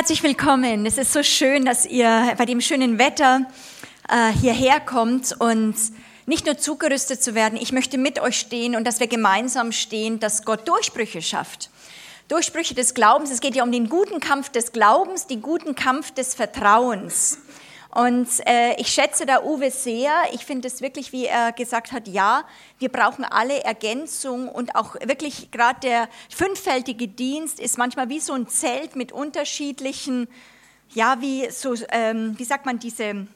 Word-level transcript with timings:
Herzlich 0.00 0.22
willkommen. 0.22 0.86
Es 0.86 0.96
ist 0.96 1.12
so 1.12 1.22
schön, 1.22 1.66
dass 1.66 1.84
ihr 1.84 2.34
bei 2.38 2.46
dem 2.46 2.62
schönen 2.62 2.98
Wetter 2.98 3.42
äh, 4.08 4.32
hierher 4.32 4.80
kommt 4.80 5.38
und 5.38 5.74
nicht 6.24 6.46
nur 6.46 6.56
zugerüstet 6.56 7.22
zu 7.22 7.34
werden. 7.34 7.58
Ich 7.60 7.70
möchte 7.70 7.98
mit 7.98 8.18
euch 8.18 8.40
stehen 8.40 8.76
und 8.76 8.86
dass 8.86 8.98
wir 8.98 9.08
gemeinsam 9.08 9.72
stehen, 9.72 10.18
dass 10.18 10.46
Gott 10.46 10.66
Durchbrüche 10.66 11.20
schafft. 11.20 11.68
Durchbrüche 12.28 12.74
des 12.74 12.94
Glaubens. 12.94 13.30
Es 13.30 13.42
geht 13.42 13.54
ja 13.54 13.62
um 13.62 13.70
den 13.70 13.90
guten 13.90 14.20
Kampf 14.20 14.48
des 14.48 14.72
Glaubens, 14.72 15.26
den 15.26 15.42
guten 15.42 15.74
Kampf 15.74 16.12
des 16.12 16.34
Vertrauens. 16.34 17.36
Und 17.90 18.28
äh, 18.46 18.74
ich 18.80 18.88
schätze 18.88 19.26
da 19.26 19.42
Uwe 19.42 19.70
sehr. 19.70 20.12
Ich 20.32 20.44
finde 20.44 20.68
es 20.68 20.80
wirklich, 20.80 21.12
wie 21.12 21.26
er 21.26 21.50
gesagt 21.50 21.90
hat, 21.90 22.06
ja, 22.06 22.44
wir 22.78 22.88
brauchen 22.88 23.24
alle 23.24 23.64
Ergänzung 23.64 24.48
und 24.48 24.76
auch 24.76 24.94
wirklich 24.94 25.50
gerade 25.50 25.80
der 25.80 26.08
fünffältige 26.28 27.08
Dienst 27.08 27.58
ist 27.58 27.78
manchmal 27.78 28.08
wie 28.08 28.20
so 28.20 28.32
ein 28.32 28.46
Zelt 28.46 28.94
mit 28.94 29.10
unterschiedlichen, 29.10 30.28
ja, 30.90 31.20
wie 31.20 31.50
so, 31.50 31.74
ähm, 31.90 32.38
wie 32.38 32.44
sagt 32.44 32.64
man, 32.64 32.78
diese 32.78 33.26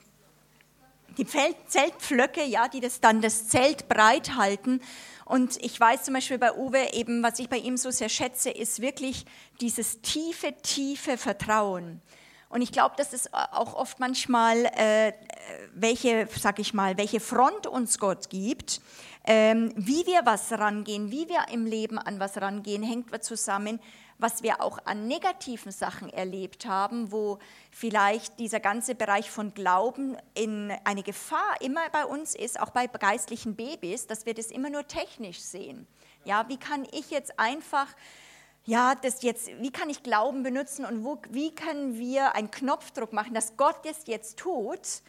die 1.17 1.27
Zeltpflöcke, 1.27 2.45
ja, 2.45 2.69
die 2.69 2.81
das 2.81 3.01
dann 3.01 3.21
das 3.21 3.49
Zelt 3.49 3.89
breit 3.89 4.35
halten. 4.37 4.81
Und 5.25 5.57
ich 5.63 5.79
weiß 5.79 6.05
zum 6.05 6.15
Beispiel 6.15 6.39
bei 6.39 6.53
Uwe 6.53 6.93
eben, 6.93 7.23
was 7.23 7.39
ich 7.39 7.49
bei 7.49 7.57
ihm 7.57 7.77
so 7.77 7.91
sehr 7.91 8.09
schätze, 8.09 8.51
ist 8.51 8.81
wirklich 8.81 9.25
dieses 9.61 10.01
tiefe, 10.01 10.55
tiefe 10.63 11.17
Vertrauen. 11.17 12.03
Und 12.55 12.63
ich 12.63 12.71
glaube, 12.71 12.95
dass 12.97 13.13
es 13.13 13.35
auch 13.35 13.75
oft 13.75 13.99
manchmal, 13.99 14.67
äh, 14.77 15.13
welche, 15.75 16.29
sag 16.39 16.61
ich 16.61 16.73
mal, 16.73 16.97
welche 16.97 17.19
Front 17.19 17.67
uns 17.67 17.99
Gott 17.99 18.31
gibt, 18.31 18.81
ähm, 19.25 19.73
wie 19.75 20.07
wir 20.07 20.21
was 20.25 20.53
rangehen, 20.53 21.11
wie 21.11 21.29
wir 21.29 21.47
im 21.51 21.67
Leben 21.67 21.99
an 21.99 22.21
was 22.21 22.41
rangehen, 22.41 22.85
hängt 22.85 23.25
zusammen, 23.25 23.81
was 24.19 24.45
wir 24.45 24.61
auch 24.61 24.79
an 24.85 25.09
negativen 25.09 25.73
Sachen 25.73 26.11
erlebt 26.11 26.65
haben, 26.67 27.11
wo 27.11 27.41
vielleicht 27.73 28.39
dieser 28.39 28.61
ganze 28.61 28.95
Bereich 28.95 29.33
von 29.33 29.53
Glauben 29.53 30.17
in 30.35 30.73
eine 30.85 31.03
Gefahr 31.03 31.61
immer 31.61 31.91
bei 31.91 32.05
uns 32.05 32.37
ist, 32.37 32.61
auch 32.61 32.71
bei 32.71 32.87
geistlichen 32.87 33.57
Babys, 33.57 34.07
dass 34.07 34.27
wir 34.27 34.35
das 34.35 34.53
immer 34.53 34.71
nur 34.71 34.87
technisch 34.87 35.41
sehen. 35.41 35.89
Ja, 36.25 36.49
wie 36.49 36.57
kann 36.57 36.87
ich 36.93 37.11
jetzt 37.11 37.37
einfach 37.37 37.89
ja, 38.65 38.95
das 38.95 39.23
jetzt, 39.23 39.49
wie 39.61 39.71
kann 39.71 39.91
ich 39.91 40.03
Glauben 40.03 40.43
benutzen 40.43 40.85
und 40.85 41.05
wo, 41.05 41.21
wie 41.31 41.55
können 41.55 41.99
wir 41.99 42.35
einen 42.35 42.51
Knopfdruck 42.51 43.13
machen, 43.13 43.35
dass 43.35 43.57
Gott 43.57 43.77
das 43.85 44.07
jetzt 44.07 44.39
tut, 44.39 45.03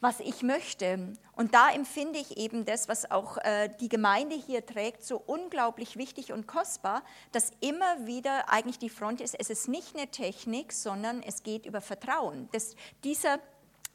was 0.00 0.20
ich 0.20 0.42
möchte. 0.42 1.14
Und 1.34 1.54
da 1.54 1.70
empfinde 1.70 2.18
ich 2.18 2.36
eben 2.36 2.66
das, 2.66 2.88
was 2.88 3.10
auch 3.10 3.38
äh, 3.38 3.70
die 3.80 3.88
Gemeinde 3.88 4.36
hier 4.36 4.66
trägt, 4.66 5.02
so 5.02 5.16
unglaublich 5.16 5.96
wichtig 5.96 6.32
und 6.32 6.46
kostbar, 6.46 7.02
dass 7.32 7.52
immer 7.60 8.06
wieder 8.06 8.50
eigentlich 8.50 8.78
die 8.78 8.90
Front 8.90 9.22
ist, 9.22 9.34
es 9.34 9.48
ist 9.48 9.66
nicht 9.66 9.96
eine 9.96 10.08
Technik, 10.08 10.72
sondern 10.72 11.22
es 11.22 11.42
geht 11.42 11.64
über 11.64 11.80
Vertrauen. 11.80 12.48
Das, 12.52 12.76
dieser 13.02 13.38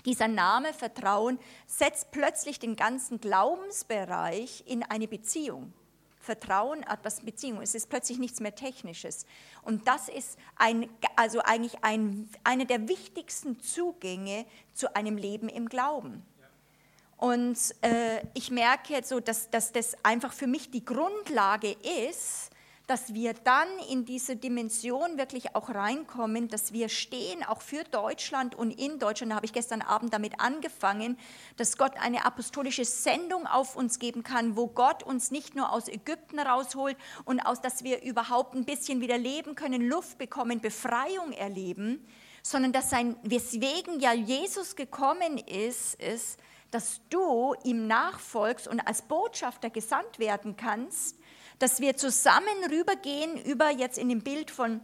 dieser 0.05 0.29
Name 0.29 0.73
Vertrauen 0.73 1.39
setzt 1.67 2.11
plötzlich 2.11 2.57
den 2.57 2.77
ganzen 2.77 3.19
Glaubensbereich 3.19 4.63
in 4.65 4.81
eine 4.83 5.09
Beziehung. 5.09 5.73
Vertrauen 6.29 6.85
hat 6.85 6.99
was 7.01 7.21
Beziehung. 7.21 7.59
Es 7.59 7.73
ist 7.73 7.89
plötzlich 7.89 8.19
nichts 8.19 8.39
mehr 8.39 8.53
Technisches. 8.53 9.25
Und 9.63 9.87
das 9.87 10.09
ist 10.09 10.37
ein, 10.57 10.87
also 11.15 11.39
eigentlich 11.39 11.83
ein, 11.83 12.29
einer 12.43 12.65
der 12.65 12.87
wichtigsten 12.87 13.59
Zugänge 13.59 14.45
zu 14.75 14.95
einem 14.95 15.17
Leben 15.17 15.49
im 15.49 15.69
Glauben. 15.69 16.23
Und 17.17 17.57
äh, 17.81 18.21
ich 18.35 18.51
merke 18.51 18.93
jetzt 18.93 19.09
so, 19.09 19.19
dass, 19.19 19.49
dass 19.49 19.71
das 19.71 19.97
einfach 20.05 20.31
für 20.31 20.45
mich 20.45 20.69
die 20.69 20.85
Grundlage 20.85 21.75
ist, 22.07 22.48
dass 22.89 23.13
wir 23.13 23.35
dann 23.35 23.67
in 23.87 24.03
diese 24.03 24.35
Dimension 24.35 25.19
wirklich 25.19 25.55
auch 25.55 25.69
reinkommen, 25.69 26.47
dass 26.47 26.73
wir 26.73 26.89
stehen, 26.89 27.43
auch 27.43 27.61
für 27.61 27.83
Deutschland 27.83 28.55
und 28.55 28.71
in 28.71 28.97
Deutschland, 28.97 29.31
da 29.31 29.35
habe 29.35 29.45
ich 29.45 29.53
gestern 29.53 29.83
Abend 29.83 30.11
damit 30.11 30.39
angefangen, 30.39 31.15
dass 31.55 31.77
Gott 31.77 31.93
eine 31.99 32.25
apostolische 32.25 32.85
Sendung 32.85 33.45
auf 33.45 33.75
uns 33.75 33.99
geben 33.99 34.23
kann, 34.23 34.57
wo 34.57 34.65
Gott 34.65 35.03
uns 35.03 35.29
nicht 35.29 35.55
nur 35.55 35.71
aus 35.71 35.87
Ägypten 35.87 36.39
rausholt 36.39 36.97
und 37.25 37.39
aus, 37.41 37.61
dass 37.61 37.83
wir 37.83 38.01
überhaupt 38.01 38.55
ein 38.55 38.65
bisschen 38.65 39.01
wieder 39.01 39.19
leben 39.19 39.53
können, 39.53 39.87
Luft 39.87 40.17
bekommen, 40.17 40.59
Befreiung 40.59 41.31
erleben, 41.33 42.03
sondern 42.41 42.71
dass 42.71 42.89
sein, 42.89 43.17
weswegen 43.21 43.99
ja 43.99 44.13
Jesus 44.13 44.75
gekommen 44.75 45.37
ist, 45.37 45.93
ist, 46.01 46.39
dass 46.71 47.01
du 47.11 47.53
ihm 47.63 47.85
nachfolgst 47.85 48.67
und 48.67 48.79
als 48.79 49.03
Botschafter 49.03 49.69
gesandt 49.69 50.17
werden 50.17 50.55
kannst, 50.55 51.19
dass 51.59 51.79
wir 51.79 51.97
zusammen 51.97 52.63
rübergehen 52.69 53.37
über 53.43 53.69
jetzt 53.69 53.97
in 53.97 54.09
dem 54.09 54.21
Bild 54.21 54.49
von 54.49 54.81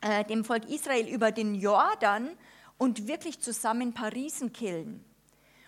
äh, 0.00 0.24
dem 0.24 0.44
Volk 0.44 0.68
Israel 0.68 1.08
über 1.08 1.32
den 1.32 1.54
Jordan 1.54 2.30
und 2.78 3.06
wirklich 3.06 3.40
zusammen 3.40 3.94
Parisen 3.94 4.52
killen. 4.52 5.04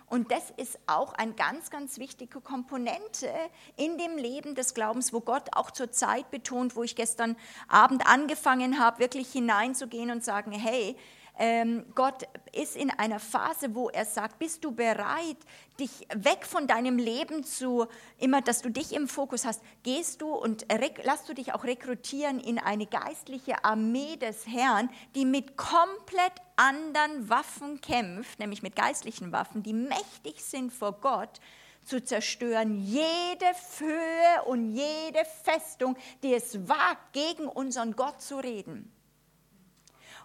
Und 0.08 0.30
das 0.30 0.52
ist 0.56 0.78
auch 0.86 1.14
eine 1.14 1.32
ganz, 1.32 1.70
ganz 1.70 1.98
wichtige 1.98 2.40
Komponente 2.40 3.28
in 3.76 3.98
dem 3.98 4.16
Leben 4.16 4.54
des 4.54 4.72
Glaubens, 4.72 5.12
wo 5.12 5.20
Gott 5.20 5.48
auch 5.52 5.72
zur 5.72 5.90
Zeit 5.90 6.30
betont, 6.30 6.76
wo 6.76 6.84
ich 6.84 6.94
gestern 6.94 7.36
Abend 7.66 8.06
angefangen 8.06 8.78
habe, 8.78 9.00
wirklich 9.00 9.32
hineinzugehen 9.32 10.12
und 10.12 10.24
sagen, 10.24 10.52
hey, 10.52 10.96
ähm, 11.38 11.84
Gott 11.94 12.24
ist 12.52 12.76
in 12.76 12.90
einer 12.90 13.20
Phase, 13.20 13.74
wo 13.74 13.90
er 13.90 14.04
sagt, 14.04 14.38
bist 14.38 14.64
du 14.64 14.72
bereit, 14.72 15.36
dich 15.78 16.06
weg 16.14 16.46
von 16.46 16.66
deinem 16.66 16.98
Leben 16.98 17.44
zu, 17.44 17.86
immer, 18.18 18.40
dass 18.40 18.62
du 18.62 18.70
dich 18.70 18.92
im 18.92 19.06
Fokus 19.06 19.44
hast, 19.44 19.62
gehst 19.82 20.22
du 20.22 20.32
und 20.32 20.66
lass 21.04 21.24
du 21.26 21.34
dich 21.34 21.52
auch 21.52 21.64
rekrutieren 21.64 22.40
in 22.40 22.58
eine 22.58 22.86
geistliche 22.86 23.64
Armee 23.64 24.16
des 24.16 24.46
Herrn, 24.46 24.88
die 25.14 25.26
mit 25.26 25.56
komplett 25.56 26.32
anderen 26.56 27.28
Waffen 27.28 27.80
kämpft, 27.82 28.38
nämlich 28.38 28.62
mit 28.62 28.74
geistlichen 28.74 29.32
Waffen, 29.32 29.62
die 29.62 29.74
mächtig 29.74 30.42
sind 30.42 30.72
vor 30.72 30.92
Gott, 31.00 31.40
zu 31.84 32.02
zerstören, 32.02 32.80
jede 32.80 33.46
Höhe 33.78 34.42
und 34.46 34.74
jede 34.74 35.24
Festung, 35.44 35.96
die 36.22 36.34
es 36.34 36.68
wagt, 36.68 37.12
gegen 37.12 37.46
unseren 37.46 37.94
Gott 37.94 38.20
zu 38.20 38.38
reden. 38.38 38.95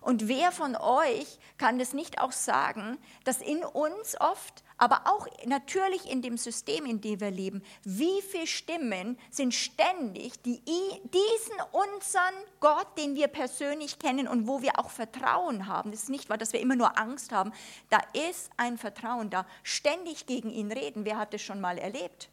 Und 0.02 0.28
wer 0.28 0.52
von 0.52 0.76
euch 0.76 1.38
kann 1.60 1.80
es 1.80 1.94
nicht 1.94 2.20
auch 2.20 2.32
sagen, 2.32 2.98
dass 3.24 3.40
in 3.40 3.64
uns 3.64 4.20
oft, 4.20 4.64
aber 4.78 5.04
auch 5.06 5.28
natürlich 5.46 6.10
in 6.10 6.24
dem 6.24 6.38
System, 6.38 6.88
in 6.88 7.02
dem 7.02 7.20
wir 7.20 7.30
leben, 7.30 7.62
wie 7.84 8.20
viele 8.24 8.48
Stimmen 8.48 9.20
sind 9.30 9.54
ständig, 9.54 10.42
die 10.42 10.60
diesen 10.66 11.62
unseren 11.72 12.34
Gott, 12.60 12.98
den 12.98 13.14
wir 13.14 13.28
persönlich 13.28 14.00
kennen 14.00 14.28
und 14.28 14.48
wo 14.48 14.64
wir 14.64 14.80
auch 14.80 14.90
Vertrauen 14.90 15.68
haben, 15.68 15.92
das 15.92 16.04
ist 16.04 16.10
nicht, 16.10 16.32
weil 16.32 16.40
dass 16.40 16.52
wir 16.52 16.60
immer 16.60 16.76
nur 16.76 16.98
Angst 16.98 17.32
haben, 17.32 17.54
da 17.92 18.00
ist 18.28 18.50
ein 18.58 18.80
Vertrauen 18.80 19.30
da, 19.30 19.46
ständig 19.62 20.26
gegen 20.26 20.50
ihn 20.50 20.72
reden. 20.72 21.06
Wer 21.06 21.20
hat 21.20 21.32
das 21.32 21.44
schon 21.44 21.62
mal 21.62 21.78
erlebt? 21.78 22.30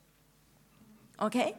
Okay? 1.19 1.55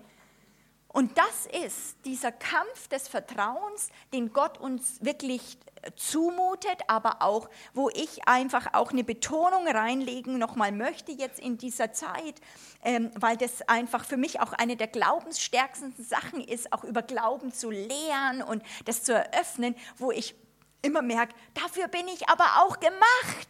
Und 0.91 1.17
das 1.17 1.45
ist 1.66 1.97
dieser 2.03 2.31
Kampf 2.31 2.88
des 2.88 3.07
Vertrauens, 3.07 3.89
den 4.11 4.33
Gott 4.33 4.57
uns 4.57 5.03
wirklich 5.03 5.59
zumutet, 5.95 6.81
aber 6.88 7.22
auch, 7.22 7.50
wo 7.73 7.89
ich 7.89 8.27
einfach 8.27 8.73
auch 8.73 8.91
eine 8.91 9.03
Betonung 9.03 9.67
reinlegen 9.67 10.38
nochmal 10.38 10.72
möchte 10.72 11.11
jetzt 11.11 11.39
in 11.39 11.57
dieser 11.57 11.94
Zeit, 11.94 12.41
ähm, 12.83 13.11
weil 13.16 13.38
das 13.38 13.61
einfach 13.67 14.03
für 14.03 14.17
mich 14.17 14.39
auch 14.39 14.53
eine 14.53 14.75
der 14.75 14.88
glaubensstärksten 14.88 15.94
Sachen 15.97 16.44
ist, 16.44 16.73
auch 16.73 16.83
über 16.83 17.01
Glauben 17.01 17.53
zu 17.53 17.69
lehren 17.69 18.41
und 18.41 18.63
das 18.85 19.03
zu 19.03 19.13
eröffnen, 19.13 19.75
wo 19.97 20.11
ich 20.11 20.35
immer 20.81 21.01
merke, 21.01 21.35
dafür 21.53 21.88
bin 21.88 22.07
ich 22.07 22.27
aber 22.29 22.63
auch 22.63 22.79
gemacht. 22.79 23.50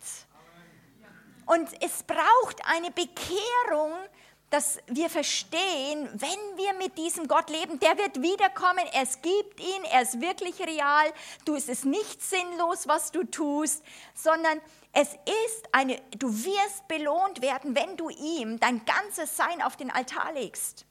Und 1.46 1.70
es 1.82 2.04
braucht 2.04 2.62
eine 2.66 2.92
Bekehrung, 2.92 3.94
dass 4.50 4.80
wir 4.88 5.10
verstehen, 5.10 6.10
wenn 6.14 6.58
wir 6.58 6.74
mit 6.74 6.98
diesem 6.98 7.28
Gott 7.28 7.50
leben, 7.50 7.80
der 7.80 7.98
wird 7.98 8.22
wiederkommen, 8.22 8.84
es 8.94 9.22
gibt 9.22 9.60
ihn, 9.60 9.84
er 9.92 10.02
ist 10.02 10.20
wirklich 10.22 10.60
real, 10.60 11.14
du 11.46 11.56
es 11.56 11.70
ist 11.70 11.86
nicht 11.86 12.22
sinnlos, 12.22 12.88
was 12.88 13.12
du 13.12 13.24
tust, 13.24 13.84
sondern 14.16 14.60
es 14.92 15.10
ist 15.10 15.70
eine, 15.72 16.02
du 16.18 16.34
wirst 16.34 16.88
belohnt 16.88 17.42
werden, 17.42 17.76
wenn 17.76 17.96
du 17.96 18.10
ihm 18.10 18.60
dein 18.60 18.84
ganzes 18.86 19.38
Sein 19.38 19.62
auf 19.62 19.76
den 19.76 19.92
Altar 19.92 20.34
legst. 20.34 20.86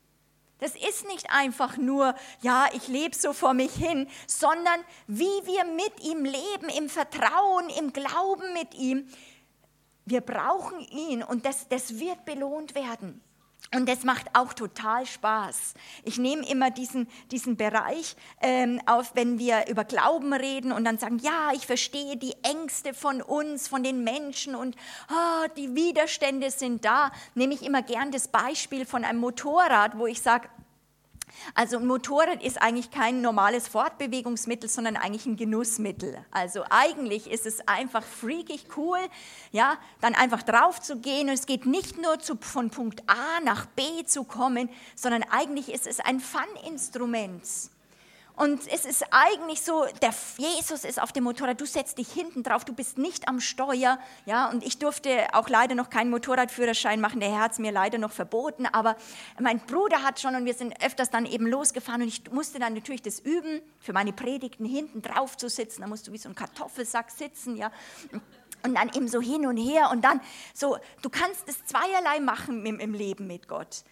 Das 0.61 0.75
ist 0.75 1.06
nicht 1.06 1.31
einfach 1.31 1.76
nur, 1.76 2.14
ja, 2.40 2.66
ich 2.72 2.88
lebe 2.88 3.16
so 3.16 3.32
vor 3.32 3.54
mich 3.54 3.72
hin, 3.72 4.08
sondern 4.26 4.81
wie 5.06 5.25
wir 5.25 5.64
mit 5.64 6.00
ihm 6.02 6.25
leben, 6.25 6.69
im 6.76 6.88
Vertrauen, 6.88 7.70
im 7.78 7.93
Glauben 7.93 8.52
mit 8.54 8.75
ihm. 8.75 9.08
Wir 10.04 10.20
brauchen 10.20 10.81
ihn 10.81 11.22
und 11.22 11.44
das, 11.46 11.69
das 11.69 12.00
wird 12.00 12.25
belohnt 12.25 12.75
werden. 12.75 13.22
Und 13.74 13.86
das 13.86 14.02
macht 14.02 14.26
auch 14.32 14.54
total 14.54 15.04
Spaß. 15.04 15.74
Ich 16.04 16.16
nehme 16.16 16.48
immer 16.48 16.70
diesen, 16.70 17.06
diesen 17.30 17.56
Bereich 17.56 18.16
ähm, 18.40 18.80
auf, 18.86 19.14
wenn 19.14 19.38
wir 19.38 19.68
über 19.68 19.84
Glauben 19.84 20.32
reden 20.32 20.72
und 20.72 20.84
dann 20.84 20.96
sagen, 20.96 21.18
ja, 21.18 21.50
ich 21.52 21.66
verstehe 21.66 22.16
die 22.16 22.34
Ängste 22.42 22.94
von 22.94 23.20
uns, 23.20 23.68
von 23.68 23.82
den 23.82 24.04
Menschen 24.04 24.54
und 24.54 24.74
oh, 25.10 25.48
die 25.58 25.74
Widerstände 25.74 26.50
sind 26.50 26.84
da. 26.86 27.12
Nehme 27.34 27.52
ich 27.52 27.62
immer 27.62 27.82
gern 27.82 28.10
das 28.10 28.28
Beispiel 28.28 28.86
von 28.86 29.04
einem 29.04 29.20
Motorrad, 29.20 29.98
wo 29.98 30.06
ich 30.06 30.22
sage, 30.22 30.48
Also 31.55 31.79
ein 31.79 31.87
Motorrad 31.87 32.43
ist 32.43 32.61
eigentlich 32.61 32.90
kein 32.90 33.20
normales 33.20 33.69
Fortbewegungsmittel, 33.69 34.69
sondern 34.69 34.96
eigentlich 34.96 35.26
ein 35.26 35.37
Genussmittel. 35.37 36.19
Also 36.31 36.64
eigentlich 36.70 37.31
ist 37.31 37.46
es 37.46 37.67
einfach 37.67 38.02
freakig 38.02 38.67
cool, 38.76 38.99
ja, 39.52 39.79
dann 40.00 40.14
einfach 40.14 40.43
drauf 40.43 40.81
zu 40.81 40.99
gehen 40.99 41.29
und 41.29 41.35
es 41.35 41.46
geht 41.46 41.67
nicht 41.67 42.00
nur 42.00 42.19
zu, 42.19 42.37
von 42.40 42.70
Punkt 42.70 43.02
A 43.08 43.40
nach 43.44 43.67
B 43.67 43.82
zu 44.05 44.25
kommen, 44.25 44.69
sondern 44.94 45.23
eigentlich 45.25 45.73
ist 45.73 45.87
es 45.87 46.00
ein 46.00 46.20
Fun-Instrument. 46.20 47.43
Und 48.38 48.61
es 48.73 48.85
ist 48.85 49.05
eigentlich 49.11 49.62
so, 49.62 49.85
der 50.00 50.14
Jesus 50.37 50.85
ist 50.85 51.02
auf 51.02 51.11
dem 51.11 51.25
Motorrad, 51.25 51.61
du 51.61 51.67
setzt 51.67 51.99
dich 51.99 52.12
hinten 52.12 52.44
drauf, 52.44 52.64
du 52.64 52.73
bist 52.73 52.96
nicht 52.96 53.26
am 53.26 53.40
Steuer. 53.40 53.99
Ja, 54.26 54.49
und 54.49 54.64
ich 54.64 54.79
durfte 54.79 55.26
auch 55.32 55.49
leider 55.49 55.75
noch 55.75 55.90
keinen 55.90 56.08
Motorradführerschein 56.11 57.00
machen, 57.00 57.19
der 57.19 57.31
Herr 57.31 57.40
hat 57.40 57.52
es 57.52 57.58
mir 57.58 57.73
leider 57.73 57.99
noch 57.99 58.12
verboten. 58.12 58.67
Aber 58.67 58.96
mein 59.40 59.58
Bruder 59.58 60.05
hat 60.05 60.20
schon 60.20 60.37
und 60.37 60.44
wir 60.44 60.55
sind 60.55 60.81
öfters 60.85 61.11
dann 61.11 61.26
eben 61.26 61.49
losgefahren 61.49 62.02
und 62.02 62.08
ich 62.08 62.31
musste 62.31 62.61
dann 62.61 62.75
natürlich 62.75 63.02
das 63.02 63.19
üben, 63.19 63.61
für 63.81 63.93
meine 63.93 64.12
Predigten 64.12 64.64
hinten 64.64 65.02
drauf 65.02 65.37
zu 65.37 65.49
sitzen. 65.49 65.81
Da 65.81 65.88
musst 65.88 66.06
du 66.06 66.12
wie 66.12 66.19
so 66.19 66.29
ein 66.29 66.37
Kartoffelsack 66.37 67.11
sitzen, 67.11 67.56
ja. 67.56 67.73
Und 68.62 68.76
dann 68.76 68.88
eben 68.94 69.08
so 69.08 69.20
hin 69.20 69.46
und 69.46 69.56
her 69.56 69.90
und 69.90 70.05
dann 70.05 70.20
so, 70.55 70.79
du 71.02 71.11
kannst 71.11 71.49
es 71.49 71.64
zweierlei 71.67 72.20
machen 72.20 72.64
im, 72.64 72.79
im 72.79 72.94
Leben 72.94 73.26
mit 73.26 73.49
Gott. 73.49 73.82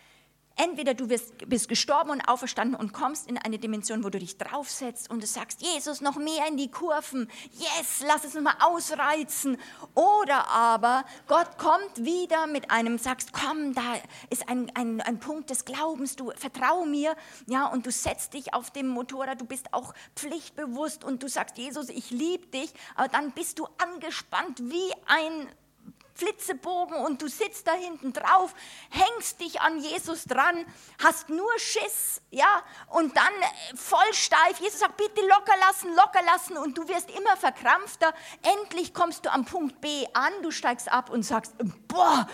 Entweder 0.58 0.94
du 0.94 1.10
wirst, 1.10 1.48
bist 1.50 1.68
gestorben 1.68 2.10
und 2.10 2.22
auferstanden 2.22 2.80
und 2.80 2.94
kommst 2.94 3.28
in 3.28 3.36
eine 3.36 3.58
Dimension, 3.58 4.04
wo 4.04 4.08
du 4.08 4.18
dich 4.18 4.38
draufsetzt 4.38 5.10
und 5.10 5.22
du 5.22 5.26
sagst, 5.26 5.60
Jesus, 5.60 6.00
noch 6.00 6.16
mehr 6.16 6.48
in 6.48 6.56
die 6.56 6.70
Kurven. 6.70 7.30
Yes, 7.52 8.02
lass 8.06 8.24
es 8.24 8.32
mal 8.40 8.54
ausreizen. 8.60 9.58
Oder 9.94 10.48
aber 10.48 11.04
Gott 11.26 11.58
kommt 11.58 11.98
wieder 11.98 12.46
mit 12.46 12.70
einem, 12.70 12.96
sagst, 12.96 13.34
komm, 13.34 13.74
da 13.74 13.82
ist 14.30 14.48
ein, 14.48 14.72
ein, 14.74 15.02
ein 15.02 15.20
Punkt 15.20 15.50
des 15.50 15.66
Glaubens, 15.66 16.16
du 16.16 16.32
vertrau 16.34 16.86
mir. 16.86 17.14
Ja, 17.46 17.66
und 17.66 17.84
du 17.84 17.90
setzt 17.90 18.32
dich 18.32 18.54
auf 18.54 18.70
dem 18.70 18.88
Motorrad, 18.88 19.38
du 19.38 19.44
bist 19.44 19.74
auch 19.74 19.92
pflichtbewusst 20.14 21.04
und 21.04 21.22
du 21.22 21.28
sagst, 21.28 21.58
Jesus, 21.58 21.90
ich 21.90 22.10
liebe 22.10 22.46
dich. 22.46 22.72
Aber 22.94 23.08
dann 23.08 23.32
bist 23.32 23.58
du 23.58 23.68
angespannt 23.76 24.58
wie 24.60 24.90
ein 25.06 25.48
Flitzebogen 26.16 26.96
und 26.96 27.20
du 27.22 27.28
sitzt 27.28 27.66
da 27.66 27.72
hinten 27.72 28.12
drauf, 28.12 28.54
hängst 28.90 29.40
dich 29.40 29.60
an 29.60 29.78
Jesus 29.78 30.24
dran, 30.24 30.64
hast 31.02 31.28
nur 31.28 31.50
Schiss, 31.58 32.22
ja, 32.30 32.62
und 32.88 33.16
dann 33.16 33.24
äh, 33.24 33.76
voll 33.76 34.12
steif. 34.12 34.58
Jesus 34.60 34.80
sagt, 34.80 34.96
bitte 34.96 35.20
locker 35.26 35.56
lassen, 35.60 35.94
locker 35.94 36.22
lassen 36.24 36.56
und 36.56 36.76
du 36.78 36.88
wirst 36.88 37.10
immer 37.10 37.36
verkrampfter. 37.36 38.14
Endlich 38.60 38.94
kommst 38.94 39.26
du 39.26 39.32
am 39.32 39.44
Punkt 39.44 39.80
B 39.80 40.06
an, 40.14 40.32
du 40.42 40.50
steigst 40.50 40.90
ab 40.90 41.10
und 41.10 41.22
sagst, 41.22 41.54
boah, 41.88 42.26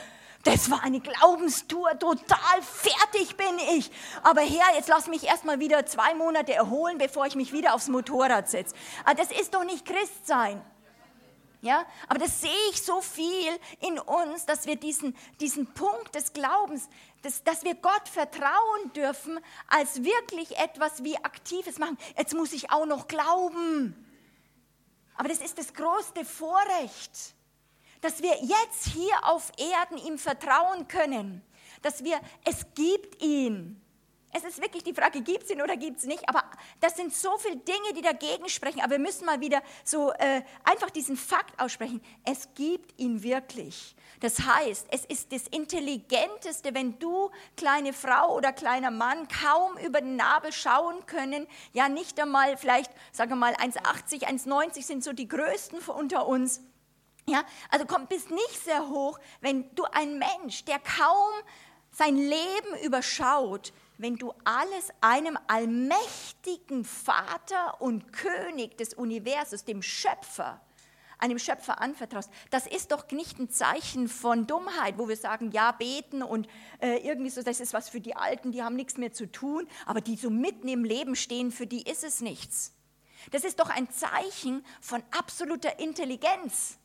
das 0.44 0.70
war 0.70 0.82
eine 0.82 1.00
Glaubenstour, 1.00 1.98
total 1.98 2.62
fertig 2.62 3.36
bin 3.36 3.58
ich. 3.76 3.90
Aber 4.22 4.40
Herr, 4.40 4.74
jetzt 4.74 4.88
lass 4.88 5.06
mich 5.06 5.24
erstmal 5.24 5.60
wieder 5.60 5.86
zwei 5.86 6.14
Monate 6.14 6.52
erholen, 6.52 6.98
bevor 6.98 7.26
ich 7.26 7.36
mich 7.36 7.52
wieder 7.52 7.74
aufs 7.74 7.88
Motorrad 7.88 8.48
setze. 8.48 8.74
Ah, 9.04 9.14
das 9.14 9.30
ist 9.30 9.54
doch 9.54 9.64
nicht 9.64 9.86
Christsein. 9.86 10.64
Ja, 11.62 11.86
aber 12.08 12.18
das 12.18 12.40
sehe 12.40 12.50
ich 12.72 12.82
so 12.82 13.00
viel 13.00 13.56
in 13.78 13.96
uns, 14.00 14.46
dass 14.46 14.66
wir 14.66 14.74
diesen, 14.74 15.16
diesen 15.40 15.72
Punkt 15.72 16.12
des 16.12 16.32
Glaubens, 16.32 16.88
dass, 17.22 17.44
dass 17.44 17.62
wir 17.62 17.76
Gott 17.76 18.08
vertrauen 18.08 18.92
dürfen, 18.96 19.38
als 19.68 20.02
wirklich 20.02 20.58
etwas 20.58 21.04
wie 21.04 21.16
Aktives 21.18 21.78
machen. 21.78 21.96
Jetzt 22.18 22.34
muss 22.34 22.52
ich 22.52 22.72
auch 22.72 22.84
noch 22.84 23.06
glauben. 23.06 23.94
Aber 25.14 25.28
das 25.28 25.40
ist 25.40 25.56
das 25.56 25.72
größte 25.72 26.24
Vorrecht, 26.24 27.34
dass 28.00 28.22
wir 28.22 28.34
jetzt 28.42 28.88
hier 28.88 29.14
auf 29.22 29.52
Erden 29.56 29.98
ihm 29.98 30.18
vertrauen 30.18 30.88
können, 30.88 31.42
dass 31.82 32.02
wir, 32.02 32.20
es 32.44 32.66
gibt 32.74 33.22
ihn. 33.22 33.81
Es 34.34 34.44
ist 34.44 34.62
wirklich 34.62 34.82
die 34.82 34.94
Frage, 34.94 35.20
gibt 35.20 35.44
es 35.44 35.50
ihn 35.50 35.60
oder 35.60 35.76
gibt 35.76 35.98
es 35.98 36.04
nicht? 36.04 36.26
Aber 36.26 36.42
das 36.80 36.96
sind 36.96 37.14
so 37.14 37.36
viele 37.36 37.56
Dinge, 37.56 37.92
die 37.94 38.00
dagegen 38.00 38.48
sprechen. 38.48 38.80
Aber 38.80 38.92
wir 38.92 38.98
müssen 38.98 39.26
mal 39.26 39.40
wieder 39.40 39.62
so 39.84 40.10
äh, 40.12 40.42
einfach 40.64 40.88
diesen 40.88 41.18
Fakt 41.18 41.60
aussprechen. 41.60 42.02
Es 42.24 42.48
gibt 42.54 42.98
ihn 42.98 43.22
wirklich. 43.22 43.94
Das 44.20 44.40
heißt, 44.40 44.86
es 44.90 45.04
ist 45.04 45.32
das 45.32 45.48
Intelligenteste, 45.48 46.74
wenn 46.74 46.98
du, 46.98 47.30
kleine 47.58 47.92
Frau 47.92 48.34
oder 48.34 48.52
kleiner 48.52 48.90
Mann, 48.90 49.28
kaum 49.28 49.76
über 49.78 50.00
den 50.00 50.16
Nabel 50.16 50.50
schauen 50.50 51.04
können. 51.04 51.46
Ja, 51.74 51.90
nicht 51.90 52.18
einmal 52.18 52.56
vielleicht, 52.56 52.90
sagen 53.10 53.32
wir 53.32 53.36
mal, 53.36 53.54
1,80, 53.54 54.22
1,90 54.22 54.82
sind 54.82 55.04
so 55.04 55.12
die 55.12 55.28
Größten 55.28 55.80
unter 55.80 56.26
uns. 56.26 56.62
Ja, 57.26 57.42
also 57.70 57.84
kommt 57.84 58.08
bis 58.08 58.30
nicht 58.30 58.64
sehr 58.64 58.88
hoch, 58.88 59.18
wenn 59.40 59.72
du 59.74 59.84
ein 59.84 60.18
Mensch, 60.18 60.64
der 60.64 60.78
kaum 60.78 61.32
sein 61.90 62.16
Leben 62.16 62.78
überschaut, 62.82 63.72
wenn 63.98 64.16
du 64.16 64.32
alles 64.44 64.90
einem 65.00 65.38
allmächtigen 65.46 66.84
Vater 66.84 67.80
und 67.80 68.12
König 68.12 68.76
des 68.78 68.94
Universums, 68.94 69.64
dem 69.64 69.82
Schöpfer, 69.82 70.60
einem 71.18 71.38
Schöpfer 71.38 71.80
anvertraust, 71.80 72.30
das 72.50 72.66
ist 72.66 72.92
doch 72.92 73.08
nicht 73.10 73.38
ein 73.38 73.50
Zeichen 73.50 74.08
von 74.08 74.46
Dummheit, 74.46 74.98
wo 74.98 75.08
wir 75.08 75.16
sagen, 75.16 75.52
ja, 75.52 75.72
beten 75.72 76.22
und 76.22 76.48
äh, 76.80 76.96
irgendwie 77.06 77.30
so, 77.30 77.42
das 77.42 77.60
ist 77.60 77.72
was 77.72 77.88
für 77.88 78.00
die 78.00 78.16
Alten, 78.16 78.50
die 78.50 78.62
haben 78.62 78.76
nichts 78.76 78.96
mehr 78.96 79.12
zu 79.12 79.30
tun, 79.30 79.68
aber 79.86 80.00
die 80.00 80.16
so 80.16 80.30
mitten 80.30 80.68
im 80.68 80.84
Leben 80.84 81.14
stehen, 81.14 81.52
für 81.52 81.66
die 81.66 81.82
ist 81.82 82.02
es 82.02 82.20
nichts. 82.20 82.74
Das 83.30 83.44
ist 83.44 83.60
doch 83.60 83.70
ein 83.70 83.88
Zeichen 83.90 84.64
von 84.80 85.02
absoluter 85.12 85.78
Intelligenz. 85.78 86.78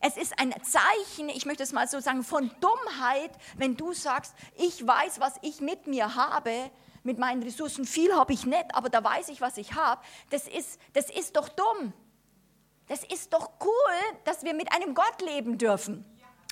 Es 0.00 0.16
ist 0.16 0.38
ein 0.38 0.54
Zeichen, 0.62 1.28
ich 1.28 1.44
möchte 1.44 1.62
es 1.62 1.72
mal 1.72 1.86
so 1.86 2.00
sagen, 2.00 2.24
von 2.24 2.50
Dummheit, 2.60 3.30
wenn 3.56 3.76
du 3.76 3.92
sagst, 3.92 4.34
ich 4.56 4.86
weiß, 4.86 5.20
was 5.20 5.34
ich 5.42 5.60
mit 5.60 5.86
mir 5.86 6.14
habe, 6.14 6.70
mit 7.02 7.18
meinen 7.18 7.42
Ressourcen. 7.42 7.84
Viel 7.84 8.14
habe 8.14 8.32
ich 8.32 8.46
nicht, 8.46 8.74
aber 8.74 8.88
da 8.88 9.04
weiß 9.04 9.28
ich, 9.28 9.40
was 9.40 9.58
ich 9.58 9.74
habe. 9.74 10.00
Das 10.30 10.48
ist, 10.48 10.80
das 10.94 11.10
ist 11.10 11.36
doch 11.36 11.48
dumm. 11.48 11.92
Das 12.88 13.04
ist 13.04 13.32
doch 13.32 13.50
cool, 13.60 14.18
dass 14.24 14.42
wir 14.42 14.54
mit 14.54 14.72
einem 14.72 14.94
Gott 14.94 15.20
leben 15.22 15.58
dürfen. 15.58 16.04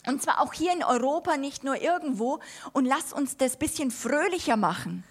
Und 0.06 0.22
zwar 0.22 0.40
auch 0.40 0.52
hier 0.52 0.72
in 0.72 0.84
Europa, 0.84 1.36
nicht 1.36 1.64
nur 1.64 1.80
irgendwo. 1.80 2.40
Und 2.72 2.84
lass 2.84 3.12
uns 3.12 3.36
das 3.36 3.54
ein 3.54 3.58
bisschen 3.58 3.90
fröhlicher 3.90 4.56
machen. 4.56 5.04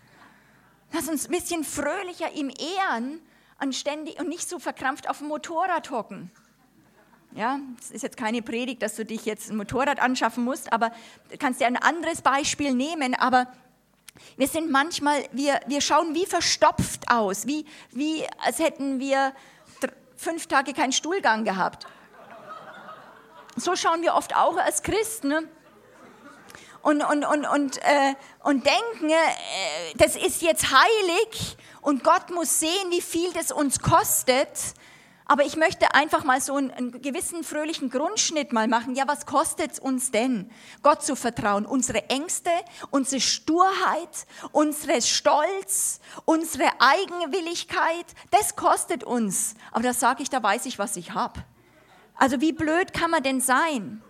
Lass 0.94 1.10
uns 1.10 1.28
ein 1.28 1.32
bisschen 1.32 1.64
fröhlicher 1.64 2.32
ihm 2.32 2.50
ehren 2.50 3.22
anständig 3.58 4.20
und 4.20 4.30
nicht 4.30 4.48
so 4.48 4.60
verkrampft 4.60 5.10
auf 5.10 5.18
dem 5.18 5.28
Motorrad 5.28 5.90
hocken. 5.90 6.32
Ja, 7.36 7.60
es 7.80 7.92
ist 7.92 8.02
jetzt 8.02 8.18
keine 8.18 8.42
Predigt, 8.42 8.82
dass 8.82 8.96
du 8.96 9.06
dich 9.06 9.26
jetzt 9.26 9.52
ein 9.52 9.58
Motorrad 9.58 10.00
anschaffen 10.00 10.44
musst, 10.44 10.74
aber 10.74 10.92
du 11.30 11.38
kannst 11.38 11.62
dir 11.62 11.68
ein 11.68 11.78
anderes 11.78 12.22
Beispiel 12.22 12.74
nehmen. 12.74 13.14
Aber 13.14 13.48
wir 14.38 14.48
sind 14.48 14.72
manchmal, 14.72 15.24
wir, 15.32 15.60
wir 15.68 15.82
schauen 15.82 16.16
wie 16.16 16.26
verstopft 16.26 17.10
aus, 17.12 17.46
wie, 17.46 17.66
wie 17.92 18.26
als 18.44 18.60
hätten 18.60 19.00
wir 19.00 19.34
fünf 20.16 20.48
Tage 20.48 20.74
keinen 20.74 20.92
Stuhlgang 20.92 21.44
gehabt. 21.46 21.86
So 23.56 23.76
schauen 23.76 24.02
wir 24.02 24.16
oft 24.16 24.36
auch 24.36 24.58
als 24.58 24.84
Christen. 24.84 25.30
Ne? 25.30 25.48
Und, 26.82 27.02
und, 27.04 27.26
und, 27.26 27.46
und, 27.46 27.78
äh, 27.80 28.16
und 28.44 28.66
denken, 28.66 29.10
äh, 29.10 29.96
das 29.98 30.16
ist 30.16 30.42
jetzt 30.42 30.72
heilig 30.72 31.58
und 31.82 32.04
Gott 32.04 32.30
muss 32.32 32.60
sehen, 32.60 32.92
wie 32.92 33.02
viel 33.02 33.32
das 33.34 33.52
uns 33.52 33.80
kostet. 33.80 34.48
Aber 35.28 35.44
ich 35.44 35.58
möchte 35.58 35.94
einfach 35.94 36.24
mal 36.24 36.40
so 36.40 36.56
einen, 36.56 36.72
einen 36.72 37.02
gewissen 37.02 37.44
fröhlichen 37.44 37.90
Grundschnitt 37.90 38.54
mal 38.54 38.68
machen. 38.68 38.96
Ja, 38.96 39.08
was 39.08 39.26
kostet 39.26 39.74
es 39.74 39.80
uns 39.80 40.12
denn, 40.12 40.50
Gott 40.84 41.04
zu 41.04 41.16
vertrauen? 41.16 41.66
Unsere 41.66 42.10
Ängste, 42.10 42.52
unsere 42.92 43.20
Sturheit, 43.20 44.26
unsere 44.52 45.02
Stolz, 45.02 46.00
unsere 46.26 46.70
Eigenwilligkeit, 46.80 48.06
das 48.32 48.56
kostet 48.56 49.04
uns. 49.04 49.56
Aber 49.72 49.84
da 49.84 49.94
sage 49.94 50.24
ich, 50.24 50.30
da 50.30 50.42
weiß 50.42 50.66
ich, 50.66 50.80
was 50.80 50.96
ich 50.96 51.12
habe. 51.12 51.44
Also 52.16 52.42
wie 52.42 52.54
blöd 52.54 52.94
kann 52.94 53.12
man 53.12 53.22
denn 53.22 53.42
sein? 53.42 54.02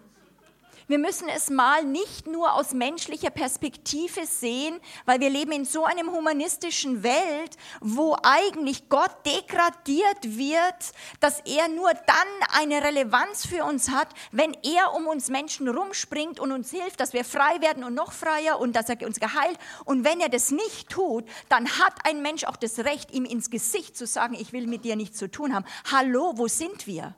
Wir 0.90 1.00
müssen 1.00 1.28
es 1.28 1.50
mal 1.50 1.84
nicht 1.84 2.28
nur 2.28 2.54
aus 2.54 2.74
menschlicher 2.74 3.30
Perspektive 3.30 4.26
sehen, 4.26 4.80
weil 5.04 5.20
wir 5.20 5.30
leben 5.30 5.52
in 5.52 5.66
so 5.66 5.84
einem 5.84 6.14
humanistischen 6.14 7.04
Welt, 7.04 7.58
wo 7.82 8.16
eigentlich 8.24 8.88
Gott 8.88 9.12
degradiert 9.26 10.38
wird, 10.38 10.94
dass 11.20 11.42
er 11.42 11.68
nur 11.68 11.92
dann 11.94 12.58
eine 12.58 12.82
Relevanz 12.82 13.46
für 13.46 13.66
uns 13.66 13.90
hat, 13.90 14.08
wenn 14.32 14.54
er 14.64 14.94
um 14.94 15.08
uns 15.08 15.30
Menschen 15.30 15.68
rumspringt 15.68 16.40
und 16.40 16.54
uns 16.54 16.72
hilft, 16.72 17.02
dass 17.02 17.12
wir 17.12 17.26
frei 17.26 17.60
werden 17.60 17.84
und 17.84 17.94
noch 17.94 18.14
freier 18.14 18.58
und 18.58 18.74
dass 18.74 18.88
er 18.88 19.06
uns 19.06 19.20
geheilt. 19.20 19.60
Und 19.84 20.06
wenn 20.06 20.22
er 20.22 20.30
das 20.30 20.52
nicht 20.52 20.88
tut, 20.88 21.26
dann 21.50 21.68
hat 21.68 21.96
ein 22.06 22.22
Mensch 22.22 22.46
auch 22.46 22.56
das 22.56 22.80
Recht, 22.80 23.12
ihm 23.12 23.26
ins 23.26 23.50
Gesicht 23.50 23.98
zu 23.98 24.08
sagen, 24.08 24.36
ich 24.36 24.54
will 24.54 24.68
mit 24.68 24.86
dir 24.86 24.96
nichts 24.96 25.18
zu 25.18 25.30
tun 25.30 25.54
haben. 25.54 25.66
Hallo, 25.92 26.32
wo 26.38 26.48
sind 26.48 26.88
wir? 26.88 27.14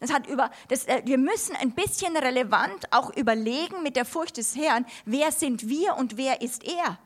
Das 0.00 0.12
hat 0.12 0.26
über, 0.26 0.50
das, 0.68 0.84
äh, 0.86 1.02
wir 1.04 1.18
müssen 1.18 1.56
ein 1.56 1.72
bisschen 1.72 2.16
relevant 2.16 2.92
auch 2.92 3.14
überlegen 3.16 3.82
mit 3.82 3.96
der 3.96 4.04
Furcht 4.04 4.36
des 4.36 4.56
Herrn, 4.56 4.86
wer 5.04 5.32
sind 5.32 5.68
wir 5.68 5.96
und 5.96 6.16
wer 6.16 6.42
ist 6.42 6.64
er? 6.64 6.98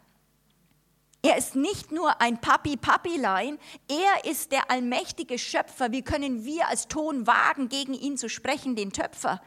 Er 1.21 1.37
ist 1.37 1.57
nicht 1.57 1.91
nur 1.91 2.21
ein 2.21 2.41
Papi-Papilein, 2.41 3.59
er 3.89 4.31
ist 4.31 4.53
der 4.53 4.71
allmächtige 4.71 5.39
Schöpfer. 5.39 5.91
Wie 5.91 6.03
können 6.03 6.45
wir 6.45 6.69
als 6.69 6.87
Ton 6.87 7.27
wagen, 7.27 7.69
gegen 7.69 7.93
ihn 7.93 8.17
zu 8.17 8.29
sprechen, 8.29 8.77
den 8.77 8.93
Töpfer? 8.93 9.43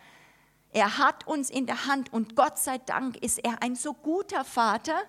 Er 0.74 0.98
hat 0.98 1.26
uns 1.28 1.50
in 1.50 1.66
der 1.66 1.86
Hand 1.86 2.12
und 2.12 2.36
Gott 2.36 2.58
sei 2.58 2.78
Dank 2.78 3.18
ist 3.18 3.40
er 3.40 3.62
ein 3.62 3.76
so 3.76 3.94
guter 3.94 4.44
Vater, 4.44 5.02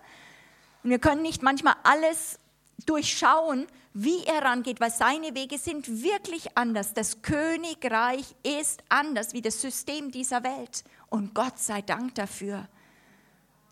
Und 0.83 0.91
wir 0.91 0.99
können 0.99 1.23
nicht 1.23 1.43
manchmal 1.43 1.75
alles 1.83 2.39
durchschauen, 2.87 3.67
wie 3.95 4.25
er 4.25 4.43
rangeht, 4.43 4.81
weil 4.81 4.91
seine 4.91 5.35
Wege 5.35 5.59
sind 5.59 6.03
wirklich 6.03 6.57
anders. 6.57 6.95
Das 6.95 7.23
Königreich 7.23 8.35
ist 8.43 8.83
anders 8.89 9.33
wie 9.35 9.43
das 9.43 9.61
System 9.61 10.11
dieser 10.11 10.43
Welt. 10.43 10.85
Und 11.11 11.35
Gott 11.35 11.59
sei 11.59 11.83
Dank 11.83 12.15
dafür. 12.15 12.69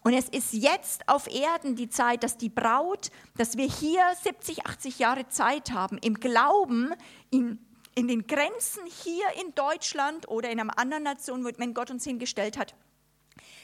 Und 0.02 0.14
es 0.14 0.28
ist 0.28 0.52
jetzt 0.52 1.08
auf 1.08 1.26
Erden 1.26 1.76
die 1.76 1.90
Zeit, 1.90 2.22
dass 2.22 2.38
die 2.38 2.48
Braut, 2.48 3.10
dass 3.36 3.56
wir 3.56 3.66
hier 3.68 4.02
70, 4.22 4.66
80 4.66 4.98
Jahre 4.98 5.28
Zeit 5.28 5.72
haben, 5.72 5.98
im 5.98 6.14
Glauben, 6.14 6.94
in, 7.30 7.58
in 7.94 8.08
den 8.08 8.26
Grenzen 8.26 8.82
hier 8.86 9.26
in 9.42 9.54
Deutschland 9.54 10.28
oder 10.28 10.50
in 10.50 10.60
einer 10.60 10.78
anderen 10.78 11.02
Nation, 11.02 11.44
wenn 11.44 11.74
Gott 11.74 11.90
uns 11.90 12.04
hingestellt 12.04 12.56
hat, 12.56 12.74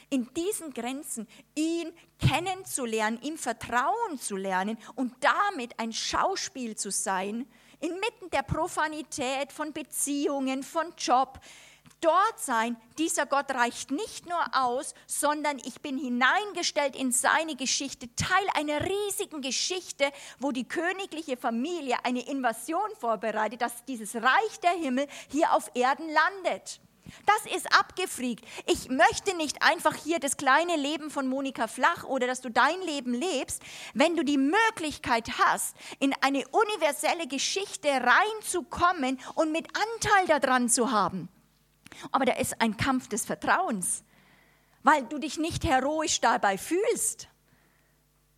in 0.09 0.31
diesen 0.33 0.73
Grenzen 0.73 1.27
ihn 1.55 1.91
kennenzulernen, 2.19 3.21
ihm 3.21 3.37
Vertrauen 3.37 4.19
zu 4.19 4.35
lernen 4.35 4.77
und 4.95 5.13
damit 5.19 5.79
ein 5.79 5.93
Schauspiel 5.93 6.75
zu 6.75 6.91
sein, 6.91 7.47
inmitten 7.79 8.29
der 8.31 8.43
Profanität 8.43 9.51
von 9.51 9.73
Beziehungen, 9.73 10.63
von 10.63 10.93
Job, 10.97 11.39
dort 12.01 12.39
sein, 12.39 12.77
dieser 12.97 13.25
Gott 13.25 13.51
reicht 13.51 13.91
nicht 13.91 14.27
nur 14.27 14.43
aus, 14.53 14.93
sondern 15.07 15.57
ich 15.59 15.81
bin 15.81 15.97
hineingestellt 15.97 16.95
in 16.95 17.11
seine 17.11 17.55
Geschichte, 17.55 18.07
Teil 18.15 18.45
einer 18.55 18.81
riesigen 18.85 19.41
Geschichte, 19.41 20.11
wo 20.39 20.51
die 20.51 20.67
königliche 20.67 21.37
Familie 21.37 21.97
eine 22.03 22.27
Invasion 22.27 22.89
vorbereitet, 22.99 23.61
dass 23.61 23.85
dieses 23.85 24.15
Reich 24.15 24.59
der 24.61 24.71
Himmel 24.71 25.07
hier 25.31 25.53
auf 25.53 25.71
Erden 25.75 26.09
landet. 26.09 26.79
Das 27.25 27.53
ist 27.55 27.71
abgefriegt. 27.77 28.45
Ich 28.65 28.89
möchte 28.89 29.35
nicht 29.37 29.61
einfach 29.61 29.95
hier 29.95 30.19
das 30.19 30.37
kleine 30.37 30.75
Leben 30.75 31.09
von 31.09 31.27
Monika 31.27 31.67
Flach 31.67 32.03
oder 32.03 32.27
dass 32.27 32.41
du 32.41 32.49
dein 32.49 32.81
Leben 32.81 33.13
lebst, 33.13 33.61
wenn 33.93 34.15
du 34.15 34.23
die 34.23 34.37
Möglichkeit 34.37 35.29
hast, 35.39 35.75
in 35.99 36.13
eine 36.21 36.43
universelle 36.47 37.27
Geschichte 37.27 37.89
reinzukommen 37.89 39.19
und 39.35 39.51
mit 39.51 39.67
Anteil 39.75 40.39
daran 40.39 40.69
zu 40.69 40.91
haben. 40.91 41.29
Aber 42.11 42.25
da 42.25 42.33
ist 42.33 42.61
ein 42.61 42.77
Kampf 42.77 43.07
des 43.07 43.25
Vertrauens, 43.25 44.03
weil 44.83 45.03
du 45.05 45.17
dich 45.17 45.37
nicht 45.37 45.63
heroisch 45.63 46.21
dabei 46.21 46.57
fühlst 46.57 47.27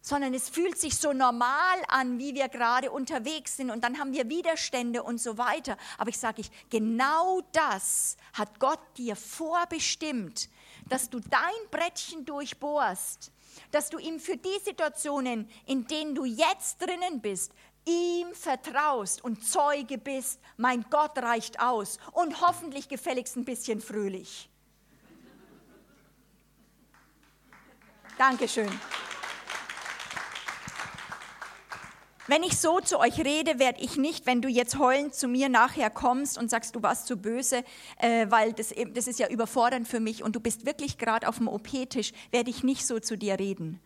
sondern 0.10 0.34
es 0.34 0.50
fühlt 0.50 0.80
sich 0.80 0.98
so 0.98 1.14
normal 1.14 1.78
an, 1.88 2.18
wie 2.18 2.34
wir 2.34 2.50
gerade 2.50 2.90
unterwegs 2.90 3.58
sind 3.58 3.70
und 3.70 3.84
dann 3.84 4.00
haben 4.00 4.12
wir 4.12 4.28
Widerstände 4.28 5.04
und 5.04 5.22
so 5.22 5.38
weiter. 5.38 5.78
Aber 6.00 6.10
ich 6.10 6.18
sage 6.18 6.42
ich, 6.42 6.50
genau 6.72 7.42
das 7.52 8.18
hat 8.34 8.60
Gott 8.60 8.80
dir 8.98 9.16
vorbestimmt, 9.16 10.50
dass 10.88 11.12
du 11.12 11.20
dein 11.20 11.70
Brettchen 11.70 12.26
durchbohrst, 12.26 13.32
dass 13.70 13.92
du 13.92 14.00
ihm 14.00 14.20
für 14.20 14.36
die 14.36 14.60
Situationen, 14.66 15.48
in 15.68 15.86
denen 15.86 16.16
du 16.16 16.26
jetzt 16.26 16.82
drinnen 16.82 17.22
bist, 17.22 17.52
ihm 17.86 18.34
vertraust 18.34 19.24
und 19.24 19.46
Zeuge 19.46 20.00
bist, 20.00 20.40
mein 20.58 20.86
Gott 20.90 21.20
reicht 21.20 21.60
aus 21.60 22.00
und 22.14 22.42
hoffentlich 22.42 22.90
gefälligst 22.90 23.38
ein 23.38 23.46
bisschen 23.46 23.80
fröhlich. 23.80 24.50
Dankeschön. 28.18 28.70
Wenn 32.30 32.44
ich 32.44 32.60
so 32.60 32.80
zu 32.80 33.00
euch 33.00 33.26
rede, 33.26 33.58
werde 33.58 33.82
ich 33.82 33.98
nicht, 33.98 34.28
wenn 34.28 34.40
du 34.40 34.50
jetzt 34.50 34.78
heulend 34.78 35.16
zu 35.16 35.28
mir 35.28 35.50
nachher 35.50 35.90
kommst 35.90 36.38
und 36.38 36.48
sagst, 36.48 36.76
du 36.76 36.84
warst 36.84 37.08
zu 37.08 37.18
böse, 37.18 37.64
äh, 37.98 38.28
weil 38.30 38.54
das, 38.54 38.72
das 38.94 39.08
ist 39.08 39.18
ja 39.18 39.28
überfordernd 39.30 39.88
für 39.88 40.00
mich 40.00 40.22
und 40.22 40.36
du 40.36 40.40
bist 40.40 40.68
wirklich 40.68 41.00
gerade 41.00 41.28
auf 41.28 41.38
dem 41.38 41.48
OP-Tisch, 41.48 42.12
werde 42.30 42.52
ich 42.52 42.64
nicht 42.64 42.86
so 42.86 43.00
zu 43.00 43.18
dir 43.18 43.40
reden. 43.40 43.80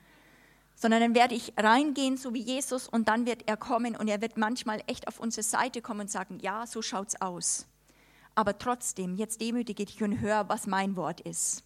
Sondern 0.75 0.99
dann 0.99 1.15
werde 1.15 1.35
ich 1.35 1.53
reingehen, 1.55 2.17
so 2.17 2.33
wie 2.33 2.41
Jesus, 2.41 2.89
und 2.89 3.07
dann 3.07 3.25
wird 3.25 3.43
er 3.45 3.55
kommen 3.55 3.95
und 3.95 4.09
er 4.09 4.21
wird 4.21 4.35
manchmal 4.35 4.83
echt 4.87 5.07
auf 5.07 5.21
unsere 5.21 5.43
Seite 5.43 5.81
kommen 5.81 6.01
und 6.01 6.11
sagen, 6.11 6.39
ja, 6.41 6.67
so 6.67 6.81
schaut's 6.81 7.21
aus. 7.21 7.65
Aber 8.35 8.57
trotzdem, 8.57 9.15
jetzt 9.15 9.39
demütige 9.39 9.85
dich 9.85 10.03
und 10.03 10.19
hör, 10.19 10.49
was 10.49 10.67
mein 10.67 10.97
Wort 10.97 11.21
ist. 11.21 11.63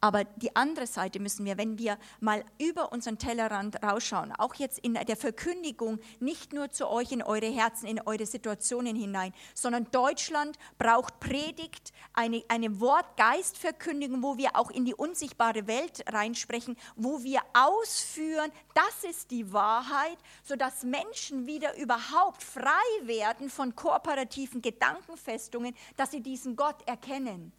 Aber 0.00 0.24
die 0.24 0.56
andere 0.56 0.86
Seite 0.86 1.20
müssen 1.20 1.44
wir, 1.44 1.58
wenn 1.58 1.78
wir 1.78 1.98
mal 2.20 2.42
über 2.58 2.90
unseren 2.92 3.18
Tellerrand 3.18 3.82
rausschauen, 3.82 4.32
auch 4.32 4.54
jetzt 4.54 4.78
in 4.78 4.94
der 4.94 5.16
Verkündigung, 5.16 5.98
nicht 6.20 6.54
nur 6.54 6.70
zu 6.70 6.88
euch 6.88 7.12
in 7.12 7.22
eure 7.22 7.50
Herzen, 7.50 7.86
in 7.86 8.00
eure 8.00 8.24
Situationen 8.24 8.96
hinein, 8.96 9.34
sondern 9.54 9.90
Deutschland 9.90 10.58
braucht 10.78 11.20
Predigt, 11.20 11.92
eine, 12.14 12.42
eine 12.48 12.80
Wortgeistverkündigung, 12.80 14.22
wo 14.22 14.38
wir 14.38 14.56
auch 14.56 14.70
in 14.70 14.86
die 14.86 14.94
unsichtbare 14.94 15.66
Welt 15.66 16.02
reinsprechen, 16.10 16.76
wo 16.96 17.22
wir 17.22 17.40
ausführen, 17.52 18.50
das 18.74 19.10
ist 19.10 19.30
die 19.30 19.52
Wahrheit, 19.52 20.16
sodass 20.42 20.82
Menschen 20.82 21.46
wieder 21.46 21.76
überhaupt 21.76 22.42
frei 22.42 22.70
werden 23.02 23.50
von 23.50 23.76
kooperativen 23.76 24.62
Gedankenfestungen, 24.62 25.74
dass 25.96 26.10
sie 26.10 26.22
diesen 26.22 26.56
Gott 26.56 26.86
erkennen 26.86 27.52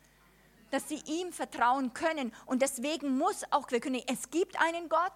dass 0.71 0.89
sie 0.89 1.01
ihm 1.05 1.31
vertrauen 1.31 1.93
können. 1.93 2.33
Und 2.45 2.61
deswegen 2.61 3.17
muss 3.17 3.43
auch 3.51 3.69
wir 3.69 3.79
können, 3.79 4.01
es 4.07 4.29
gibt 4.31 4.59
einen 4.59 4.89
Gott, 4.89 5.13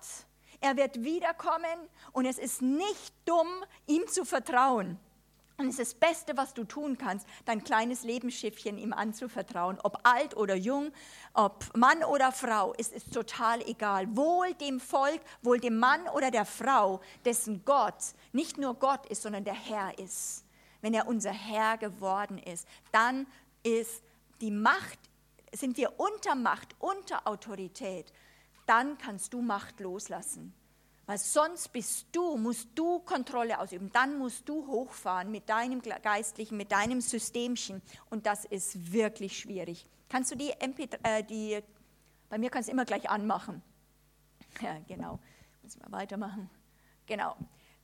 er 0.61 0.77
wird 0.77 1.03
wiederkommen 1.03 1.89
und 2.11 2.25
es 2.25 2.37
ist 2.37 2.61
nicht 2.61 3.13
dumm, 3.25 3.47
ihm 3.87 4.07
zu 4.07 4.25
vertrauen. 4.25 4.99
Und 5.57 5.67
es 5.67 5.79
ist 5.79 5.93
das 5.93 5.99
Beste, 5.99 6.35
was 6.35 6.53
du 6.53 6.65
tun 6.65 6.97
kannst, 6.97 7.25
dein 7.45 7.63
kleines 7.63 8.03
Lebensschiffchen 8.03 8.77
ihm 8.77 8.91
anzuvertrauen. 8.91 9.79
Ob 9.83 9.99
alt 10.03 10.35
oder 10.35 10.55
jung, 10.55 10.91
ob 11.33 11.75
Mann 11.77 12.03
oder 12.03 12.33
Frau, 12.33 12.73
es 12.77 12.89
ist 12.89 13.13
total 13.13 13.61
egal. 13.61 14.17
Wohl 14.17 14.53
dem 14.55 14.81
Volk, 14.81 15.21
wohl 15.41 15.59
dem 15.59 15.77
Mann 15.77 16.01
oder 16.09 16.29
der 16.29 16.45
Frau, 16.45 16.99
dessen 17.23 17.63
Gott 17.63 18.15
nicht 18.33 18.57
nur 18.57 18.73
Gott 18.73 19.05
ist, 19.05 19.21
sondern 19.21 19.45
der 19.45 19.53
Herr 19.53 19.97
ist. 19.97 20.43
Wenn 20.81 20.93
er 20.93 21.07
unser 21.07 21.31
Herr 21.31 21.77
geworden 21.77 22.37
ist, 22.37 22.67
dann 22.91 23.25
ist 23.63 24.03
die 24.41 24.51
Macht 24.51 24.99
sind 25.53 25.77
wir 25.77 25.99
unter 25.99 26.35
Macht, 26.35 26.75
unter 26.79 27.27
Autorität, 27.27 28.11
dann 28.65 28.97
kannst 28.97 29.33
du 29.33 29.41
Macht 29.41 29.79
loslassen. 29.79 30.53
Weil 31.05 31.19
sonst 31.19 31.71
bist 31.71 32.07
du, 32.11 32.35
musst 32.35 32.69
du 32.73 32.99
Kontrolle 32.99 33.59
ausüben. 33.59 33.91
Dann 33.93 34.17
musst 34.17 34.49
du 34.49 34.65
hochfahren 34.65 35.29
mit 35.29 35.47
deinem 35.49 35.81
Geistlichen, 35.81 36.57
mit 36.57 36.71
deinem 36.71 36.99
Systemchen. 36.99 37.81
Und 38.09 38.25
das 38.25 38.45
ist 38.45 38.91
wirklich 38.91 39.37
schwierig. 39.37 39.85
Kannst 40.09 40.31
du 40.31 40.35
die 40.35 40.49
MP, 40.59 40.89
äh, 41.03 41.23
die, 41.23 41.59
bei 42.29 42.39
mir 42.39 42.49
kannst 42.49 42.69
du 42.69 42.73
immer 42.73 42.85
gleich 42.85 43.09
anmachen. 43.09 43.61
Ja, 44.61 44.77
genau. 44.87 45.19
Muss 45.63 45.77
mal 45.79 45.91
weitermachen. 45.91 46.49
Genau. 47.07 47.35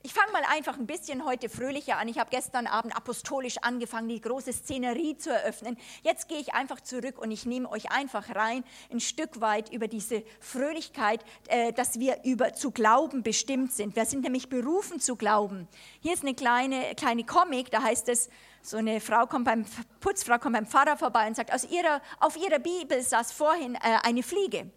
Ich 0.03 0.13
fange 0.13 0.31
mal 0.31 0.41
einfach 0.49 0.79
ein 0.79 0.87
bisschen 0.87 1.25
heute 1.25 1.47
fröhlicher 1.47 1.97
an. 1.97 2.07
Ich 2.07 2.17
habe 2.17 2.31
gestern 2.31 2.65
Abend 2.65 2.95
apostolisch 2.95 3.59
angefangen, 3.59 4.09
die 4.09 4.19
große 4.19 4.51
Szenerie 4.51 5.15
zu 5.15 5.29
eröffnen. 5.29 5.77
Jetzt 6.01 6.27
gehe 6.27 6.39
ich 6.39 6.55
einfach 6.55 6.81
zurück 6.81 7.19
und 7.19 7.29
ich 7.29 7.45
nehme 7.45 7.69
euch 7.69 7.91
einfach 7.91 8.33
rein, 8.33 8.63
ein 8.91 8.99
Stück 8.99 9.41
weit 9.41 9.71
über 9.71 9.87
diese 9.87 10.23
Fröhlichkeit, 10.39 11.23
äh, 11.49 11.71
dass 11.71 11.99
wir 11.99 12.23
über 12.23 12.53
zu 12.53 12.71
glauben 12.71 13.21
bestimmt 13.21 13.73
sind. 13.73 13.95
Wir 13.95 14.05
sind 14.05 14.23
nämlich 14.23 14.49
berufen 14.49 14.99
zu 14.99 15.15
glauben. 15.15 15.67
Hier 15.99 16.13
ist 16.13 16.23
eine 16.23 16.33
kleine, 16.33 16.95
kleine 16.95 17.23
Comic, 17.23 17.69
da 17.69 17.83
heißt 17.83 18.09
es, 18.09 18.31
so 18.63 18.77
eine 18.77 19.01
Frau 19.01 19.27
kommt 19.27 19.45
beim 19.45 19.65
Putzfrau 19.99 20.39
kommt 20.39 20.55
beim 20.55 20.65
Pfarrer 20.65 20.97
vorbei 20.97 21.27
und 21.27 21.35
sagt, 21.35 21.53
aus 21.53 21.63
ihrer, 21.65 22.01
auf 22.19 22.37
ihrer 22.37 22.59
Bibel 22.59 23.03
saß 23.03 23.33
vorhin 23.33 23.75
äh, 23.75 23.99
eine 24.01 24.23
Fliege. 24.23 24.71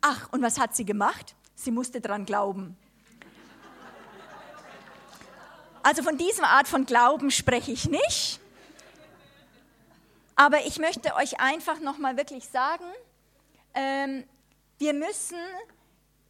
Ach, 0.00 0.32
und 0.32 0.42
was 0.42 0.58
hat 0.58 0.74
sie 0.74 0.84
gemacht? 0.84 1.36
Sie 1.54 1.70
musste 1.70 2.00
dran 2.00 2.24
glauben. 2.24 2.76
Also 5.84 6.02
von 6.02 6.16
dieser 6.16 6.48
Art 6.48 6.66
von 6.66 6.86
Glauben 6.86 7.30
spreche 7.30 7.70
ich 7.70 7.90
nicht. 7.90 8.40
Aber 10.34 10.64
ich 10.64 10.78
möchte 10.78 11.14
euch 11.14 11.38
einfach 11.40 11.78
nochmal 11.78 12.16
wirklich 12.16 12.48
sagen, 12.48 12.86
ähm, 13.74 14.24
wir 14.78 14.94
müssen, 14.94 15.36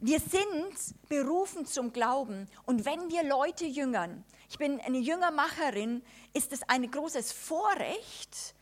wir 0.01 0.19
sind 0.19 1.09
berufen 1.09 1.67
zum 1.67 1.93
Glauben. 1.93 2.49
Und 2.67 2.85
wenn 2.85 3.09
wir 3.11 3.23
Leute 3.23 3.65
jüngern, 3.65 4.25
ich 4.51 4.59
bin 4.59 4.81
eine 4.81 4.99
Jüngermacherin, 4.99 6.03
ist 6.33 6.53
es 6.53 6.69
ein 6.69 6.91
großes 6.91 7.31
Vorrecht, 7.31 8.57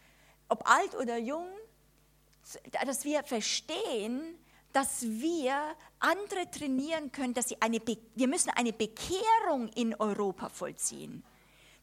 ob 0.51 0.69
alt 0.69 0.95
oder 0.95 1.17
jung, 1.17 1.49
dass 2.85 3.07
wir 3.07 3.25
verstehen, 3.25 4.39
dass 4.73 5.03
wir 5.03 5.55
andere 5.99 6.51
trainieren 6.51 7.13
können, 7.13 7.35
dass 7.35 7.49
sie 7.49 7.61
eine, 7.61 7.81
Be 7.81 7.99
wir 8.15 8.29
müssen 8.29 8.51
eine 8.51 8.73
Bekehrung 8.73 9.69
in 9.75 9.95
Europa 9.95 10.49
vollziehen. 10.49 11.25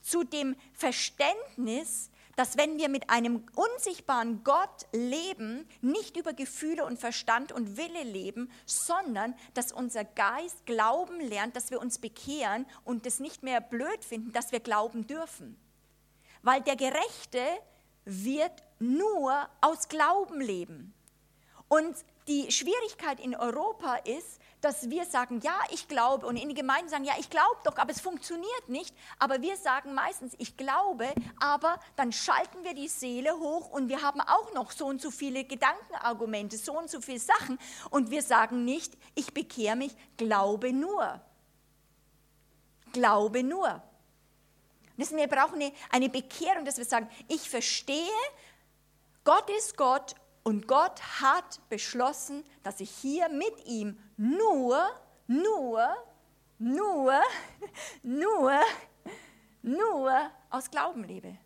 Zu 0.01 0.23
dem 0.23 0.55
Verständnis, 0.73 2.09
dass 2.35 2.55
wenn 2.55 2.77
wir 2.77 2.87
mit 2.87 3.09
einem 3.09 3.43
unsichtbaren 3.53 4.45
Gott 4.45 4.87
leben, 4.93 5.67
nicht 5.81 6.15
über 6.15 6.31
Gefühle 6.31 6.85
und 6.85 6.97
Verstand 6.97 7.51
und 7.51 7.75
Wille 7.75 8.03
leben, 8.03 8.49
sondern 8.65 9.35
dass 9.55 9.73
unser 9.73 10.05
Geist 10.05 10.65
glauben 10.65 11.19
lernt, 11.19 11.57
dass 11.57 11.69
wir 11.69 11.81
uns 11.81 11.99
bekehren 11.99 12.65
und 12.85 13.05
es 13.05 13.19
nicht 13.19 13.43
mehr 13.43 13.59
blöd 13.59 14.05
finden, 14.05 14.31
dass 14.31 14.53
wir 14.53 14.61
glauben 14.61 15.05
dürfen. 15.05 15.59
Weil 16.41 16.61
der 16.61 16.77
Gerechte 16.77 17.43
wird 18.05 18.63
nur 18.79 19.49
aus 19.59 19.89
Glauben 19.89 20.39
leben. 20.39 20.93
Und 21.67 21.93
die 22.29 22.51
Schwierigkeit 22.51 23.19
in 23.19 23.35
Europa 23.35 23.95
ist, 23.95 24.39
dass 24.61 24.89
wir 24.89 25.05
sagen, 25.05 25.39
ja, 25.41 25.57
ich 25.71 25.87
glaube, 25.87 26.27
und 26.27 26.37
in 26.37 26.49
die 26.49 26.55
Gemeinden 26.55 26.89
sagen, 26.89 27.03
ja, 27.03 27.13
ich 27.17 27.29
glaube 27.29 27.57
doch, 27.63 27.75
aber 27.77 27.91
es 27.91 28.01
funktioniert 28.01 28.67
nicht. 28.69 28.93
Aber 29.17 29.41
wir 29.41 29.57
sagen 29.57 29.95
meistens, 29.95 30.35
ich 30.37 30.55
glaube, 30.55 31.07
aber 31.39 31.79
dann 31.95 32.11
schalten 32.11 32.63
wir 32.63 32.75
die 32.75 32.87
Seele 32.87 33.33
hoch 33.39 33.69
und 33.69 33.89
wir 33.89 34.03
haben 34.03 34.21
auch 34.21 34.53
noch 34.53 34.71
so 34.71 34.85
und 34.85 35.01
so 35.01 35.09
viele 35.09 35.43
Gedankenargumente, 35.43 36.57
so 36.57 36.77
und 36.77 36.89
so 36.89 37.01
viele 37.01 37.19
Sachen. 37.19 37.57
Und 37.89 38.11
wir 38.11 38.21
sagen 38.21 38.63
nicht, 38.63 38.95
ich 39.15 39.33
bekehre 39.33 39.75
mich, 39.75 39.95
glaube 40.17 40.71
nur. 40.71 41.19
Glaube 42.91 43.43
nur. 43.43 43.81
wir 44.97 45.27
brauchen 45.27 45.55
eine, 45.55 45.71
eine 45.89 46.09
Bekehrung, 46.09 46.65
dass 46.65 46.77
wir 46.77 46.85
sagen, 46.85 47.09
ich 47.27 47.49
verstehe, 47.49 48.07
Gott 49.23 49.49
ist 49.49 49.77
Gott 49.77 50.15
und 50.49 50.67
Gott 50.67 50.99
hat 51.21 51.59
beschlossen, 51.69 52.43
dass 52.63 52.79
ich 52.79 52.89
hier 52.89 53.29
mit 53.29 53.67
ihm 53.67 53.99
nur, 54.17 54.83
nur, 55.27 55.95
nur, 56.57 57.13
nur, 58.01 58.59
nur 59.61 60.31
aus 60.49 60.71
Glauben 60.71 61.03
lebe. 61.03 61.37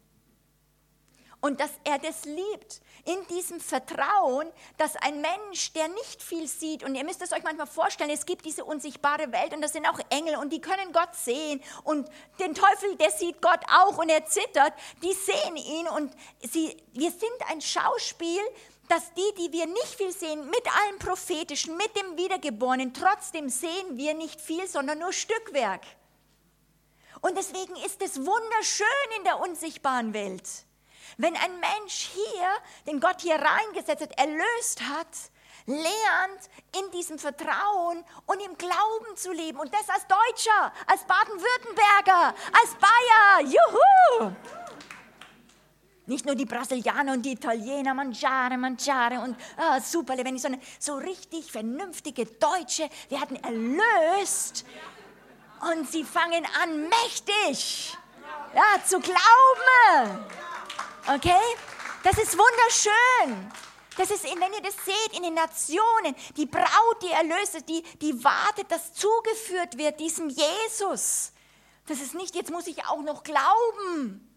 Und 1.41 1.59
dass 1.59 1.71
er 1.83 1.99
das 1.99 2.23
liebt, 2.23 2.79
in 3.03 3.27
diesem 3.27 3.59
Vertrauen, 3.59 4.49
dass 4.77 4.95
ein 4.95 5.19
Mensch, 5.19 5.73
der 5.73 5.89
nicht 5.89 6.23
viel 6.23 6.47
sieht, 6.47 6.85
und 6.85 6.95
ihr 6.95 7.03
müsst 7.03 7.21
es 7.21 7.33
euch 7.33 7.43
manchmal 7.43 7.67
vorstellen, 7.67 8.09
es 8.09 8.25
gibt 8.25 8.45
diese 8.45 8.63
unsichtbare 8.63 9.29
Welt 9.33 9.53
und 9.53 9.59
das 9.59 9.73
sind 9.73 9.85
auch 9.85 9.99
Engel 10.11 10.37
und 10.37 10.53
die 10.53 10.61
können 10.61 10.93
Gott 10.93 11.13
sehen 11.13 11.61
und 11.83 12.07
den 12.39 12.55
Teufel, 12.55 12.95
der 12.95 13.11
sieht 13.11 13.41
Gott 13.41 13.59
auch 13.67 13.97
und 13.97 14.07
er 14.07 14.25
zittert, 14.25 14.71
die 15.03 15.11
sehen 15.11 15.57
ihn 15.57 15.89
und 15.89 16.15
sie, 16.49 16.77
wir 16.93 17.11
sind 17.11 17.51
ein 17.51 17.59
Schauspiel, 17.59 18.39
dass 18.87 19.13
die, 19.13 19.33
die 19.37 19.51
wir 19.51 19.65
nicht 19.65 19.95
viel 19.95 20.11
sehen, 20.11 20.45
mit 20.45 20.67
allem 20.67 20.99
Prophetischen, 20.99 21.77
mit 21.77 21.95
dem 21.95 22.17
Wiedergeborenen, 22.17 22.93
trotzdem 22.93 23.49
sehen 23.49 23.97
wir 23.97 24.13
nicht 24.13 24.41
viel, 24.41 24.67
sondern 24.67 24.99
nur 24.99 25.13
Stückwerk. 25.13 25.81
Und 27.21 27.37
deswegen 27.37 27.75
ist 27.77 28.01
es 28.01 28.17
wunderschön 28.17 28.87
in 29.17 29.23
der 29.23 29.39
unsichtbaren 29.39 30.13
Welt. 30.13 30.47
Wenn 31.17 31.35
ein 31.35 31.59
Mensch 31.59 32.09
hier, 32.13 32.49
den 32.85 32.99
Gott 32.99 33.21
hier 33.21 33.35
reingesetzt 33.35 34.01
hat, 34.01 34.17
erlöst 34.17 34.81
hat, 34.81 35.07
lernt 35.65 36.49
in 36.77 36.91
diesem 36.91 37.17
Vertrauen 37.19 38.03
und 38.25 38.41
im 38.41 38.57
Glauben 38.57 39.15
zu 39.15 39.31
leben. 39.31 39.59
Und 39.59 39.73
das 39.73 39.89
als 39.89 40.05
Deutscher, 40.07 40.73
als 40.87 41.05
Baden-Württemberger, 41.05 42.35
als 42.61 42.75
Bayer. 42.75 43.41
Juhu! 43.41 44.62
Nicht 46.05 46.25
nur 46.25 46.35
die 46.35 46.45
Brasilianer 46.45 47.13
und 47.13 47.21
die 47.21 47.31
Italiener, 47.31 47.93
mangiare, 47.93 48.57
mangiare 48.57 49.21
und 49.21 49.37
ah, 49.55 49.79
super 49.79 50.15
lebendig, 50.15 50.41
sondern 50.41 50.61
so 50.77 50.95
richtig 50.95 51.49
vernünftige 51.49 52.25
Deutsche 52.25 52.89
werden 53.09 53.41
erlöst 53.41 54.65
und 55.71 55.89
sie 55.89 56.03
fangen 56.03 56.45
an, 56.61 56.89
mächtig 56.89 57.97
ja, 58.53 58.83
zu 58.85 58.99
glauben. 58.99 60.25
Okay? 61.07 61.41
Das 62.03 62.17
ist 62.17 62.37
wunderschön. 62.37 63.51
Das 63.95 64.11
ist, 64.11 64.25
wenn 64.25 64.53
ihr 64.53 64.61
das 64.61 64.75
seht, 64.83 65.15
in 65.15 65.23
den 65.23 65.35
Nationen, 65.35 66.15
die 66.35 66.47
Braut, 66.47 67.01
die 67.01 67.11
Erlöse, 67.11 67.61
die, 67.61 67.81
die 68.01 68.21
wartet, 68.23 68.69
dass 68.69 68.93
zugeführt 68.93 69.77
wird, 69.77 70.01
diesem 70.01 70.29
Jesus. 70.29 71.31
Das 71.85 72.01
ist 72.01 72.13
nicht, 72.13 72.35
jetzt 72.35 72.51
muss 72.51 72.67
ich 72.67 72.85
auch 72.87 73.03
noch 73.03 73.23
glauben 73.23 74.32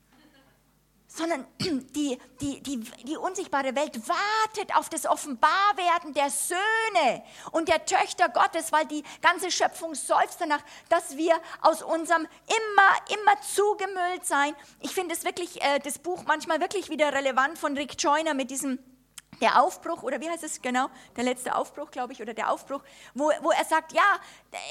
sondern 1.16 1.46
die, 1.60 2.18
die, 2.40 2.62
die, 2.62 2.80
die 2.80 3.16
unsichtbare 3.16 3.74
Welt 3.74 4.00
wartet 4.08 4.76
auf 4.76 4.88
das 4.88 5.06
Offenbarwerden 5.06 6.14
der 6.14 6.30
Söhne 6.30 7.22
und 7.52 7.68
der 7.68 7.84
Töchter 7.84 8.28
Gottes, 8.28 8.72
weil 8.72 8.86
die 8.86 9.02
ganze 9.22 9.50
Schöpfung 9.50 9.94
seufzt 9.94 10.40
danach, 10.40 10.62
dass 10.88 11.16
wir 11.16 11.34
aus 11.62 11.82
unserem 11.82 12.26
immer, 12.46 13.18
immer 13.20 13.40
zugemüllt 13.40 14.26
sein. 14.26 14.54
Ich 14.80 14.92
finde 14.92 15.14
es 15.14 15.24
wirklich, 15.24 15.62
äh, 15.62 15.78
das 15.80 15.98
Buch 15.98 16.24
manchmal 16.26 16.60
wirklich 16.60 16.90
wieder 16.90 17.12
relevant 17.12 17.58
von 17.58 17.76
Rick 17.76 18.00
Joyner 18.00 18.34
mit 18.34 18.50
diesem 18.50 18.78
der 19.40 19.62
Aufbruch, 19.62 20.02
oder 20.02 20.20
wie 20.20 20.28
heißt 20.28 20.44
es 20.44 20.62
genau, 20.62 20.88
der 21.16 21.24
letzte 21.24 21.54
Aufbruch, 21.54 21.90
glaube 21.90 22.12
ich, 22.12 22.22
oder 22.22 22.34
der 22.34 22.50
Aufbruch, 22.50 22.82
wo, 23.14 23.30
wo 23.42 23.50
er 23.50 23.64
sagt, 23.64 23.92
ja, 23.92 24.18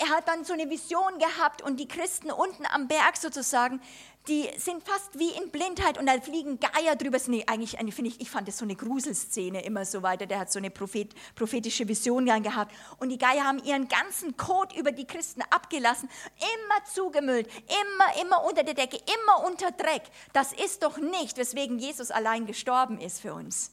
er 0.02 0.10
hat 0.10 0.28
dann 0.28 0.44
so 0.44 0.54
eine 0.54 0.70
Vision 0.70 1.20
gehabt 1.20 1.62
und 1.62 1.80
die 1.80 1.88
Christen 1.88 2.32
unten 2.32 2.66
am 2.66 2.88
Berg 2.88 3.18
sozusagen, 3.18 3.82
die 4.28 4.50
sind 4.58 4.84
fast 4.84 5.18
wie 5.20 5.30
in 5.32 5.52
Blindheit 5.52 5.98
und 5.98 6.08
da 6.08 6.20
fliegen 6.20 6.60
Geier 6.60 6.96
drüber. 6.96 7.20
Nee, 7.28 7.44
eigentlich, 7.48 7.78
finde 7.94 8.10
ich, 8.10 8.22
ich 8.22 8.30
fand 8.30 8.48
das 8.48 8.58
so 8.58 8.66
eine 8.66 8.76
Gruselszene 8.76 9.64
immer 9.64 9.86
so 9.86 10.02
weiter. 10.02 10.26
Der 10.26 10.40
hat 10.40 10.52
so 10.52 10.60
eine 10.60 10.72
Prophet, 10.72 11.14
prophetische 11.36 11.88
Vision 11.88 12.26
gehabt. 12.26 12.74
Und 12.98 13.10
die 13.10 13.18
Geier 13.18 13.44
haben 13.44 13.64
ihren 13.64 13.88
ganzen 13.88 14.36
Kot 14.38 14.76
über 14.76 14.92
die 14.92 15.06
Christen 15.06 15.42
abgelassen, 15.50 16.10
immer 16.38 16.86
zugemüllt, 16.86 17.48
immer, 17.68 18.22
immer 18.22 18.44
unter 18.44 18.64
der 18.64 18.74
Decke, 18.74 18.98
immer 18.98 19.46
unter 19.46 19.72
Dreck. 19.72 20.04
Das 20.34 20.54
ist 20.54 20.84
doch 20.84 20.98
nicht, 20.98 21.38
weswegen 21.38 21.80
Jesus 21.80 22.12
allein 22.12 22.46
gestorben 22.46 23.00
ist 23.00 23.22
für 23.22 23.34
uns. 23.34 23.72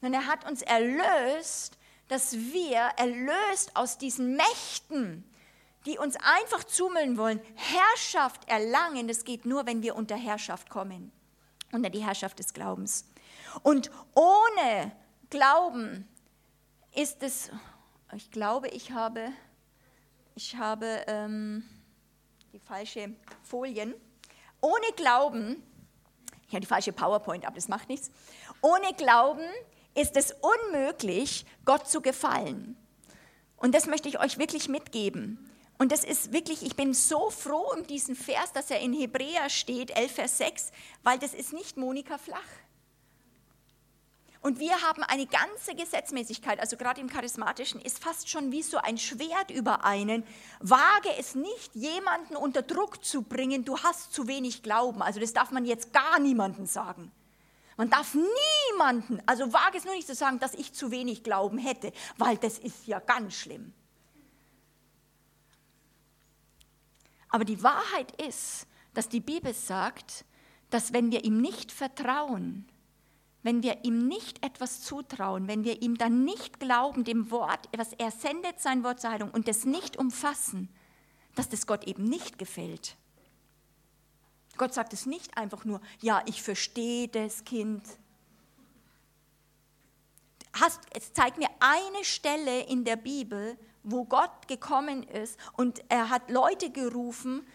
Und 0.00 0.12
er 0.14 0.26
hat 0.26 0.48
uns 0.48 0.62
erlöst, 0.62 1.78
dass 2.08 2.32
wir 2.32 2.78
erlöst 2.96 3.74
aus 3.74 3.98
diesen 3.98 4.36
Mächten, 4.36 5.24
die 5.86 5.98
uns 5.98 6.16
einfach 6.16 6.64
zumüllen 6.64 7.18
wollen, 7.18 7.40
Herrschaft 7.54 8.48
erlangen, 8.48 9.08
das 9.08 9.24
geht 9.24 9.44
nur, 9.44 9.66
wenn 9.66 9.82
wir 9.82 9.96
unter 9.96 10.16
Herrschaft 10.16 10.70
kommen, 10.70 11.12
unter 11.72 11.90
die 11.90 12.04
Herrschaft 12.04 12.38
des 12.38 12.52
Glaubens. 12.52 13.06
Und 13.62 13.90
ohne 14.14 14.92
Glauben 15.30 16.08
ist 16.94 17.22
es, 17.22 17.50
ich 18.14 18.30
glaube, 18.30 18.68
ich 18.68 18.92
habe, 18.92 19.30
ich 20.34 20.56
habe 20.56 21.04
ähm, 21.06 21.64
die 22.52 22.60
falsche 22.60 23.14
Folien. 23.42 23.94
Ohne 24.60 24.86
Glauben, 24.96 25.62
ich 26.46 26.52
habe 26.52 26.60
die 26.60 26.66
falsche 26.66 26.92
PowerPoint, 26.92 27.44
aber 27.44 27.56
das 27.56 27.68
macht 27.68 27.88
nichts. 27.88 28.10
Ohne 28.60 28.94
Glauben 28.94 29.44
ist 29.94 30.16
es 30.16 30.34
unmöglich, 30.40 31.44
Gott 31.64 31.88
zu 31.88 32.00
gefallen. 32.00 32.76
Und 33.56 33.74
das 33.74 33.86
möchte 33.86 34.08
ich 34.08 34.18
euch 34.20 34.38
wirklich 34.38 34.68
mitgeben. 34.68 35.50
Und 35.78 35.90
das 35.90 36.04
ist 36.04 36.32
wirklich, 36.32 36.62
ich 36.62 36.76
bin 36.76 36.94
so 36.94 37.30
froh 37.30 37.72
um 37.74 37.86
diesen 37.86 38.14
Vers, 38.14 38.52
dass 38.52 38.70
er 38.70 38.80
in 38.80 38.92
Hebräer 38.92 39.50
steht, 39.50 39.90
11 39.96 40.12
Vers 40.12 40.38
6, 40.38 40.70
weil 41.02 41.18
das 41.18 41.34
ist 41.34 41.52
nicht 41.52 41.76
Monika 41.76 42.16
Flach. 42.16 42.38
Und 44.44 44.60
wir 44.60 44.82
haben 44.82 45.02
eine 45.02 45.26
ganze 45.26 45.74
Gesetzmäßigkeit, 45.74 46.60
also 46.60 46.76
gerade 46.76 47.00
im 47.00 47.08
Charismatischen, 47.08 47.80
ist 47.80 47.98
fast 47.98 48.28
schon 48.28 48.52
wie 48.52 48.62
so 48.62 48.76
ein 48.76 48.98
Schwert 48.98 49.50
über 49.50 49.86
einen. 49.86 50.22
Wage 50.60 51.08
es 51.18 51.34
nicht, 51.34 51.74
jemanden 51.74 52.36
unter 52.36 52.60
Druck 52.60 53.02
zu 53.02 53.22
bringen, 53.22 53.64
du 53.64 53.78
hast 53.78 54.12
zu 54.12 54.28
wenig 54.28 54.62
Glauben. 54.62 55.00
Also 55.00 55.18
das 55.18 55.32
darf 55.32 55.50
man 55.50 55.64
jetzt 55.64 55.94
gar 55.94 56.18
niemandem 56.18 56.66
sagen. 56.66 57.10
Man 57.78 57.88
darf 57.88 58.14
niemanden, 58.14 59.22
also 59.24 59.50
wage 59.54 59.78
es 59.78 59.86
nur 59.86 59.94
nicht 59.94 60.06
zu 60.06 60.14
sagen, 60.14 60.38
dass 60.38 60.52
ich 60.52 60.74
zu 60.74 60.90
wenig 60.90 61.24
Glauben 61.24 61.56
hätte, 61.56 61.90
weil 62.18 62.36
das 62.36 62.58
ist 62.58 62.86
ja 62.86 63.00
ganz 63.00 63.32
schlimm. 63.34 63.72
Aber 67.34 67.44
die 67.44 67.64
Wahrheit 67.64 68.12
ist, 68.22 68.68
dass 68.92 69.08
die 69.08 69.18
Bibel 69.18 69.52
sagt, 69.52 70.24
dass 70.70 70.92
wenn 70.92 71.10
wir 71.10 71.24
ihm 71.24 71.40
nicht 71.40 71.72
vertrauen, 71.72 72.64
wenn 73.42 73.64
wir 73.64 73.84
ihm 73.84 74.06
nicht 74.06 74.46
etwas 74.46 74.82
zutrauen, 74.82 75.48
wenn 75.48 75.64
wir 75.64 75.82
ihm 75.82 75.98
dann 75.98 76.22
nicht 76.22 76.60
glauben, 76.60 77.02
dem 77.02 77.32
Wort, 77.32 77.68
was 77.76 77.92
er 77.94 78.12
sendet, 78.12 78.60
sein 78.60 78.84
Wort 78.84 79.00
zur 79.00 79.10
Heilung 79.10 79.32
und 79.32 79.48
das 79.48 79.64
nicht 79.64 79.96
umfassen, 79.96 80.68
dass 81.34 81.48
das 81.48 81.66
Gott 81.66 81.88
eben 81.88 82.04
nicht 82.04 82.38
gefällt. 82.38 82.96
Gott 84.56 84.72
sagt 84.72 84.92
es 84.92 85.04
nicht 85.04 85.36
einfach 85.36 85.64
nur, 85.64 85.80
ja, 86.02 86.22
ich 86.26 86.40
verstehe 86.40 87.08
das 87.08 87.44
Kind. 87.44 87.82
Hast, 90.52 90.82
es 90.92 91.12
zeigt 91.12 91.38
mir 91.38 91.50
eine 91.58 92.04
Stelle 92.04 92.60
in 92.66 92.84
der 92.84 92.94
Bibel, 92.94 93.58
wo 93.84 94.04
Gott 94.04 94.48
gekommen 94.48 95.02
ist 95.04 95.38
und 95.56 95.82
er 95.88 96.10
hat 96.10 96.30
Leute 96.30 96.70
gerufen 96.70 97.46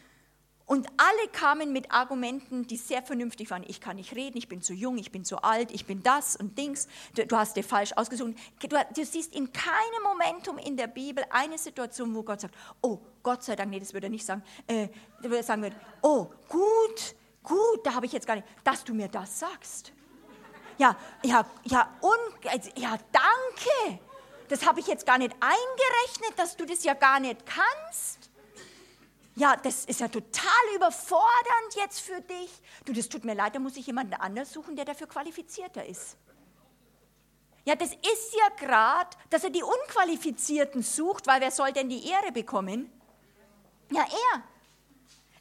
und 0.70 0.88
alle 0.98 1.28
kamen 1.32 1.74
mit 1.74 1.92
Argumenten, 1.92 2.68
die 2.68 2.78
sehr 2.78 3.02
vernünftig 3.02 3.50
waren. 3.50 3.64
Ich 3.68 3.82
kann 3.82 3.96
nicht 3.96 4.16
reden, 4.16 4.38
ich 4.38 4.48
bin 4.48 4.62
zu 4.62 4.72
jung, 4.72 5.00
ich 5.00 5.12
bin 5.12 5.26
zu 5.26 5.38
alt, 5.38 5.72
ich 5.72 5.88
bin 5.88 6.04
das 6.04 6.36
und 6.36 6.60
Dings. 6.60 6.88
Du, 7.16 7.26
du 7.26 7.36
hast 7.36 7.56
dir 7.56 7.64
falsch 7.64 7.94
ausgesucht. 7.94 8.36
Du, 8.62 8.68
du, 8.68 9.04
siehst 9.04 9.36
in 9.36 9.52
keinem 9.52 10.04
Momentum 10.04 10.60
in 10.60 10.78
der 10.78 10.86
Bibel 10.86 11.26
eine 11.32 11.58
Situation, 11.58 12.14
wo 12.14 12.22
Gott 12.22 12.42
sagt, 12.42 12.54
oh, 12.84 13.00
Gott 13.24 13.44
sei 13.44 13.56
Dank, 13.56 13.72
nee, 13.72 13.80
das 13.80 13.96
würde 13.96 14.08
er 14.08 14.12
nicht 14.12 14.24
sagen. 14.24 14.44
Äh, 14.68 14.90
er 15.24 15.30
würde 15.32 15.42
sagen, 15.42 15.74
oh, 16.04 16.28
gut, 16.48 17.16
gut, 17.42 17.84
da 17.84 17.96
habe 17.96 18.06
ich 18.06 18.12
jetzt 18.12 18.28
gar 18.28 18.36
nicht, 18.36 18.48
dass 18.64 18.84
du 18.84 18.94
mir 18.94 19.08
das 19.08 19.40
sagst. 19.40 19.92
Ja, 20.78 20.96
ja, 21.24 21.48
ja, 21.64 21.98
und, 22.00 22.46
ja, 22.78 22.96
danke 23.12 24.00
das 24.50 24.66
habe 24.66 24.80
ich 24.80 24.88
jetzt 24.88 25.06
gar 25.06 25.18
nicht 25.18 25.34
eingerechnet, 25.34 26.38
dass 26.38 26.58
du 26.58 26.66
das 26.66 26.84
ja 26.84 26.94
gar 26.94 27.20
nicht 27.20 27.46
kannst. 27.46 28.30
Ja, 29.36 29.56
das 29.56 29.86
ist 29.86 30.02
ja 30.02 30.10
total 30.10 30.76
überfordernd 30.76 31.76
jetzt 31.76 32.02
für 32.02 32.20
dich. 32.22 32.52
Du, 32.84 32.92
das 32.92 33.08
tut 33.08 33.24
mir 33.24 33.36
leid, 33.36 33.56
da 33.56 33.60
muss 33.60 33.78
ich 33.78 33.88
jemanden 33.88 34.16
anders 34.16 34.52
suchen, 34.52 34.76
der 34.76 34.84
dafür 34.84 35.08
qualifizierter 35.08 35.86
ist. 35.86 36.18
Ja, 37.64 37.76
das 37.76 37.92
ist 37.92 38.36
ja 38.36 38.50
gerade, 38.58 39.16
dass 39.30 39.44
er 39.44 39.52
die 39.52 39.64
Unqualifizierten 39.64 40.82
sucht, 40.82 41.28
weil 41.28 41.40
wer 41.40 41.52
soll 41.52 41.72
denn 41.72 41.88
die 41.88 42.10
Ehre 42.10 42.32
bekommen? 42.32 42.92
Ja, 43.92 44.02
er. 44.02 44.44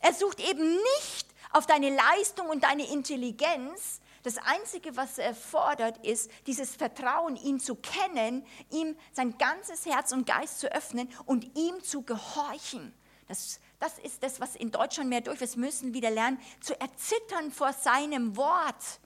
Er 0.01 0.15
sucht 0.15 0.39
eben 0.41 0.75
nicht 0.75 1.27
auf 1.51 1.67
deine 1.67 1.95
Leistung 1.95 2.49
und 2.51 2.65
deine 2.65 2.87
Intelligenz. 2.93 4.01
Das 4.29 4.37
Einzige, 4.37 4.95
was 4.95 5.17
er 5.17 5.35
fordert, 5.35 6.05
ist 6.05 6.31
dieses 6.47 6.77
Vertrauen, 6.77 7.35
ihn 7.37 7.61
zu 7.61 7.77
kennen, 7.77 8.47
ihm 8.69 8.95
sein 9.15 9.39
ganzes 9.39 9.87
Herz 9.87 10.13
und 10.13 10.27
Geist 10.27 10.61
zu 10.61 10.71
öffnen 10.71 11.09
und 11.25 11.57
ihm 11.57 11.83
zu 11.83 12.03
gehorchen. 12.03 12.93
Das, 13.27 13.59
das 13.81 13.99
ist 14.01 14.23
das, 14.23 14.39
was 14.39 14.55
in 14.55 14.71
Deutschland 14.71 15.09
mehr 15.09 15.23
durch. 15.23 15.41
Wir 15.41 15.49
müssen 15.57 15.95
wieder 15.95 16.11
lernen, 16.11 16.39
zu 16.61 16.79
erzittern 16.79 17.51
vor 17.51 17.73
seinem 17.73 18.37
Wort. 18.37 19.01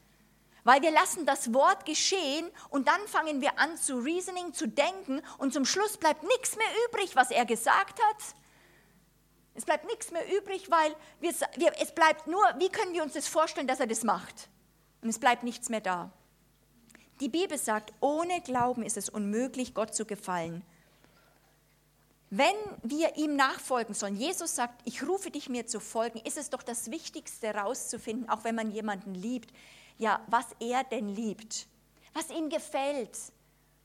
Weil 0.64 0.82
wir 0.82 0.90
lassen 0.90 1.24
das 1.24 1.54
Wort 1.54 1.84
geschehen 1.84 2.50
und 2.70 2.88
dann 2.88 3.06
fangen 3.06 3.40
wir 3.40 3.60
an 3.60 3.76
zu 3.76 3.98
reasoning, 3.98 4.52
zu 4.52 4.66
denken 4.66 5.22
und 5.38 5.54
zum 5.54 5.64
Schluss 5.64 5.98
bleibt 5.98 6.24
nichts 6.24 6.56
mehr 6.56 6.66
übrig, 6.88 7.14
was 7.14 7.30
er 7.30 7.46
gesagt 7.46 8.02
hat. 8.02 8.16
Es 9.54 9.64
bleibt 9.64 9.84
nichts 9.84 10.10
mehr 10.10 10.26
übrig, 10.36 10.68
weil 10.68 10.96
wir, 11.20 11.32
wir, 11.58 11.72
es 11.80 11.94
bleibt 11.94 12.26
nur, 12.26 12.42
wie 12.58 12.70
können 12.70 12.92
wir 12.92 13.04
uns 13.04 13.12
das 13.12 13.28
vorstellen, 13.28 13.68
dass 13.68 13.78
er 13.78 13.86
das 13.86 14.02
macht? 14.02 14.48
Und 15.02 15.08
es 15.08 15.18
bleibt 15.18 15.42
nichts 15.42 15.68
mehr 15.68 15.80
da. 15.80 16.10
Die 17.20 17.28
Bibel 17.28 17.58
sagt, 17.58 17.92
ohne 18.00 18.40
Glauben 18.40 18.82
ist 18.82 18.96
es 18.96 19.08
unmöglich, 19.08 19.74
Gott 19.74 19.94
zu 19.94 20.04
gefallen. 20.04 20.64
Wenn 22.30 22.56
wir 22.82 23.16
ihm 23.16 23.36
nachfolgen 23.36 23.94
sollen, 23.94 24.16
Jesus 24.16 24.54
sagt, 24.54 24.80
ich 24.86 25.06
rufe 25.06 25.30
dich 25.30 25.50
mir 25.50 25.66
zu 25.66 25.80
folgen, 25.80 26.18
ist 26.20 26.38
es 26.38 26.48
doch 26.48 26.62
das 26.62 26.90
Wichtigste 26.90 27.48
herauszufinden, 27.48 28.28
auch 28.30 28.42
wenn 28.44 28.54
man 28.54 28.70
jemanden 28.70 29.14
liebt, 29.14 29.52
ja, 29.98 30.20
was 30.28 30.46
er 30.58 30.82
denn 30.84 31.08
liebt, 31.10 31.66
was 32.14 32.30
ihm 32.30 32.48
gefällt. 32.48 33.18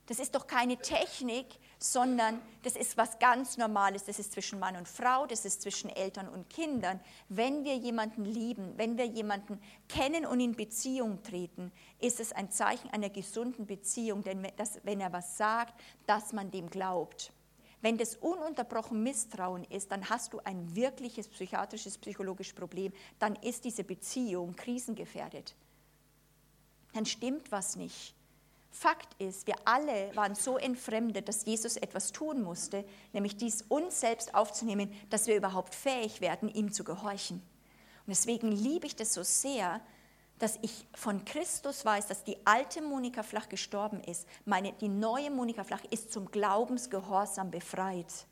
Das 0.05 0.19
ist 0.19 0.33
doch 0.33 0.47
keine 0.47 0.77
Technik, 0.77 1.47
sondern 1.79 2.41
das 2.63 2.75
ist 2.75 2.97
was 2.97 3.19
ganz 3.19 3.57
Normales. 3.57 4.05
Das 4.05 4.19
ist 4.19 4.31
zwischen 4.31 4.59
Mann 4.59 4.75
und 4.75 4.87
Frau, 4.87 5.25
das 5.25 5.45
ist 5.45 5.61
zwischen 5.61 5.89
Eltern 5.89 6.27
und 6.27 6.49
Kindern. 6.49 6.99
Wenn 7.29 7.63
wir 7.63 7.75
jemanden 7.75 8.25
lieben, 8.25 8.73
wenn 8.77 8.97
wir 8.97 9.05
jemanden 9.05 9.59
kennen 9.87 10.25
und 10.25 10.39
in 10.39 10.55
Beziehung 10.55 11.21
treten, 11.23 11.71
ist 11.99 12.19
es 12.19 12.31
ein 12.33 12.51
Zeichen 12.51 12.89
einer 12.89 13.09
gesunden 13.09 13.65
Beziehung, 13.65 14.23
denn 14.23 14.47
das, 14.57 14.79
wenn 14.83 14.99
er 14.99 15.13
was 15.13 15.37
sagt, 15.37 15.79
dass 16.05 16.33
man 16.33 16.51
dem 16.51 16.69
glaubt. 16.69 17.31
Wenn 17.81 17.97
das 17.97 18.15
ununterbrochen 18.15 19.03
Misstrauen 19.03 19.63
ist, 19.65 19.91
dann 19.91 20.09
hast 20.09 20.33
du 20.33 20.39
ein 20.39 20.75
wirkliches 20.75 21.27
psychiatrisches, 21.27 21.97
psychologisches 21.99 22.55
Problem. 22.55 22.91
Dann 23.19 23.35
ist 23.35 23.65
diese 23.65 23.83
Beziehung 23.83 24.55
krisengefährdet. 24.55 25.55
Dann 26.93 27.05
stimmt 27.05 27.51
was 27.51 27.75
nicht. 27.75 28.16
Fakt 28.71 29.19
ist, 29.19 29.47
wir 29.47 29.55
alle 29.65 30.15
waren 30.15 30.35
so 30.35 30.57
entfremdet, 30.57 31.27
dass 31.27 31.45
Jesus 31.45 31.77
etwas 31.77 32.11
tun 32.11 32.43
musste, 32.43 32.85
nämlich 33.13 33.37
dies 33.37 33.63
uns 33.63 33.99
selbst 33.99 34.35
aufzunehmen, 34.35 34.93
dass 35.09 35.27
wir 35.27 35.35
überhaupt 35.35 35.73
fähig 35.73 36.21
werden, 36.21 36.49
ihm 36.49 36.71
zu 36.71 36.83
gehorchen. 36.83 37.37
Und 37.37 38.09
deswegen 38.09 38.51
liebe 38.51 38.85
ich 38.85 38.95
das 38.95 39.13
so 39.13 39.23
sehr, 39.23 39.81
dass 40.39 40.59
ich 40.61 40.87
von 40.93 41.25
Christus 41.25 41.83
weiß, 41.83 42.07
dass 42.07 42.23
die 42.23 42.37
alte 42.45 42.81
Monika 42.81 43.23
Flach 43.23 43.49
gestorben 43.49 44.01
ist. 44.01 44.27
Meine, 44.45 44.73
die 44.73 44.89
neue 44.89 45.31
Monika 45.31 45.63
Flach 45.63 45.83
ist 45.89 46.11
zum 46.11 46.29
Glaubensgehorsam 46.29 47.49
befreit. 47.49 48.27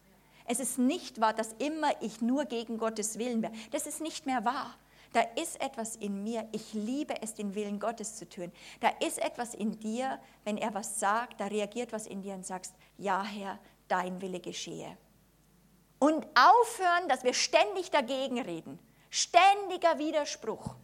Es 0.47 0.59
ist 0.59 0.77
nicht 0.77 1.19
wahr, 1.19 1.33
dass 1.33 1.53
immer 1.53 1.89
ich 2.01 2.21
nur 2.21 2.45
gegen 2.45 2.77
Gottes 2.77 3.17
Willen 3.17 3.41
wäre. 3.41 3.53
Das 3.71 3.87
ist 3.87 4.01
nicht 4.01 4.27
mehr 4.27 4.45
wahr. 4.45 4.75
Da 5.15 5.21
ist 5.21 5.61
etwas 5.61 5.95
in 5.95 6.23
mir, 6.23 6.45
ich 6.51 6.73
liebe 6.73 7.21
es, 7.21 7.33
den 7.33 7.55
Willen 7.55 7.79
Gottes 7.79 8.17
zu 8.17 8.27
tun. 8.27 8.51
Da 8.81 8.89
ist 8.99 9.17
etwas 9.17 9.53
in 9.53 9.79
dir, 9.79 10.19
wenn 10.43 10.57
er 10.57 10.73
was 10.73 10.99
sagt, 10.99 11.39
da 11.39 11.45
reagiert 11.45 11.93
was 11.93 12.05
in 12.05 12.21
dir 12.21 12.33
und 12.33 12.45
sagst, 12.45 12.75
ja 12.97 13.23
Herr, 13.23 13.57
dein 13.87 14.19
Wille 14.19 14.41
geschehe. 14.41 14.97
Und 15.99 16.27
aufhören, 16.35 17.07
dass 17.07 17.23
wir 17.23 17.33
ständig 17.33 17.91
dagegen 17.91 18.41
reden. 18.41 18.77
Ständiger 19.09 19.97
Widerspruch. 19.99 20.75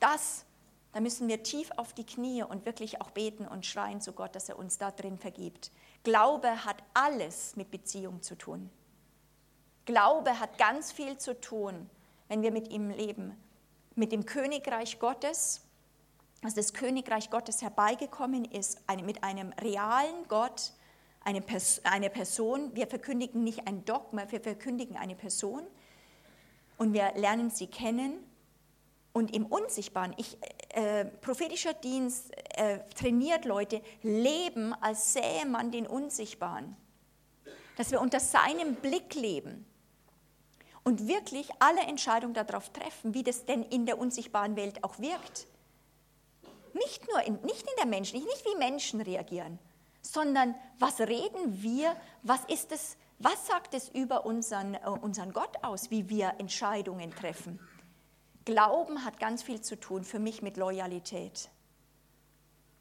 Das, 0.00 0.44
da 0.92 0.98
müssen 0.98 1.28
wir 1.28 1.44
tief 1.44 1.70
auf 1.76 1.92
die 1.92 2.04
Knie 2.04 2.42
und 2.42 2.66
wirklich 2.66 3.00
auch 3.00 3.12
beten 3.12 3.46
und 3.46 3.64
schreien 3.64 4.00
zu 4.00 4.12
Gott, 4.12 4.34
dass 4.34 4.48
er 4.48 4.58
uns 4.58 4.76
da 4.76 4.90
drin 4.90 5.18
vergibt. 5.18 5.70
Glaube 6.02 6.64
hat 6.64 6.82
alles 6.94 7.54
mit 7.54 7.70
Beziehung 7.70 8.22
zu 8.22 8.36
tun. 8.36 8.70
Glaube 9.84 10.40
hat 10.40 10.58
ganz 10.58 10.90
viel 10.90 11.16
zu 11.16 11.40
tun 11.40 11.88
wenn 12.34 12.42
wir 12.42 12.50
mit 12.50 12.72
ihm 12.72 12.90
leben. 12.90 13.32
Mit 13.94 14.10
dem 14.10 14.26
Königreich 14.26 14.98
Gottes, 14.98 15.60
dass 16.42 16.54
das 16.54 16.74
Königreich 16.74 17.30
Gottes 17.30 17.62
herbeigekommen 17.62 18.44
ist, 18.44 18.82
mit 19.04 19.22
einem 19.22 19.52
realen 19.52 20.26
Gott, 20.26 20.72
eine, 21.20 21.40
Pers 21.40 21.80
eine 21.84 22.10
Person. 22.10 22.74
Wir 22.74 22.88
verkündigen 22.88 23.44
nicht 23.44 23.68
ein 23.68 23.84
Dogma, 23.84 24.24
wir 24.32 24.40
verkündigen 24.40 24.96
eine 24.96 25.14
Person 25.14 25.62
und 26.76 26.92
wir 26.92 27.12
lernen 27.14 27.50
sie 27.50 27.68
kennen. 27.68 28.14
Und 29.12 29.32
im 29.32 29.46
Unsichtbaren, 29.46 30.12
ich, 30.16 30.36
äh, 30.70 31.04
prophetischer 31.04 31.72
Dienst 31.72 32.32
äh, 32.56 32.80
trainiert 32.96 33.44
Leute, 33.44 33.80
leben 34.02 34.74
als 34.80 35.12
sähe 35.12 35.46
man 35.46 35.70
den 35.70 35.86
Unsichtbaren. 35.86 36.76
Dass 37.76 37.92
wir 37.92 38.00
unter 38.00 38.18
seinem 38.18 38.74
Blick 38.74 39.14
leben 39.14 39.66
und 40.84 41.08
wirklich 41.08 41.48
alle 41.58 41.80
Entscheidungen 41.80 42.34
darauf 42.34 42.70
treffen, 42.70 43.14
wie 43.14 43.22
das 43.22 43.46
denn 43.46 43.62
in 43.62 43.86
der 43.86 43.98
unsichtbaren 43.98 44.54
Welt 44.54 44.84
auch 44.84 44.98
wirkt. 44.98 45.46
Nicht 46.74 47.08
nur 47.08 47.22
in, 47.22 47.40
nicht 47.42 47.62
in 47.62 47.76
der 47.78 47.86
Menschen, 47.86 48.22
nicht 48.22 48.44
wie 48.44 48.58
Menschen 48.58 49.00
reagieren, 49.00 49.58
sondern 50.02 50.54
was 50.78 51.00
reden 51.00 51.62
wir, 51.62 51.96
was 52.22 52.44
ist 52.46 52.72
es, 52.72 52.96
was 53.18 53.46
sagt 53.46 53.74
es 53.74 53.88
über 53.88 54.26
unseren, 54.26 54.74
äh, 54.74 54.88
unseren 54.88 55.32
Gott 55.32 55.56
aus, 55.62 55.90
wie 55.90 56.08
wir 56.08 56.34
Entscheidungen 56.38 57.14
treffen. 57.14 57.58
Glauben 58.44 59.04
hat 59.04 59.18
ganz 59.18 59.42
viel 59.42 59.62
zu 59.62 59.76
tun 59.80 60.04
für 60.04 60.18
mich 60.18 60.42
mit 60.42 60.58
Loyalität. 60.58 61.48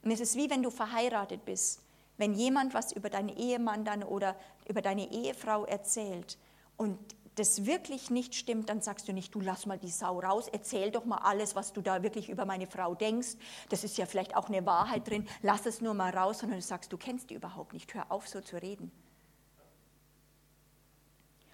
Und 0.01 0.11
es 0.11 0.19
ist 0.19 0.35
wie 0.35 0.49
wenn 0.49 0.63
du 0.63 0.69
verheiratet 0.69 1.45
bist, 1.45 1.81
wenn 2.17 2.33
jemand 2.33 2.73
was 2.73 2.91
über 2.91 3.09
deinen 3.09 3.29
Ehemann 3.29 3.85
dann 3.85 4.03
oder 4.03 4.35
über 4.67 4.81
deine 4.81 5.09
Ehefrau 5.11 5.65
erzählt 5.65 6.37
und 6.75 6.99
das 7.35 7.65
wirklich 7.65 8.09
nicht 8.09 8.35
stimmt, 8.35 8.69
dann 8.69 8.81
sagst 8.81 9.07
du 9.07 9.13
nicht, 9.13 9.33
du 9.33 9.41
lass 9.41 9.65
mal 9.65 9.77
die 9.77 9.89
Sau 9.89 10.19
raus, 10.19 10.47
erzähl 10.51 10.91
doch 10.91 11.05
mal 11.05 11.17
alles, 11.17 11.55
was 11.55 11.73
du 11.73 11.81
da 11.81 12.03
wirklich 12.03 12.29
über 12.29 12.45
meine 12.45 12.67
Frau 12.67 12.93
denkst. 12.93 13.35
Das 13.69 13.83
ist 13.83 13.97
ja 13.97 14.05
vielleicht 14.05 14.35
auch 14.35 14.49
eine 14.49 14.65
Wahrheit 14.65 15.07
drin, 15.07 15.27
lass 15.41 15.65
es 15.65 15.81
nur 15.81 15.93
mal 15.93 16.15
raus, 16.15 16.39
sondern 16.39 16.59
du 16.59 16.65
sagst, 16.65 16.93
du 16.93 16.97
kennst 16.97 17.29
die 17.29 17.35
überhaupt 17.35 17.73
nicht, 17.73 17.93
hör 17.93 18.11
auf 18.11 18.27
so 18.27 18.41
zu 18.41 18.61
reden. 18.61 18.91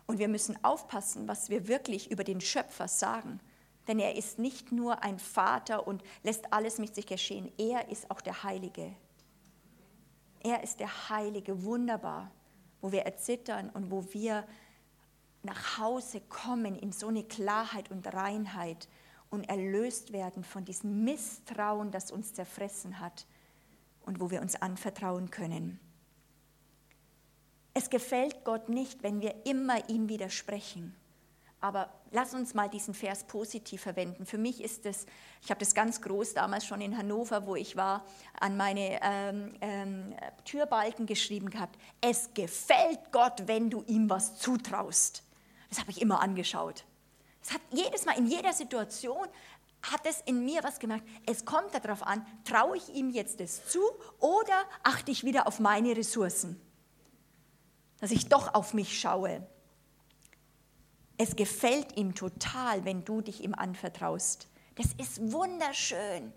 Und 0.05 0.17
wir 0.17 0.27
müssen 0.27 0.61
aufpassen, 0.63 1.27
was 1.27 1.49
wir 1.49 1.67
wirklich 1.67 2.09
über 2.11 2.23
den 2.23 2.41
Schöpfer 2.41 2.87
sagen. 2.87 3.39
Denn 3.87 3.99
er 3.99 4.15
ist 4.15 4.39
nicht 4.39 4.71
nur 4.71 5.03
ein 5.03 5.19
Vater 5.19 5.87
und 5.87 6.03
lässt 6.23 6.51
alles 6.51 6.77
mit 6.77 6.93
sich 6.95 7.05
geschehen, 7.07 7.51
er 7.57 7.89
ist 7.89 8.09
auch 8.11 8.21
der 8.21 8.43
Heilige. 8.43 8.93
Er 10.41 10.63
ist 10.63 10.79
der 10.79 11.09
Heilige, 11.09 11.63
wunderbar, 11.63 12.31
wo 12.81 12.91
wir 12.91 13.01
erzittern 13.01 13.69
und 13.69 13.91
wo 13.91 14.03
wir 14.13 14.47
nach 15.43 15.77
Hause 15.77 16.21
kommen 16.21 16.75
in 16.75 16.91
so 16.91 17.07
eine 17.07 17.23
Klarheit 17.23 17.91
und 17.91 18.13
Reinheit 18.13 18.87
und 19.29 19.47
erlöst 19.47 20.11
werden 20.11 20.43
von 20.43 20.65
diesem 20.65 21.03
Misstrauen, 21.03 21.91
das 21.91 22.11
uns 22.11 22.33
zerfressen 22.33 22.99
hat 22.99 23.25
und 24.01 24.19
wo 24.19 24.31
wir 24.31 24.41
uns 24.41 24.55
anvertrauen 24.55 25.29
können. 25.29 25.79
Es 27.73 27.89
gefällt 27.89 28.43
Gott 28.43 28.67
nicht, 28.69 29.03
wenn 29.03 29.21
wir 29.21 29.45
immer 29.45 29.87
ihm 29.89 30.09
widersprechen. 30.09 30.95
Aber 31.61 31.89
lass 32.11 32.33
uns 32.33 32.53
mal 32.53 32.69
diesen 32.69 32.93
Vers 32.93 33.25
positiv 33.25 33.81
verwenden. 33.81 34.25
Für 34.25 34.37
mich 34.37 34.63
ist 34.63 34.85
es, 34.85 35.05
ich 35.41 35.49
habe 35.49 35.59
das 35.59 35.75
ganz 35.75 36.01
groß 36.01 36.33
damals 36.33 36.65
schon 36.65 36.79
in 36.79 36.97
Hannover, 36.97 37.45
wo 37.45 37.55
ich 37.55 37.75
war, 37.75 38.05
an 38.39 38.55
meine 38.55 38.99
ähm, 39.01 39.53
ähm, 39.59 40.15
Türbalken 40.45 41.05
geschrieben 41.05 41.49
gehabt. 41.49 41.77
Es 41.99 42.33
gefällt 42.33 43.11
Gott, 43.11 43.43
wenn 43.45 43.69
du 43.69 43.83
ihm 43.83 44.09
was 44.09 44.37
zutraust. 44.37 45.23
Das 45.69 45.79
habe 45.79 45.91
ich 45.91 46.01
immer 46.01 46.21
angeschaut. 46.21 46.85
Es 47.41 47.53
hat 47.53 47.61
jedes 47.71 48.05
Mal, 48.05 48.17
in 48.17 48.27
jeder 48.27 48.53
Situation, 48.53 49.27
hat 49.81 50.05
es 50.05 50.21
in 50.21 50.43
mir 50.43 50.63
was 50.63 50.79
gemacht. 50.79 51.03
Es 51.25 51.45
kommt 51.45 51.73
darauf 51.73 52.03
an, 52.03 52.25
traue 52.43 52.77
ich 52.77 52.89
ihm 52.89 53.09
jetzt 53.09 53.39
das 53.39 53.65
zu 53.67 53.81
oder 54.19 54.65
achte 54.83 55.11
ich 55.11 55.23
wieder 55.23 55.47
auf 55.47 55.59
meine 55.59 55.95
Ressourcen? 55.95 56.59
Dass 57.99 58.11
ich 58.11 58.27
doch 58.27 58.53
auf 58.53 58.73
mich 58.73 58.99
schaue. 58.99 59.47
Es 61.17 61.35
gefällt 61.35 61.97
ihm 61.97 62.15
total, 62.15 62.85
wenn 62.85 63.03
du 63.05 63.21
dich 63.21 63.43
ihm 63.43 63.53
anvertraust. 63.53 64.47
Das 64.75 64.87
ist 64.97 65.31
wunderschön. 65.31 66.33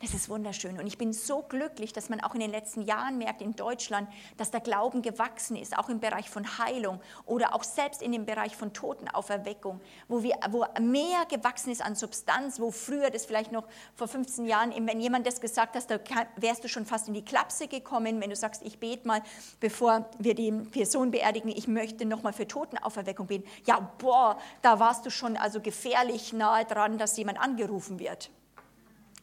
Das 0.00 0.14
ist 0.14 0.28
wunderschön. 0.28 0.78
Und 0.78 0.86
ich 0.86 0.96
bin 0.96 1.12
so 1.12 1.42
glücklich, 1.42 1.92
dass 1.92 2.08
man 2.08 2.20
auch 2.20 2.32
in 2.32 2.38
den 2.38 2.52
letzten 2.52 2.82
Jahren 2.82 3.18
merkt 3.18 3.42
in 3.42 3.56
Deutschland, 3.56 4.08
dass 4.36 4.52
der 4.52 4.60
Glauben 4.60 5.02
gewachsen 5.02 5.56
ist, 5.56 5.76
auch 5.76 5.88
im 5.88 5.98
Bereich 5.98 6.30
von 6.30 6.58
Heilung 6.58 7.00
oder 7.26 7.52
auch 7.52 7.64
selbst 7.64 8.00
in 8.00 8.12
dem 8.12 8.24
Bereich 8.24 8.56
von 8.56 8.72
Totenauferweckung, 8.72 9.80
wo, 10.06 10.22
wir, 10.22 10.36
wo 10.50 10.64
mehr 10.80 11.26
gewachsen 11.28 11.72
ist 11.72 11.82
an 11.82 11.96
Substanz, 11.96 12.60
wo 12.60 12.70
früher 12.70 13.10
das 13.10 13.26
vielleicht 13.26 13.50
noch 13.50 13.66
vor 13.96 14.06
15 14.06 14.46
Jahren, 14.46 14.72
wenn 14.86 15.00
jemand 15.00 15.26
das 15.26 15.40
gesagt 15.40 15.74
hat, 15.74 15.90
da 15.90 15.98
wärst 16.36 16.62
du 16.62 16.68
schon 16.68 16.86
fast 16.86 17.08
in 17.08 17.14
die 17.14 17.24
Klapse 17.24 17.66
gekommen, 17.66 18.20
wenn 18.20 18.30
du 18.30 18.36
sagst, 18.36 18.62
ich 18.62 18.78
bete 18.78 19.08
mal, 19.08 19.20
bevor 19.58 20.08
wir 20.20 20.36
die 20.36 20.52
Person 20.52 21.10
beerdigen, 21.10 21.50
ich 21.50 21.66
möchte 21.66 22.04
nochmal 22.04 22.32
für 22.32 22.46
Totenauferweckung 22.46 23.26
beten. 23.26 23.48
Ja, 23.66 23.80
boah, 23.98 24.38
da 24.62 24.78
warst 24.78 25.04
du 25.06 25.10
schon 25.10 25.36
also 25.36 25.60
gefährlich 25.60 26.32
nahe 26.32 26.64
dran, 26.64 26.98
dass 26.98 27.16
jemand 27.16 27.40
angerufen 27.40 27.98
wird. 27.98 28.30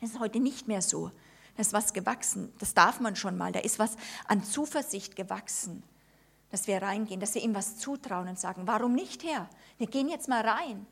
Das 0.01 0.11
ist 0.11 0.19
heute 0.19 0.39
nicht 0.39 0.67
mehr 0.67 0.81
so. 0.81 1.11
Da 1.55 1.61
ist 1.61 1.73
was 1.73 1.93
gewachsen. 1.93 2.53
Das 2.59 2.73
darf 2.73 2.99
man 2.99 3.15
schon 3.15 3.37
mal. 3.37 3.51
Da 3.51 3.59
ist 3.59 3.79
was 3.79 3.95
an 4.27 4.43
Zuversicht 4.43 5.15
gewachsen, 5.15 5.83
dass 6.51 6.67
wir 6.67 6.81
reingehen, 6.81 7.19
dass 7.19 7.35
wir 7.35 7.41
ihm 7.41 7.55
was 7.55 7.77
zutrauen 7.77 8.27
und 8.27 8.39
sagen, 8.39 8.67
warum 8.67 8.93
nicht, 8.93 9.23
Herr? 9.23 9.49
Wir 9.77 9.87
gehen 9.87 10.09
jetzt 10.09 10.27
mal 10.27 10.47
rein. 10.47 10.85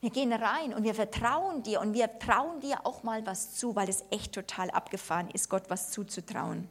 Wir 0.00 0.10
gehen 0.10 0.32
rein 0.32 0.74
und 0.74 0.82
wir 0.82 0.94
vertrauen 0.94 1.62
dir 1.62 1.80
und 1.80 1.94
wir 1.94 2.18
trauen 2.18 2.58
dir 2.58 2.84
auch 2.84 3.04
mal 3.04 3.24
was 3.24 3.54
zu, 3.54 3.76
weil 3.76 3.88
es 3.88 4.04
echt 4.10 4.34
total 4.34 4.68
abgefahren 4.70 5.30
ist, 5.30 5.48
Gott 5.48 5.64
was 5.68 5.92
zuzutrauen. 5.92 6.68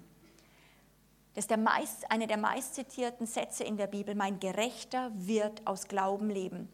Das 1.33 1.45
ist 1.45 1.49
der 1.49 1.57
meist, 1.57 2.11
einer 2.11 2.27
der 2.27 2.35
meistzitierten 2.35 3.25
Sätze 3.25 3.63
in 3.63 3.77
der 3.77 3.87
Bibel. 3.87 4.15
Mein 4.15 4.41
Gerechter 4.41 5.11
wird 5.13 5.65
aus 5.65 5.87
Glauben 5.87 6.29
leben. 6.29 6.67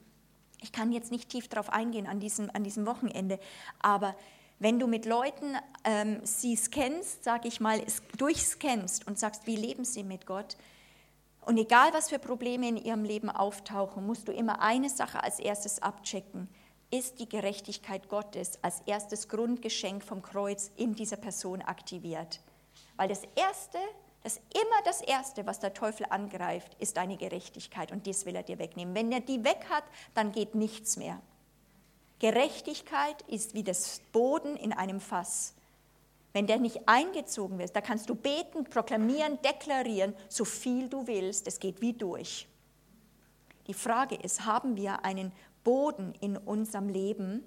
Ich 0.60 0.72
kann 0.72 0.92
jetzt 0.92 1.12
nicht 1.12 1.30
tief 1.30 1.48
darauf 1.48 1.70
eingehen 1.70 2.08
an 2.08 2.20
diesem, 2.20 2.50
an 2.52 2.64
diesem 2.64 2.88
Wochenende, 2.88 3.40
aber 3.80 4.16
wenn 4.60 4.80
du 4.80 4.88
mit 4.88 5.06
Leuten 5.06 5.56
ähm, 5.84 6.20
sie 6.24 6.56
scannst, 6.56 7.24
sage 7.24 7.48
ich 7.48 7.60
mal, 7.60 7.82
durchscannst 8.18 9.08
und 9.08 9.20
sagst, 9.20 9.46
wie 9.46 9.56
leben 9.56 9.86
sie 9.86 10.04
mit 10.04 10.26
Gott, 10.26 10.58
und 11.48 11.58
egal 11.58 11.94
was 11.94 12.10
für 12.10 12.20
Probleme 12.20 12.68
in 12.68 12.76
ihrem 12.76 13.06
Leben 13.06 13.30
auftauchen, 13.30 14.06
musst 14.06 14.28
du 14.28 14.34
immer 14.34 14.62
eine 14.62 14.90
Sache 14.90 15.24
als 15.24 15.40
erstes 15.40 15.82
abchecken. 15.82 16.50
Ist 16.92 17.22
die 17.22 17.30
Gerechtigkeit 17.30 18.10
Gottes 18.10 18.62
als 18.62 18.82
erstes 18.86 19.30
Grundgeschenk 19.30 20.04
vom 20.04 20.22
Kreuz 20.22 20.72
in 20.76 20.94
dieser 20.94 21.16
Person 21.16 21.62
aktiviert? 21.62 22.42
Weil 22.98 23.08
das 23.08 23.22
Erste, 23.38 23.78
das 24.24 24.42
immer 24.54 24.84
das 24.84 25.00
Erste, 25.00 25.46
was 25.46 25.62
der 25.62 25.74
Teufel 25.74 26.06
angreift, 26.10 26.76
ist 26.80 26.98
deine 26.98 27.16
Gerechtigkeit 27.16 27.94
und 27.94 28.08
das 28.08 28.26
will 28.26 28.36
er 28.36 28.44
dir 28.44 28.60
wegnehmen. 28.60 28.94
Wenn 28.94 29.10
er 29.14 29.22
die 29.22 29.46
weg 29.46 29.68
hat, 29.70 29.86
dann 30.16 30.34
geht 30.34 30.54
nichts 30.54 30.98
mehr. 30.98 31.22
Gerechtigkeit 32.20 33.22
ist 33.24 33.54
wie 33.54 33.64
das 33.64 34.02
Boden 34.12 34.56
in 34.56 34.74
einem 34.74 35.00
Fass. 35.00 35.54
Wenn 36.34 36.48
der 36.48 36.60
nicht 36.60 36.88
eingezogen 36.88 37.58
wird, 37.60 37.76
da 37.76 37.82
kannst 37.82 38.10
du 38.10 38.16
beten, 38.16 38.66
proklamieren, 38.66 39.40
deklarieren, 39.42 40.16
so 40.30 40.46
viel 40.46 40.90
du 40.90 41.08
willst, 41.08 41.48
es 41.48 41.60
geht 41.60 41.82
wie 41.82 41.94
durch. 41.94 42.48
Die 43.68 43.74
Frage 43.74 44.16
ist, 44.16 44.46
haben 44.46 44.76
wir 44.76 45.04
einen 45.04 45.32
Boden 45.64 46.14
in 46.22 46.38
unserem 46.38 46.90
Leben, 46.90 47.44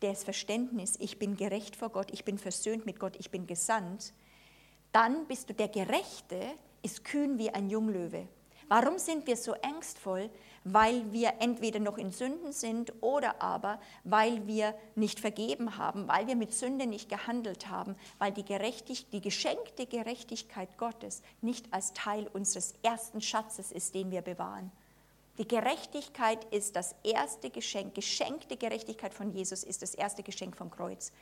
das 0.00 0.24
Verständnis, 0.24 0.96
ich 1.00 1.18
bin 1.18 1.36
gerecht 1.36 1.74
vor 1.74 1.88
Gott, 1.88 2.10
ich 2.12 2.24
bin 2.24 2.38
versöhnt 2.38 2.86
mit 2.86 3.00
Gott, 3.00 3.16
ich 3.18 3.30
bin 3.30 3.46
gesandt, 3.46 4.12
dann 4.92 5.26
bist 5.26 5.50
du 5.50 5.54
der 5.54 5.68
Gerechte, 5.68 6.40
ist 6.82 7.04
kühn 7.04 7.38
wie 7.38 7.50
ein 7.50 7.68
Junglöwe. 7.68 8.28
Warum 8.68 8.98
sind 8.98 9.26
wir 9.26 9.36
so 9.36 9.54
ängstvoll? 9.54 10.30
Weil 10.64 11.12
wir 11.12 11.34
entweder 11.38 11.78
noch 11.80 11.98
in 11.98 12.10
Sünden 12.10 12.52
sind 12.52 12.92
oder 13.00 13.40
aber 13.40 13.80
weil 14.04 14.46
wir 14.46 14.74
nicht 14.94 15.20
vergeben 15.20 15.78
haben, 15.78 16.08
weil 16.08 16.26
wir 16.26 16.36
mit 16.36 16.52
Sünde 16.52 16.86
nicht 16.86 17.08
gehandelt 17.08 17.68
haben, 17.68 17.96
weil 18.18 18.32
die, 18.32 18.44
Gerechtig 18.48 19.10
die 19.10 19.20
geschenkte 19.20 19.86
Gerechtigkeit 19.86 20.78
Gottes 20.78 21.22
nicht 21.42 21.72
als 21.72 21.92
Teil 21.92 22.26
unseres 22.32 22.74
ersten 22.82 23.20
Schatzes 23.20 23.72
ist, 23.72 23.94
den 23.94 24.10
wir 24.10 24.22
bewahren. 24.22 24.72
Die 25.38 25.46
Gerechtigkeit 25.46 26.44
ist 26.52 26.74
das 26.74 26.96
erste 27.04 27.50
Geschenk, 27.50 27.94
geschenkte 27.94 28.56
Gerechtigkeit 28.56 29.14
von 29.14 29.30
Jesus 29.30 29.62
ist 29.62 29.82
das 29.82 29.94
erste 29.94 30.22
Geschenk 30.22 30.56
vom 30.56 30.70
Kreuz. 30.70 31.12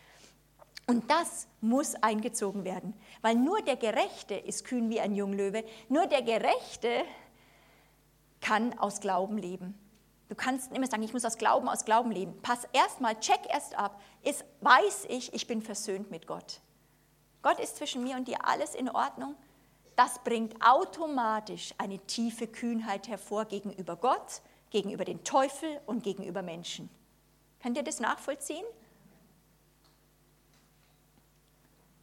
Und 0.86 1.10
das 1.10 1.48
muss 1.60 1.96
eingezogen 1.96 2.64
werden, 2.64 2.94
weil 3.20 3.34
nur 3.34 3.60
der 3.60 3.76
Gerechte 3.76 4.34
ist 4.34 4.64
kühn 4.64 4.88
wie 4.88 5.00
ein 5.00 5.14
Junglöwe, 5.14 5.64
nur 5.88 6.06
der 6.06 6.22
Gerechte 6.22 7.04
kann 8.46 8.78
aus 8.78 9.00
Glauben 9.00 9.38
leben. 9.38 9.74
Du 10.28 10.36
kannst 10.36 10.72
immer 10.72 10.86
sagen, 10.86 11.02
ich 11.02 11.12
muss 11.12 11.24
aus 11.24 11.36
Glauben, 11.36 11.68
aus 11.68 11.84
Glauben 11.84 12.12
leben. 12.12 12.40
Pass 12.42 12.60
erstmal, 12.72 13.18
check 13.18 13.40
erst 13.48 13.76
ab, 13.76 14.00
ist, 14.22 14.44
weiß 14.60 15.06
ich, 15.08 15.34
ich 15.34 15.48
bin 15.48 15.62
versöhnt 15.62 16.12
mit 16.12 16.28
Gott. 16.28 16.60
Gott 17.42 17.58
ist 17.58 17.76
zwischen 17.76 18.04
mir 18.04 18.16
und 18.16 18.28
dir 18.28 18.46
alles 18.46 18.76
in 18.76 18.88
Ordnung. 18.88 19.34
Das 19.96 20.20
bringt 20.22 20.54
automatisch 20.64 21.74
eine 21.78 21.98
tiefe 21.98 22.46
Kühnheit 22.46 23.08
hervor 23.08 23.46
gegenüber 23.46 23.96
Gott, 23.96 24.42
gegenüber 24.70 25.04
den 25.04 25.24
Teufel 25.24 25.80
und 25.86 26.04
gegenüber 26.04 26.42
Menschen. 26.42 26.88
Könnt 27.60 27.76
ihr 27.76 27.82
das 27.82 27.98
nachvollziehen? 27.98 28.64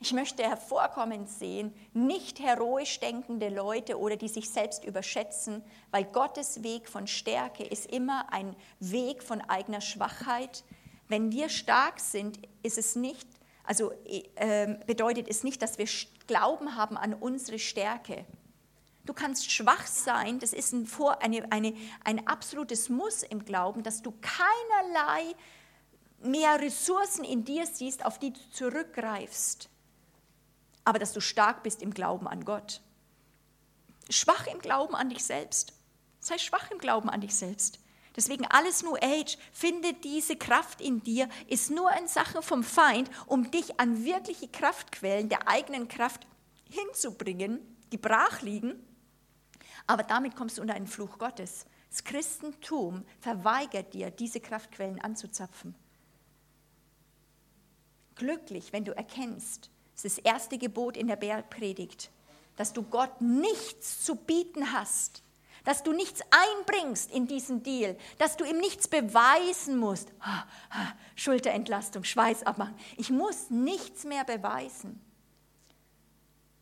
Ich 0.06 0.12
möchte 0.12 0.44
hervorkommen 0.44 1.28
sehen, 1.28 1.74
nicht 1.94 2.42
heroisch 2.42 3.00
denkende 3.00 3.48
Leute 3.48 3.98
oder 3.98 4.18
die 4.18 4.28
sich 4.28 4.50
selbst 4.50 4.84
überschätzen, 4.84 5.64
weil 5.92 6.04
Gottes 6.04 6.62
Weg 6.62 6.90
von 6.90 7.08
Stärke 7.08 7.64
ist 7.64 7.86
immer 7.86 8.26
ein 8.30 8.54
Weg 8.82 9.24
von 9.24 9.40
eigener 9.40 9.80
Schwachheit. 9.80 10.66
Wenn 11.08 11.32
wir 11.32 11.48
stark 11.48 12.02
sind, 12.02 12.38
ist 12.64 12.78
es 12.78 12.98
nicht, 12.98 13.26
also 13.64 13.94
äh, 14.36 14.76
bedeutet 14.86 15.30
es 15.30 15.46
nicht, 15.46 15.62
dass 15.62 15.78
wir 15.78 15.88
Glauben 16.28 16.76
haben 16.76 16.98
an 16.98 17.14
unsere 17.14 17.58
Stärke. 17.58 18.26
Du 19.06 19.14
kannst 19.14 19.50
schwach 19.50 19.88
sein, 19.88 20.38
das 20.40 20.52
ist 20.52 20.74
ein, 20.74 20.86
Vor, 20.86 21.22
eine, 21.22 21.50
eine, 21.50 21.74
ein 22.04 22.28
absolutes 22.28 22.90
Muss 22.90 23.24
im 23.24 23.46
Glauben, 23.46 23.84
dass 23.84 24.02
du 24.02 24.14
keinerlei 24.20 25.34
mehr 26.22 26.60
Ressourcen 26.60 27.24
in 27.24 27.46
dir 27.46 27.66
siehst, 27.66 28.06
auf 28.06 28.20
die 28.20 28.34
du 28.34 28.40
zurückgreifst 28.52 29.70
aber 30.86 31.00
dass 31.00 31.14
du 31.14 31.22
stark 31.22 31.64
bist 31.64 31.82
im 31.82 31.94
Glauben 31.94 32.28
an 32.28 32.46
Gott. 32.46 32.82
Schwach 34.10 34.48
im 34.48 34.60
Glauben 34.60 34.96
an 34.96 35.10
dich 35.10 35.24
selbst. 35.24 35.74
Sei 36.20 36.38
schwach 36.38 36.72
im 36.72 36.78
Glauben 36.78 37.10
an 37.10 37.22
dich 37.22 37.36
selbst. 37.36 37.80
Deswegen 38.16 38.46
alles 38.46 38.84
New 38.84 38.96
Age, 38.96 39.38
finde 39.52 39.94
diese 39.94 40.36
Kraft 40.36 40.82
in 40.82 41.02
dir, 41.02 41.28
ist 41.48 41.72
nur 41.72 41.90
eine 41.90 42.08
Sache 42.08 42.42
vom 42.42 42.64
Feind, 42.64 43.10
um 43.26 43.50
dich 43.50 43.80
an 43.80 44.06
wirkliche 44.06 44.48
Kraftquellen 44.48 45.30
der 45.30 45.48
eigenen 45.48 45.88
Kraft 45.88 46.28
hinzubringen, 46.70 47.60
die 47.92 47.98
brach 47.98 48.42
liegen. 48.42 48.76
Aber 49.88 50.04
damit 50.04 50.36
kommst 50.36 50.58
du 50.58 50.62
unter 50.62 50.76
einen 50.76 50.88
Fluch 50.88 51.18
Gottes. 51.18 51.66
Das 51.90 52.04
Christentum 52.04 53.06
verweigert 53.20 53.94
dir, 53.94 54.12
diese 54.12 54.40
Kraftquellen 54.40 55.02
anzuzapfen. 55.02 55.76
Glücklich, 58.16 58.74
wenn 58.74 58.86
du 58.86 58.96
erkennst, 58.96 59.72
das 60.04 60.12
ist 60.12 60.26
das 60.26 60.34
erste 60.34 60.58
Gebot 60.58 60.98
in 60.98 61.08
der 61.08 61.16
Bergpredigt, 61.16 62.12
dass 62.58 62.74
du 62.74 62.84
Gott 62.84 63.22
nichts 63.22 64.04
zu 64.04 64.16
bieten 64.16 64.74
hast, 64.74 65.24
dass 65.64 65.82
du 65.82 65.94
nichts 65.94 66.20
einbringst 66.30 67.10
in 67.10 67.26
diesen 67.26 67.64
Deal, 67.64 67.98
dass 68.18 68.36
du 68.36 68.44
ihm 68.44 68.58
nichts 68.58 68.90
beweisen 68.90 69.78
musst. 69.78 70.12
Schulterentlastung, 71.16 72.04
Schweiß 72.04 72.44
abmachen. 72.44 72.76
Ich 72.98 73.12
muss 73.12 73.50
nichts 73.50 74.04
mehr 74.04 74.26
beweisen. 74.26 75.00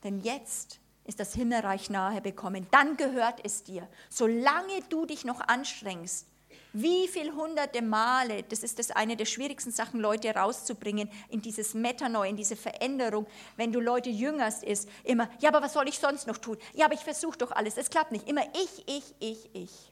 Denn 0.03 0.19
jetzt 0.19 0.79
ist 1.05 1.19
das 1.19 1.33
Himmelreich 1.33 1.89
nahe 1.89 2.21
bekommen. 2.21 2.67
Dann 2.69 2.95
gehört 2.95 3.43
es 3.43 3.63
dir. 3.63 3.87
Solange 4.09 4.81
du 4.89 5.07
dich 5.07 5.25
noch 5.25 5.41
anstrengst, 5.41 6.27
wie 6.73 7.07
viel 7.07 7.33
hunderte 7.33 7.81
Male, 7.81 8.43
das 8.43 8.63
ist 8.63 8.79
das 8.79 8.91
eine 8.91 9.17
der 9.17 9.25
schwierigsten 9.25 9.71
Sachen, 9.71 9.99
Leute 9.99 10.33
rauszubringen 10.33 11.09
in 11.29 11.41
dieses 11.41 11.73
Metanoi, 11.73 12.29
in 12.29 12.37
diese 12.37 12.55
Veränderung, 12.55 13.27
wenn 13.57 13.71
du 13.71 13.79
Leute 13.79 14.09
jüngerst, 14.09 14.63
ist 14.63 14.87
immer, 15.03 15.29
ja, 15.39 15.49
aber 15.49 15.61
was 15.61 15.73
soll 15.73 15.87
ich 15.89 15.99
sonst 15.99 16.27
noch 16.27 16.37
tun? 16.37 16.57
Ja, 16.73 16.85
aber 16.85 16.93
ich 16.93 17.01
versuche 17.01 17.37
doch 17.37 17.51
alles, 17.51 17.77
es 17.77 17.89
klappt 17.89 18.11
nicht. 18.11 18.27
Immer 18.27 18.43
ich, 18.53 18.87
ich, 18.87 19.15
ich, 19.19 19.49
ich. 19.53 19.91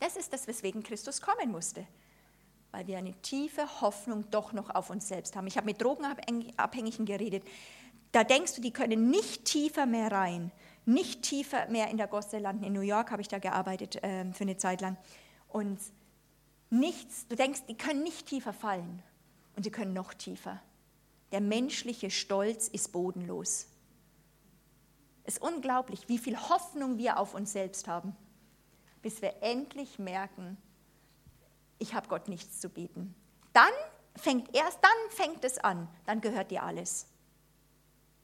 Das 0.00 0.16
ist 0.16 0.32
das, 0.32 0.46
weswegen 0.46 0.82
Christus 0.82 1.20
kommen 1.20 1.52
musste, 1.52 1.86
weil 2.70 2.86
wir 2.86 2.98
eine 2.98 3.12
tiefe 3.22 3.80
Hoffnung 3.80 4.30
doch 4.30 4.52
noch 4.52 4.74
auf 4.74 4.90
uns 4.90 5.06
selbst 5.06 5.36
haben. 5.36 5.46
Ich 5.46 5.56
habe 5.56 5.66
mit 5.66 5.80
Drogenabhängigen 5.80 7.06
geredet. 7.06 7.44
Da 8.10 8.24
denkst 8.24 8.56
du, 8.56 8.60
die 8.62 8.72
können 8.72 9.10
nicht 9.10 9.44
tiefer 9.44 9.86
mehr 9.86 10.10
rein, 10.10 10.50
nicht 10.86 11.22
tiefer 11.22 11.68
mehr 11.68 11.88
in 11.88 11.98
der 11.98 12.08
Gosse 12.08 12.38
landen. 12.38 12.64
In 12.64 12.72
New 12.72 12.80
York 12.80 13.10
habe 13.10 13.22
ich 13.22 13.28
da 13.28 13.38
gearbeitet 13.38 14.02
äh, 14.02 14.24
für 14.32 14.42
eine 14.42 14.56
Zeit 14.56 14.80
lang. 14.80 14.96
Und 15.52 15.78
nichts, 16.70 17.28
du 17.28 17.36
denkst, 17.36 17.62
die 17.68 17.76
können 17.76 18.02
nicht 18.02 18.26
tiefer 18.26 18.52
fallen 18.52 19.02
und 19.54 19.64
sie 19.64 19.70
können 19.70 19.92
noch 19.92 20.14
tiefer. 20.14 20.62
Der 21.30 21.40
menschliche 21.40 22.10
Stolz 22.10 22.68
ist 22.68 22.92
bodenlos. 22.92 23.66
Es 25.24 25.34
ist 25.34 25.42
unglaublich, 25.42 26.08
wie 26.08 26.18
viel 26.18 26.36
Hoffnung 26.36 26.98
wir 26.98 27.18
auf 27.18 27.34
uns 27.34 27.52
selbst 27.52 27.86
haben, 27.86 28.16
bis 29.02 29.22
wir 29.22 29.42
endlich 29.42 29.98
merken, 29.98 30.56
ich 31.78 31.94
habe 31.94 32.08
Gott 32.08 32.28
nichts 32.28 32.60
zu 32.60 32.68
bieten. 32.68 33.14
Dann 33.52 33.72
fängt 34.16 34.54
erst, 34.56 34.78
dann 34.82 35.10
fängt 35.10 35.44
es 35.44 35.58
an, 35.58 35.88
dann 36.06 36.20
gehört 36.20 36.50
dir 36.50 36.62
alles. 36.62 37.06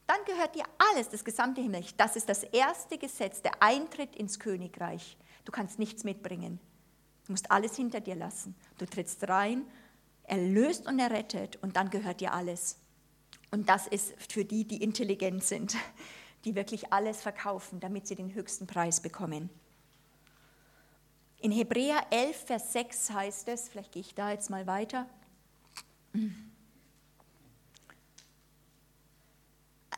Dann 0.07 0.25
gehört 0.25 0.55
dir 0.55 0.65
alles, 0.93 1.11
das 1.11 1.25
gesamte 1.25 1.61
Himmelreich. 1.61 1.95
Das 1.97 2.17
ist 2.17 2.29
das 2.29 2.43
erste 2.43 2.97
Gesetz, 2.97 3.43
der 3.43 3.63
Eintritt 3.63 4.17
ins 4.17 4.39
Königreich. 4.39 5.19
Du 5.45 5.53
kannst 5.53 5.79
nichts 5.79 6.03
mitbringen. 6.03 6.59
Du 7.29 7.33
musst 7.33 7.51
alles 7.51 7.77
hinter 7.77 8.01
dir 8.01 8.17
lassen. 8.17 8.55
Du 8.79 8.87
trittst 8.87 9.29
rein, 9.29 9.67
erlöst 10.23 10.87
und 10.87 10.99
errettet 10.99 11.57
und 11.57 11.77
dann 11.77 11.91
gehört 11.91 12.23
dir 12.23 12.33
alles. 12.33 12.79
Und 13.51 13.69
das 13.69 13.87
ist 13.87 14.15
für 14.33 14.47
die, 14.47 14.65
die 14.65 14.83
intelligent 14.83 15.45
sind, 15.45 15.77
die 16.47 16.55
wirklich 16.55 16.91
alles 16.91 17.21
verkaufen, 17.21 17.81
damit 17.81 18.07
sie 18.07 18.15
den 18.15 18.33
höchsten 18.33 18.67
Preis 18.67 19.03
bekommen. 19.03 19.51
In 21.41 21.53
Hebräer 21.53 22.07
11, 22.09 22.37
Vers 22.47 22.73
6 22.73 23.11
heißt 23.11 23.49
es, 23.49 23.69
vielleicht 23.69 23.93
gehe 23.93 24.01
ich 24.01 24.15
da 24.15 24.31
jetzt 24.31 24.49
mal 24.49 24.67
weiter. 24.67 25.07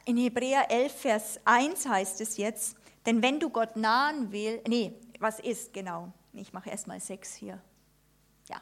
In 0.04 0.16
Hebräer 0.16 0.68
11, 0.68 0.92
Vers 0.92 1.40
1 1.44 1.86
heißt 1.86 2.20
es 2.20 2.38
jetzt, 2.38 2.76
denn 3.06 3.22
wenn 3.22 3.38
du 3.38 3.50
Gott 3.50 3.76
nahen 3.76 4.32
willst, 4.32 4.66
nee, 4.66 4.94
was 5.20 5.38
ist 5.38 5.72
genau? 5.72 6.12
Ich 6.32 6.52
mache 6.52 6.70
erst 6.70 6.86
mal 6.86 7.00
6 7.00 7.34
hier. 7.34 7.60
Ja. 8.48 8.60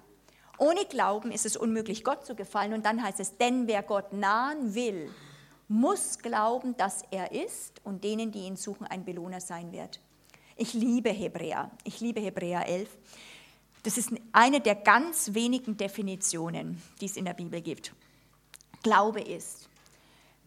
Ohne 0.58 0.84
Glauben 0.86 1.30
ist 1.30 1.46
es 1.46 1.56
unmöglich, 1.56 2.04
Gott 2.04 2.24
zu 2.24 2.34
gefallen. 2.34 2.72
Und 2.72 2.84
dann 2.84 3.02
heißt 3.02 3.20
es, 3.20 3.36
denn 3.36 3.66
wer 3.66 3.82
Gott 3.82 4.12
nahen 4.12 4.74
will, 4.74 5.10
muss 5.68 6.18
glauben, 6.18 6.76
dass 6.76 7.02
er 7.10 7.32
ist 7.32 7.80
und 7.84 8.02
denen, 8.02 8.32
die 8.32 8.40
ihn 8.40 8.56
suchen, 8.56 8.86
ein 8.86 9.04
Belohner 9.04 9.40
sein 9.40 9.70
wird. 9.72 10.00
Ich 10.56 10.72
liebe 10.72 11.10
Hebräer. 11.10 11.70
Ich 11.84 12.00
liebe 12.00 12.20
Hebräer 12.20 12.66
11. 12.66 12.88
Das 13.82 13.96
ist 13.96 14.10
eine 14.32 14.60
der 14.60 14.74
ganz 14.74 15.34
wenigen 15.34 15.76
Definitionen, 15.76 16.82
die 17.00 17.06
es 17.06 17.16
in 17.16 17.24
der 17.24 17.34
Bibel 17.34 17.60
gibt. 17.60 17.94
Glaube 18.82 19.20
ist. 19.20 19.68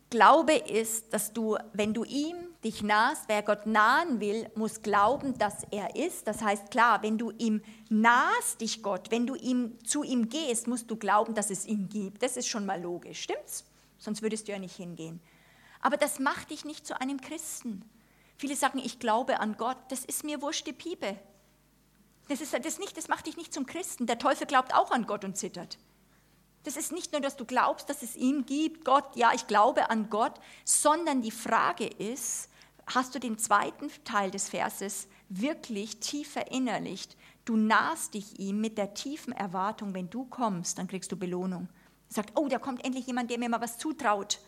Glaube 0.09 0.53
ist, 0.53 1.13
dass 1.13 1.31
du, 1.31 1.57
wenn 1.73 1.93
du 1.93 2.03
ihm 2.03 2.35
dich 2.63 2.83
nahst, 2.83 3.23
wer 3.27 3.41
Gott 3.41 3.65
nahen 3.65 4.19
will, 4.19 4.49
muss 4.55 4.81
glauben, 4.81 5.37
dass 5.37 5.65
er 5.71 5.95
ist. 5.95 6.27
Das 6.27 6.41
heißt, 6.41 6.69
klar, 6.69 7.01
wenn 7.01 7.17
du 7.17 7.31
ihm 7.31 7.61
nahst, 7.89 8.61
dich 8.61 8.83
Gott, 8.83 9.09
wenn 9.09 9.25
du 9.25 9.35
ihm, 9.35 9.77
zu 9.83 10.03
ihm 10.03 10.29
gehst, 10.29 10.67
musst 10.67 10.89
du 10.91 10.95
glauben, 10.95 11.33
dass 11.33 11.49
es 11.49 11.65
ihn 11.65 11.89
gibt. 11.89 12.21
Das 12.21 12.37
ist 12.37 12.47
schon 12.47 12.65
mal 12.65 12.81
logisch, 12.81 13.21
stimmt's? 13.21 13.65
Sonst 13.97 14.21
würdest 14.21 14.47
du 14.47 14.51
ja 14.51 14.59
nicht 14.59 14.75
hingehen. 14.75 15.19
Aber 15.81 15.97
das 15.97 16.19
macht 16.19 16.51
dich 16.51 16.65
nicht 16.65 16.85
zu 16.85 16.99
einem 16.99 17.19
Christen. 17.21 17.83
Viele 18.37 18.55
sagen, 18.55 18.79
ich 18.79 18.99
glaube 18.99 19.39
an 19.39 19.57
Gott. 19.57 19.77
Das 19.89 20.05
ist 20.05 20.23
mir 20.23 20.41
wurscht 20.41 20.67
die 20.67 20.73
Piepe. 20.73 21.17
Das, 22.27 22.41
ist, 22.41 22.53
das, 22.53 22.79
nicht, 22.79 22.97
das 22.97 23.07
macht 23.07 23.27
dich 23.27 23.37
nicht 23.37 23.53
zum 23.53 23.65
Christen. 23.65 24.05
Der 24.05 24.17
Teufel 24.19 24.47
glaubt 24.47 24.73
auch 24.73 24.91
an 24.91 25.05
Gott 25.05 25.25
und 25.25 25.37
zittert. 25.37 25.77
Das 26.63 26.77
ist 26.77 26.91
nicht 26.91 27.11
nur, 27.11 27.21
dass 27.21 27.37
du 27.37 27.45
glaubst, 27.45 27.89
dass 27.89 28.03
es 28.03 28.15
ihn 28.15 28.45
gibt, 28.45 28.85
Gott, 28.85 29.15
ja, 29.15 29.31
ich 29.33 29.47
glaube 29.47 29.89
an 29.89 30.09
Gott, 30.09 30.39
sondern 30.63 31.23
die 31.23 31.31
Frage 31.31 31.87
ist, 31.87 32.49
hast 32.95 33.15
du 33.15 33.19
den 33.19 33.37
zweiten 33.37 33.89
Teil 34.03 34.31
des 34.31 34.49
Verses 34.49 35.07
wirklich 35.29 35.99
tief 35.99 36.31
verinnerlicht? 36.31 37.17
Du 37.45 37.55
nahst 37.55 38.13
dich 38.13 38.39
ihm 38.39 38.61
mit 38.61 38.77
der 38.77 38.93
tiefen 38.93 39.33
Erwartung, 39.33 39.93
wenn 39.93 40.09
du 40.09 40.25
kommst, 40.25 40.77
dann 40.77 40.87
kriegst 40.87 41.11
du 41.11 41.17
Belohnung. 41.17 41.67
Er 42.09 42.15
sagt, 42.15 42.37
oh, 42.37 42.47
da 42.47 42.59
kommt 42.59 42.85
endlich 42.85 43.07
jemand, 43.07 43.29
der 43.29 43.39
mir 43.39 43.49
mal 43.49 43.61
was 43.61 43.77
zutraut. 43.77 44.39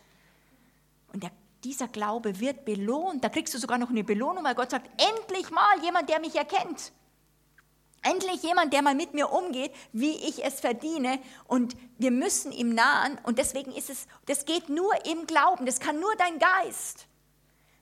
Und 1.12 1.22
der 1.22 1.30
dieser 1.64 1.88
Glaube 1.88 2.38
wird 2.40 2.64
belohnt. 2.64 3.24
Da 3.24 3.28
kriegst 3.28 3.54
du 3.54 3.58
sogar 3.58 3.78
noch 3.78 3.90
eine 3.90 4.04
Belohnung, 4.04 4.44
weil 4.44 4.54
Gott 4.54 4.70
sagt, 4.70 4.90
endlich 5.00 5.50
mal 5.50 5.82
jemand, 5.82 6.08
der 6.08 6.20
mich 6.20 6.36
erkennt. 6.36 6.92
Endlich 8.02 8.42
jemand, 8.42 8.72
der 8.74 8.82
mal 8.82 8.94
mit 8.94 9.14
mir 9.14 9.32
umgeht, 9.32 9.72
wie 9.92 10.12
ich 10.12 10.44
es 10.44 10.60
verdiene. 10.60 11.18
Und 11.46 11.74
wir 11.96 12.10
müssen 12.10 12.52
ihm 12.52 12.74
nahen. 12.74 13.18
Und 13.22 13.38
deswegen 13.38 13.72
ist 13.72 13.88
es, 13.88 14.06
das 14.26 14.44
geht 14.44 14.68
nur 14.68 14.92
im 15.06 15.26
Glauben. 15.26 15.64
Das 15.64 15.80
kann 15.80 15.98
nur 15.98 16.14
dein 16.16 16.38
Geist. 16.38 17.06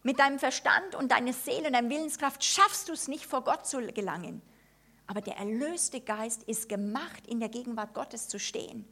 Mit 0.03 0.19
deinem 0.19 0.39
Verstand 0.39 0.95
und 0.95 1.13
deiner 1.13 1.33
Seele 1.33 1.69
und 1.69 1.75
deiner 1.75 1.89
Willenskraft 1.89 2.43
schaffst 2.43 2.89
du 2.89 2.93
es 2.93 3.09
nicht, 3.09 3.27
vor 3.27 3.45
Gott 3.45 3.67
zu 3.67 3.81
gelangen. 3.93 4.43
Aber 5.07 5.21
der 5.21 5.37
erlöste 5.37 6.01
Geist 6.01 6.43
ist 6.45 6.69
gemacht, 6.69 7.27
in 7.27 7.39
der 7.39 7.49
Gegenwart 7.49 7.95
Gottes 7.95 8.29
zu 8.29 8.39
stehen. 8.39 8.87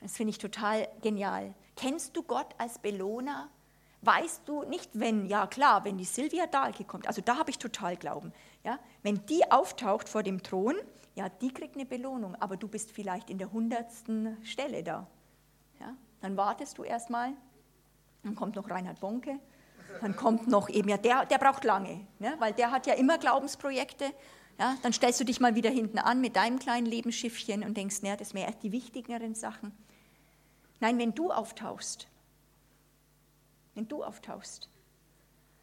Das 0.00 0.16
finde 0.16 0.30
ich 0.30 0.38
total 0.38 0.88
genial. 1.00 1.54
Kennst 1.76 2.16
du 2.16 2.22
Gott 2.22 2.54
als 2.58 2.78
Belohner? 2.78 3.48
Weißt 4.02 4.42
du 4.46 4.64
nicht, 4.64 4.90
wenn, 4.94 5.26
ja 5.26 5.46
klar, 5.46 5.84
wenn 5.84 5.96
die 5.96 6.04
Silvia 6.04 6.46
Dahlke 6.46 6.84
kommt, 6.84 7.06
also 7.06 7.22
da 7.22 7.38
habe 7.38 7.50
ich 7.50 7.58
total 7.58 7.96
Glauben. 7.96 8.32
Ja? 8.64 8.80
Wenn 9.02 9.24
die 9.26 9.48
auftaucht 9.50 10.08
vor 10.08 10.24
dem 10.24 10.42
Thron, 10.42 10.74
ja, 11.14 11.28
die 11.28 11.52
kriegt 11.52 11.76
eine 11.76 11.86
Belohnung, 11.86 12.34
aber 12.36 12.56
du 12.56 12.66
bist 12.66 12.90
vielleicht 12.90 13.30
in 13.30 13.38
der 13.38 13.52
hundertsten 13.52 14.44
Stelle 14.44 14.82
da. 14.82 15.06
Ja? 15.78 15.96
Dann 16.20 16.36
wartest 16.36 16.78
du 16.78 16.82
erstmal, 16.82 17.32
dann 18.22 18.34
kommt 18.34 18.56
noch 18.56 18.70
Reinhard 18.70 19.00
Bonke, 19.00 19.38
dann 20.00 20.16
kommt 20.16 20.48
noch 20.48 20.68
eben, 20.68 20.88
ja, 20.88 20.96
der, 20.96 21.26
der 21.26 21.38
braucht 21.38 21.64
lange, 21.64 22.06
ne? 22.18 22.34
weil 22.38 22.52
der 22.52 22.70
hat 22.70 22.86
ja 22.86 22.94
immer 22.94 23.18
Glaubensprojekte. 23.18 24.12
Ja? 24.58 24.76
Dann 24.82 24.92
stellst 24.92 25.20
du 25.20 25.24
dich 25.24 25.40
mal 25.40 25.54
wieder 25.54 25.70
hinten 25.70 25.98
an 25.98 26.20
mit 26.20 26.36
deinem 26.36 26.58
kleinen 26.58 26.86
Lebensschiffchen 26.86 27.64
und 27.64 27.76
denkst, 27.76 28.02
naja, 28.02 28.16
das 28.16 28.34
wären 28.34 28.54
die 28.62 28.72
wichtigeren 28.72 29.34
Sachen. 29.34 29.72
Nein, 30.80 30.98
wenn 30.98 31.14
du 31.14 31.30
auftauchst, 31.30 32.08
wenn 33.74 33.88
du 33.88 34.02
auftauchst, 34.02 34.68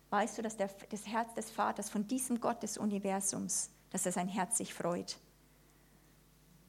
weißt 0.10 0.38
du, 0.38 0.41
dass 0.41 0.58
der, 0.58 0.69
das 0.89 1.08
Herz 1.08 1.34
des 1.34 1.52
Vaters 1.52 1.89
von 1.89 2.08
diesem 2.08 2.39
Gott 2.39 2.63
des 2.63 2.78
Universums, 2.78 3.69
dass 3.91 4.06
er 4.06 4.12
sein 4.12 4.28
Herz 4.28 4.58
sich 4.58 4.74
freut. 4.74 5.17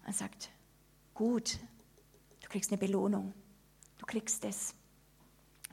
Er 0.07 0.13
sagt, 0.13 0.51
gut, 1.15 1.59
du 2.43 2.49
kriegst 2.49 2.71
eine 2.71 2.79
Belohnung, 2.79 3.33
du 3.99 4.07
kriegst 4.07 4.45
es, 4.45 4.75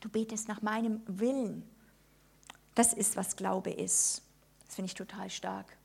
du 0.02 0.10
betest 0.10 0.48
nach 0.48 0.62
meinem 0.62 1.02
Willen. 1.08 1.68
Das 2.76 2.94
ist, 2.94 3.16
was 3.16 3.36
Glaube 3.36 3.72
ist. 3.72 4.22
Das 4.66 4.76
finde 4.76 4.88
ich 4.88 4.94
total 4.94 5.30
stark. 5.30 5.78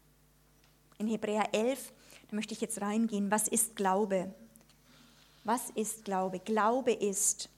In 0.99 1.09
Hebräer 1.09 1.53
11, 1.53 1.93
da 2.29 2.37
möchte 2.37 2.55
ich 2.55 2.61
jetzt 2.61 2.81
reingehen, 2.81 3.31
was 3.31 3.49
ist 3.49 3.77
Glaube? 3.77 4.35
Was 5.45 5.71
ist 5.71 6.05
Glaube? 6.05 6.39
Glaube 6.39 6.93
ist. 6.93 7.49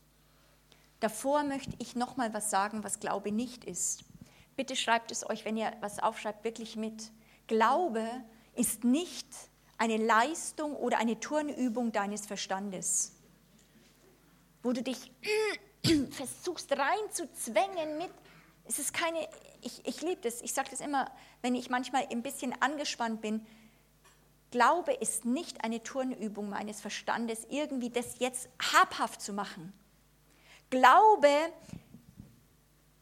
Davor 1.01 1.43
möchte 1.43 1.75
ich 1.79 1.97
noch 1.97 2.17
mal 2.17 2.33
was 2.33 2.51
sagen, 2.51 2.85
was 2.85 3.01
Glaube 3.01 3.33
nicht 3.33 3.65
ist. 3.65 4.05
Bitte 4.57 4.77
schreibt 4.77 5.11
es 5.11 5.29
euch, 5.29 5.45
wenn 5.45 5.57
ihr 5.57 5.73
was 5.81 5.99
aufschreibt, 5.99 6.45
wirklich 6.45 6.77
mit. 6.77 7.11
Glaube 7.47 8.07
ist 8.55 8.85
nicht 8.85 9.27
eine 9.77 9.97
Leistung 9.97 10.75
oder 10.77 10.99
eine 10.99 11.19
Turnübung 11.19 11.93
deines 11.93 12.27
Verstandes, 12.27 13.13
wo 14.63 14.73
du 14.73 14.83
dich 14.83 15.11
versuchst 16.11 16.73
reinzuzwängen 16.73 17.99
mit. 17.99 18.11
Es 18.67 18.79
ist 18.79 18.95
keine, 18.95 19.29
ich, 19.61 19.87
ich 19.87 20.01
liebe 20.01 20.21
das, 20.23 20.41
ich 20.41 20.55
sage 20.55 20.71
das 20.71 20.81
immer, 20.81 21.11
wenn 21.43 21.55
ich 21.55 21.69
manchmal 21.69 22.07
ein 22.11 22.23
bisschen 22.23 22.55
angespannt 22.63 23.21
bin, 23.21 23.47
Glaube 24.51 24.93
ist 24.93 25.25
nicht 25.25 25.65
eine 25.65 25.83
Turnübung 25.83 26.49
meines 26.49 26.81
Verstandes, 26.81 27.45
irgendwie 27.51 27.91
das 27.91 28.21
jetzt 28.21 28.49
habhaft 28.73 29.21
zu 29.21 29.33
machen. 29.33 29.73
Glaube 30.71 31.29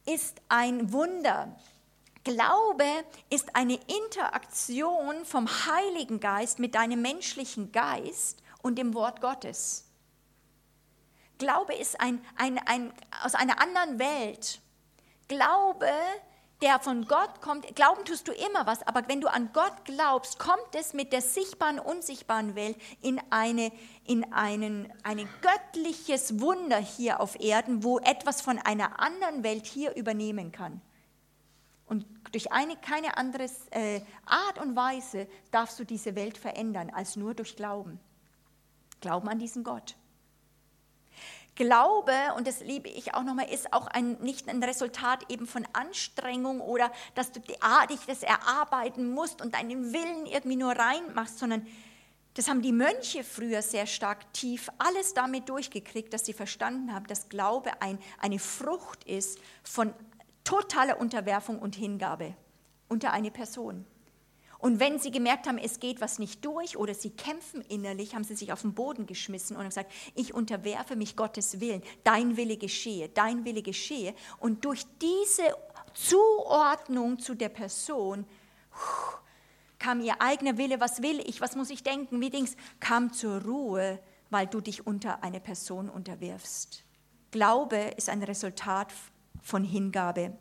ist 0.07 0.41
ein 0.49 0.93
Wunder. 0.93 1.55
Glaube 2.25 2.87
ist 3.29 3.55
eine 3.55 3.75
Interaktion 3.75 5.25
vom 5.25 5.47
Heiligen 5.47 6.21
Geist 6.21 6.59
mit 6.59 6.75
deinem 6.75 7.03
menschlichen 7.03 7.71
Geist 7.71 8.43
und 8.63 8.79
dem 8.79 8.95
Wort 8.95 9.21
Gottes. 9.21 9.92
Glaube 11.43 11.75
ist 11.75 12.01
ein, 12.01 12.25
ein, 12.37 12.61
ein, 12.67 12.93
aus 13.25 13.35
einer 13.35 13.61
anderen 13.61 13.99
Welt. 13.99 14.61
Glaube 15.27 15.89
der 16.61 16.79
von 16.79 17.09
Gott 17.09 17.41
kommt, 17.41 17.75
glauben 17.75 18.05
tust 18.05 18.29
du 18.29 18.33
immer 18.33 18.65
was, 18.67 18.87
aber 18.87 19.09
wenn 19.09 19.21
du 19.21 19.27
an 19.27 19.51
Gott 19.53 19.85
glaubst, 19.85 20.39
kommt 20.39 20.77
es 20.79 20.95
mit 20.95 21.13
der 21.13 21.21
sichtbaren, 21.21 21.81
unsichtbaren 21.81 22.55
Welt 22.55 22.77
in, 23.01 23.21
eine, 23.31 23.73
in 24.07 24.33
einen, 24.33 24.93
ein 25.03 25.29
göttliches 25.41 26.41
Wunder 26.41 26.79
hier 26.79 27.21
auf 27.21 27.41
Erden, 27.41 27.83
wo 27.83 27.99
etwas 27.99 28.41
von 28.41 28.61
einer 28.61 29.01
anderen 29.01 29.43
Welt 29.43 29.67
hier 29.67 29.97
übernehmen 29.97 30.53
kann. 30.53 30.81
Und 31.87 32.07
durch 32.31 32.53
eine, 32.53 32.77
keine 32.77 33.17
andere 33.17 33.47
äh, 33.71 34.01
Art 34.25 34.61
und 34.61 34.77
Weise 34.77 35.27
darfst 35.51 35.81
du 35.81 35.85
diese 35.85 36.15
Welt 36.15 36.39
verändern, 36.39 36.91
als 36.91 37.17
nur 37.17 37.35
durch 37.35 37.57
Glauben. 37.57 37.99
Glauben 39.01 39.29
an 39.29 39.41
diesen 39.41 39.65
Gott. 39.65 39.97
Glaube, 41.55 42.13
und 42.37 42.47
das 42.47 42.61
liebe 42.61 42.89
ich 42.89 43.15
auch 43.15 43.25
nochmal, 43.25 43.51
ist 43.51 43.73
auch 43.75 43.87
ein, 43.87 44.13
nicht 44.21 44.49
ein 44.49 44.63
Resultat 44.63 45.31
eben 45.31 45.47
von 45.47 45.67
Anstrengung 45.75 46.61
oder 46.61 46.91
dass 47.15 47.31
du 47.33 47.41
dich 47.41 47.59
das 48.07 48.23
erarbeiten 48.23 49.11
musst 49.13 49.43
und 49.43 49.55
deinen 49.55 49.93
Willen 49.93 50.27
irgendwie 50.27 50.57
nur 50.57 50.73
reinmachst, 50.73 51.39
sondern 51.39 51.67
das 52.35 52.49
haben 52.49 52.63
die 52.63 52.73
Mönche 52.73 53.25
früher 53.25 53.61
sehr 53.61 53.87
stark 53.87 54.33
tief 54.33 54.71
alles 54.79 55.13
damit 55.13 55.51
durchgekriegt, 55.51 56.15
dass 56.15 56.25
sie 56.25 56.33
verstanden 56.33 56.95
haben, 56.95 57.07
dass 57.07 57.29
Glaube 57.29 57.83
ein, 57.83 57.99
eine 58.19 58.39
Frucht 58.39 59.05
ist 59.05 59.39
von 59.63 59.93
totaler 60.45 60.99
Unterwerfung 60.99 61.59
und 61.59 61.77
Hingabe 61.77 62.35
unter 62.89 63.13
eine 63.13 63.31
Person. 63.31 63.85
Und 64.63 64.79
wenn 64.79 65.01
sie 65.01 65.11
gemerkt 65.11 65.49
haben, 65.49 65.59
es 65.59 65.81
geht 65.81 66.01
was 66.01 66.21
nicht 66.21 66.45
durch 66.45 66.77
oder 66.77 66.95
sie 66.95 67.11
kämpfen 67.11 67.63
innerlich, 67.63 68.15
haben 68.15 68.23
sie 68.23 68.37
sich 68.37 68.53
auf 68.53 68.63
den 68.63 68.75
Boden 68.75 69.07
geschmissen 69.07 69.57
und 69.57 69.65
gesagt, 69.65 69.91
ich 70.15 70.35
unterwerfe 70.35 70.95
mich 70.95 71.17
Gottes 71.17 71.59
Willen, 71.59 71.83
dein 72.05 72.37
Wille 72.37 72.57
geschehe, 72.57 73.09
dein 73.09 73.45
Wille 73.45 73.63
geschehe. 73.63 74.15
Und 74.39 74.65
durch 74.65 74.87
diese 75.01 75.43
Zuordnung 75.95 77.19
zu 77.19 77.35
der 77.35 77.49
Person 77.49 78.25
kam 79.81 80.01
ihr 80.01 80.23
eigener 80.23 80.57
Wille, 80.57 80.79
was 80.79 81.03
will 81.03 81.19
ich, 81.27 81.41
was 81.41 81.57
muss 81.57 81.69
ich 81.69 81.83
denken, 81.83 82.21
wie 82.21 82.31
Dings, 82.31 82.55
kam 82.79 83.13
zur 83.13 83.43
Ruhe, 83.43 83.99
weil 84.31 84.47
du 84.47 84.61
dich 84.61 84.87
unter 84.87 85.25
eine 85.25 85.41
Person 85.41 85.91
unterwirfst. 85.91 86.85
Glaube 87.33 87.79
ist 87.97 88.09
ein 88.09 88.23
Resultat 88.23 88.93
von 89.43 89.65
Hingabe. 89.65 90.39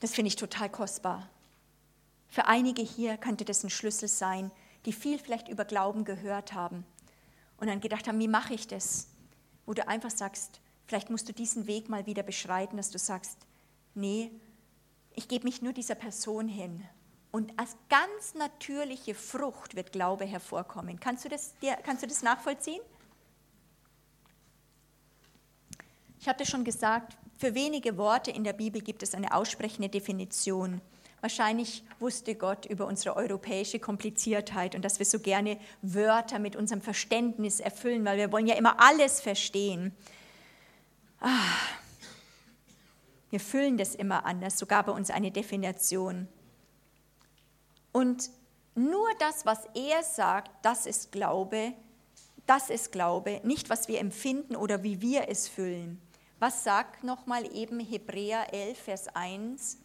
Das 0.00 0.12
finde 0.12 0.26
ich 0.26 0.34
total 0.34 0.68
kostbar. 0.68 1.30
Für 2.28 2.46
einige 2.46 2.82
hier 2.82 3.16
könnte 3.16 3.44
das 3.44 3.64
ein 3.64 3.70
Schlüssel 3.70 4.08
sein, 4.08 4.50
die 4.84 4.92
viel 4.92 5.18
vielleicht 5.18 5.48
über 5.48 5.64
Glauben 5.64 6.04
gehört 6.04 6.52
haben 6.52 6.84
und 7.56 7.68
dann 7.68 7.80
gedacht 7.80 8.08
haben, 8.08 8.18
wie 8.18 8.28
mache 8.28 8.54
ich 8.54 8.66
das? 8.66 9.08
Wo 9.64 9.74
du 9.74 9.86
einfach 9.88 10.10
sagst, 10.10 10.60
vielleicht 10.86 11.10
musst 11.10 11.28
du 11.28 11.32
diesen 11.32 11.66
Weg 11.66 11.88
mal 11.88 12.06
wieder 12.06 12.22
beschreiten, 12.22 12.76
dass 12.76 12.90
du 12.90 12.98
sagst, 12.98 13.38
nee, 13.94 14.30
ich 15.14 15.28
gebe 15.28 15.44
mich 15.44 15.62
nur 15.62 15.72
dieser 15.72 15.94
Person 15.94 16.46
hin. 16.48 16.84
Und 17.32 17.58
als 17.58 17.76
ganz 17.88 18.34
natürliche 18.34 19.14
Frucht 19.14 19.74
wird 19.74 19.92
Glaube 19.92 20.24
hervorkommen. 20.24 21.00
Kannst 21.00 21.24
du 21.24 21.28
das, 21.28 21.54
kannst 21.82 22.02
du 22.02 22.06
das 22.06 22.22
nachvollziehen? 22.22 22.80
Ich 26.20 26.28
hatte 26.28 26.46
schon 26.46 26.64
gesagt, 26.64 27.16
für 27.36 27.54
wenige 27.54 27.98
Worte 27.98 28.30
in 28.30 28.44
der 28.44 28.52
Bibel 28.52 28.80
gibt 28.80 29.02
es 29.02 29.14
eine 29.14 29.34
aussprechende 29.34 29.88
Definition. 29.88 30.80
Wahrscheinlich 31.26 31.82
wusste 31.98 32.36
Gott 32.36 32.66
über 32.66 32.86
unsere 32.86 33.16
europäische 33.16 33.80
Kompliziertheit 33.80 34.76
und 34.76 34.84
dass 34.84 35.00
wir 35.00 35.06
so 35.06 35.18
gerne 35.18 35.58
Wörter 35.82 36.38
mit 36.38 36.54
unserem 36.54 36.80
Verständnis 36.80 37.58
erfüllen, 37.58 38.04
weil 38.04 38.16
wir 38.16 38.30
wollen 38.30 38.46
ja 38.46 38.54
immer 38.54 38.78
alles 38.78 39.20
verstehen. 39.20 39.92
Ah, 41.18 41.56
wir 43.30 43.40
füllen 43.40 43.76
das 43.76 43.96
immer 43.96 44.24
anders, 44.24 44.56
sogar 44.56 44.84
bei 44.84 44.92
uns 44.92 45.10
eine 45.10 45.32
Definition. 45.32 46.28
Und 47.90 48.30
nur 48.76 49.08
das, 49.18 49.44
was 49.44 49.64
er 49.74 50.04
sagt, 50.04 50.52
das 50.62 50.86
ist 50.86 51.10
Glaube, 51.10 51.72
das 52.46 52.70
ist 52.70 52.92
Glaube, 52.92 53.40
nicht 53.42 53.68
was 53.68 53.88
wir 53.88 53.98
empfinden 53.98 54.54
oder 54.54 54.84
wie 54.84 55.00
wir 55.00 55.28
es 55.28 55.48
füllen. 55.48 56.00
Was 56.38 56.62
sagt 56.62 57.02
nochmal 57.02 57.52
eben 57.52 57.80
Hebräer 57.80 58.54
11, 58.54 58.78
Vers 58.78 59.08
1? 59.08 59.78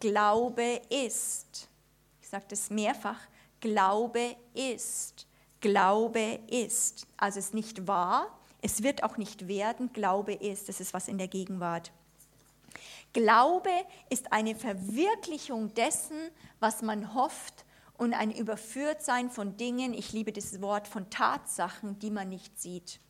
Glaube 0.00 0.80
ist. 0.90 1.68
Ich 2.20 2.28
sage 2.28 2.44
das 2.48 2.70
mehrfach. 2.70 3.18
Glaube 3.60 4.36
ist. 4.54 5.26
Glaube 5.60 6.40
ist. 6.48 7.06
Also 7.16 7.38
es 7.38 7.46
ist 7.46 7.54
nicht 7.54 7.86
wahr, 7.86 8.38
es 8.62 8.82
wird 8.82 9.02
auch 9.02 9.16
nicht 9.16 9.48
werden. 9.48 9.92
Glaube 9.92 10.34
ist. 10.34 10.68
Das 10.68 10.80
ist 10.80 10.94
was 10.94 11.08
in 11.08 11.18
der 11.18 11.28
Gegenwart. 11.28 11.92
Glaube 13.12 13.70
ist 14.10 14.32
eine 14.32 14.54
Verwirklichung 14.54 15.74
dessen, 15.74 16.30
was 16.60 16.82
man 16.82 17.14
hofft 17.14 17.64
und 17.96 18.14
ein 18.14 18.30
Überführtsein 18.30 19.30
von 19.30 19.56
Dingen, 19.56 19.92
ich 19.92 20.12
liebe 20.12 20.32
dieses 20.32 20.60
Wort, 20.60 20.86
von 20.86 21.10
Tatsachen, 21.10 21.98
die 21.98 22.10
man 22.10 22.28
nicht 22.28 22.60
sieht. 22.60 23.00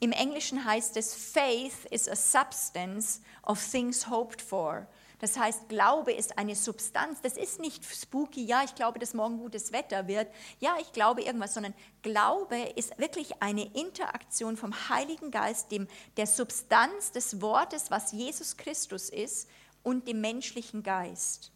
Im 0.00 0.12
Englischen 0.12 0.64
heißt 0.64 0.96
es, 0.96 1.14
Faith 1.14 1.84
is 1.90 2.08
a 2.08 2.14
substance 2.14 3.20
of 3.42 3.60
things 3.60 4.08
hoped 4.08 4.40
for. 4.40 4.86
Das 5.20 5.36
heißt, 5.36 5.68
Glaube 5.68 6.12
ist 6.12 6.38
eine 6.38 6.54
Substanz. 6.54 7.20
Das 7.20 7.36
ist 7.36 7.60
nicht 7.60 7.84
spooky, 7.84 8.44
ja, 8.44 8.62
ich 8.64 8.74
glaube, 8.74 8.98
dass 8.98 9.14
morgen 9.14 9.38
gutes 9.38 9.72
Wetter 9.72 10.06
wird. 10.06 10.32
Ja, 10.60 10.76
ich 10.80 10.92
glaube 10.92 11.22
irgendwas, 11.22 11.54
sondern 11.54 11.74
Glaube 12.02 12.56
ist 12.76 12.98
wirklich 12.98 13.42
eine 13.42 13.64
Interaktion 13.74 14.56
vom 14.56 14.72
Heiligen 14.88 15.30
Geist, 15.30 15.72
dem, 15.72 15.88
der 16.16 16.26
Substanz 16.26 17.10
des 17.12 17.40
Wortes, 17.40 17.90
was 17.90 18.12
Jesus 18.12 18.56
Christus 18.56 19.08
ist, 19.08 19.48
und 19.82 20.06
dem 20.06 20.20
menschlichen 20.20 20.82
Geist, 20.82 21.52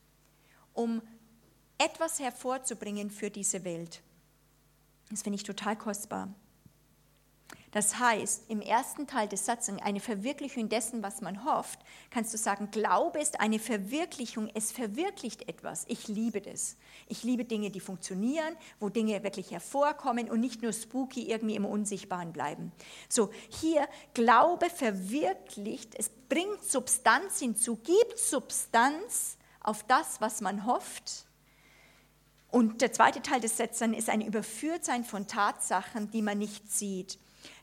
um 0.72 1.02
etwas 1.76 2.18
hervorzubringen 2.18 3.10
für 3.10 3.30
diese 3.30 3.64
Welt. 3.64 4.02
Das 5.10 5.22
finde 5.22 5.36
ich 5.36 5.42
total 5.42 5.76
kostbar. 5.76 6.32
Das 7.72 7.98
heißt, 7.98 8.44
im 8.48 8.60
ersten 8.60 9.06
Teil 9.06 9.28
des 9.28 9.46
Satzes, 9.46 9.74
eine 9.82 9.98
Verwirklichung 9.98 10.68
dessen, 10.68 11.02
was 11.02 11.22
man 11.22 11.42
hofft, 11.46 11.80
kannst 12.10 12.32
du 12.34 12.38
sagen, 12.38 12.70
Glaube 12.70 13.18
ist 13.18 13.40
eine 13.40 13.58
Verwirklichung, 13.58 14.50
es 14.54 14.72
verwirklicht 14.72 15.48
etwas. 15.48 15.86
Ich 15.88 16.06
liebe 16.06 16.42
das. 16.42 16.76
Ich 17.08 17.22
liebe 17.22 17.46
Dinge, 17.46 17.70
die 17.70 17.80
funktionieren, 17.80 18.56
wo 18.78 18.90
Dinge 18.90 19.22
wirklich 19.24 19.50
hervorkommen 19.50 20.30
und 20.30 20.40
nicht 20.40 20.60
nur 20.60 20.74
spooky 20.74 21.30
irgendwie 21.30 21.56
im 21.56 21.64
Unsichtbaren 21.64 22.34
bleiben. 22.34 22.72
So, 23.08 23.30
hier 23.48 23.88
Glaube 24.12 24.68
verwirklicht, 24.68 25.94
es 25.98 26.10
bringt 26.28 26.62
Substanz 26.62 27.38
hinzu, 27.38 27.76
gibt 27.76 28.18
Substanz 28.18 29.38
auf 29.60 29.82
das, 29.84 30.20
was 30.20 30.42
man 30.42 30.66
hofft. 30.66 31.24
Und 32.50 32.82
der 32.82 32.92
zweite 32.92 33.22
Teil 33.22 33.40
des 33.40 33.56
Satzes 33.56 33.88
ist 33.96 34.10
ein 34.10 34.20
Überführtsein 34.20 35.04
von 35.04 35.26
Tatsachen, 35.26 36.10
die 36.10 36.20
man 36.20 36.36
nicht 36.36 36.70
sieht 36.70 37.18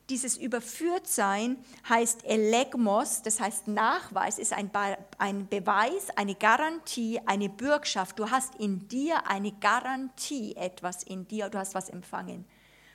dieses 0.09 0.37
Überführtsein 0.37 1.57
heißt 1.87 2.25
Elegmos, 2.25 3.21
das 3.21 3.39
heißt 3.39 3.67
Nachweis, 3.67 4.39
ist 4.39 4.53
ein, 4.53 4.71
ein 5.17 5.47
Beweis, 5.47 6.09
eine 6.15 6.35
Garantie, 6.35 7.19
eine 7.25 7.49
Bürgschaft. 7.49 8.17
Du 8.17 8.31
hast 8.31 8.55
in 8.55 8.87
dir 8.87 9.27
eine 9.27 9.51
Garantie, 9.51 10.55
etwas 10.55 11.03
in 11.03 11.27
dir, 11.27 11.49
du 11.49 11.59
hast 11.59 11.75
was 11.75 11.89
empfangen. 11.89 12.45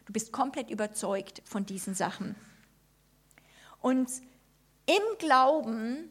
Du 0.07 0.13
bist 0.13 0.33
komplett 0.33 0.71
überzeugt 0.71 1.41
von 1.45 1.65
diesen 1.65 1.95
Sachen. 1.95 2.35
Und 3.81 4.11
im 4.87 5.19
Glauben 5.19 6.11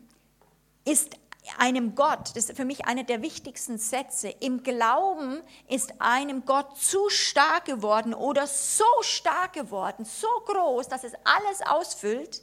ist 0.85 1.17
einem 1.57 1.95
Gott, 1.95 2.35
das 2.35 2.49
ist 2.49 2.57
für 2.57 2.65
mich 2.65 2.85
einer 2.85 3.03
der 3.03 3.21
wichtigsten 3.21 3.77
Sätze, 3.77 4.29
im 4.29 4.63
Glauben 4.63 5.41
ist 5.67 5.93
einem 5.99 6.45
Gott 6.45 6.77
zu 6.77 7.09
stark 7.09 7.65
geworden 7.65 8.13
oder 8.13 8.47
so 8.47 8.85
stark 9.01 9.53
geworden, 9.53 10.05
so 10.05 10.27
groß, 10.45 10.87
dass 10.87 11.03
es 11.03 11.13
alles 11.23 11.61
ausfüllt, 11.65 12.41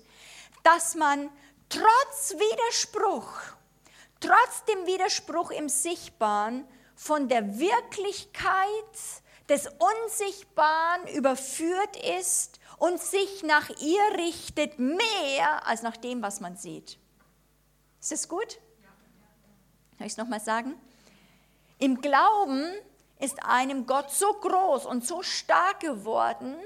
dass 0.62 0.94
man 0.94 1.30
trotz 1.68 2.34
Widerspruch, 2.34 3.30
trotz 4.20 4.64
dem 4.64 4.86
Widerspruch 4.86 5.50
im 5.50 5.68
Sichtbaren 5.68 6.66
von 6.94 7.28
der 7.28 7.58
Wirklichkeit 7.58 8.44
des 9.48 9.66
Unsichtbaren 9.66 11.08
überführt 11.14 11.96
ist 12.18 12.60
und 12.78 13.00
sich 13.00 13.42
nach 13.42 13.68
ihr 13.80 14.18
richtet 14.18 14.78
mehr 14.78 15.66
als 15.66 15.82
nach 15.82 15.96
dem, 15.96 16.22
was 16.22 16.40
man 16.40 16.56
sieht. 16.56 16.98
Ist 18.00 18.12
das 18.12 18.28
gut? 18.28 18.58
Kann 20.00 20.06
ich 20.06 20.14
es 20.14 20.16
nochmal 20.16 20.40
sagen? 20.40 20.76
Im 21.78 22.00
Glauben 22.00 22.64
ist 23.18 23.44
einem 23.44 23.84
Gott 23.84 24.10
so 24.10 24.32
groß 24.32 24.86
und 24.86 25.06
so 25.06 25.22
stark 25.22 25.80
geworden, 25.80 26.56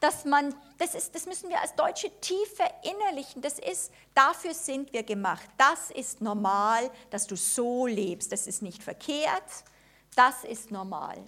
dass 0.00 0.26
man, 0.26 0.54
das, 0.76 0.94
ist, 0.94 1.14
das 1.14 1.24
müssen 1.24 1.48
wir 1.48 1.62
als 1.62 1.74
Deutsche 1.76 2.10
tief 2.20 2.56
verinnerlichen, 2.56 3.40
das 3.40 3.58
ist, 3.58 3.90
dafür 4.12 4.52
sind 4.52 4.92
wir 4.92 5.02
gemacht. 5.02 5.48
Das 5.56 5.90
ist 5.90 6.20
normal, 6.20 6.90
dass 7.08 7.26
du 7.26 7.36
so 7.36 7.86
lebst. 7.86 8.32
Das 8.32 8.46
ist 8.46 8.60
nicht 8.60 8.82
verkehrt, 8.82 9.64
das 10.14 10.44
ist 10.44 10.70
normal 10.70 11.24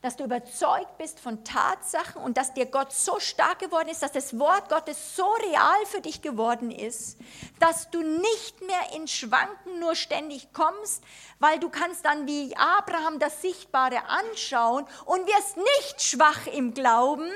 dass 0.00 0.16
du 0.16 0.24
überzeugt 0.24 0.96
bist 0.96 1.18
von 1.18 1.44
Tatsachen 1.44 2.22
und 2.22 2.36
dass 2.36 2.54
dir 2.54 2.66
Gott 2.66 2.92
so 2.92 3.18
stark 3.18 3.58
geworden 3.58 3.88
ist, 3.88 4.02
dass 4.02 4.12
das 4.12 4.38
Wort 4.38 4.68
Gottes 4.68 5.16
so 5.16 5.26
real 5.50 5.86
für 5.86 6.00
dich 6.00 6.22
geworden 6.22 6.70
ist, 6.70 7.18
dass 7.58 7.90
du 7.90 8.00
nicht 8.02 8.62
mehr 8.62 8.96
in 8.96 9.08
Schwanken 9.08 9.80
nur 9.80 9.96
ständig 9.96 10.52
kommst, 10.52 11.02
weil 11.40 11.58
du 11.58 11.68
kannst 11.68 12.04
dann 12.04 12.28
wie 12.28 12.56
Abraham 12.56 13.18
das 13.18 13.42
Sichtbare 13.42 14.04
anschauen 14.06 14.86
und 15.04 15.26
wirst 15.26 15.56
nicht 15.56 16.00
schwach 16.00 16.46
im 16.46 16.74
Glauben, 16.74 17.30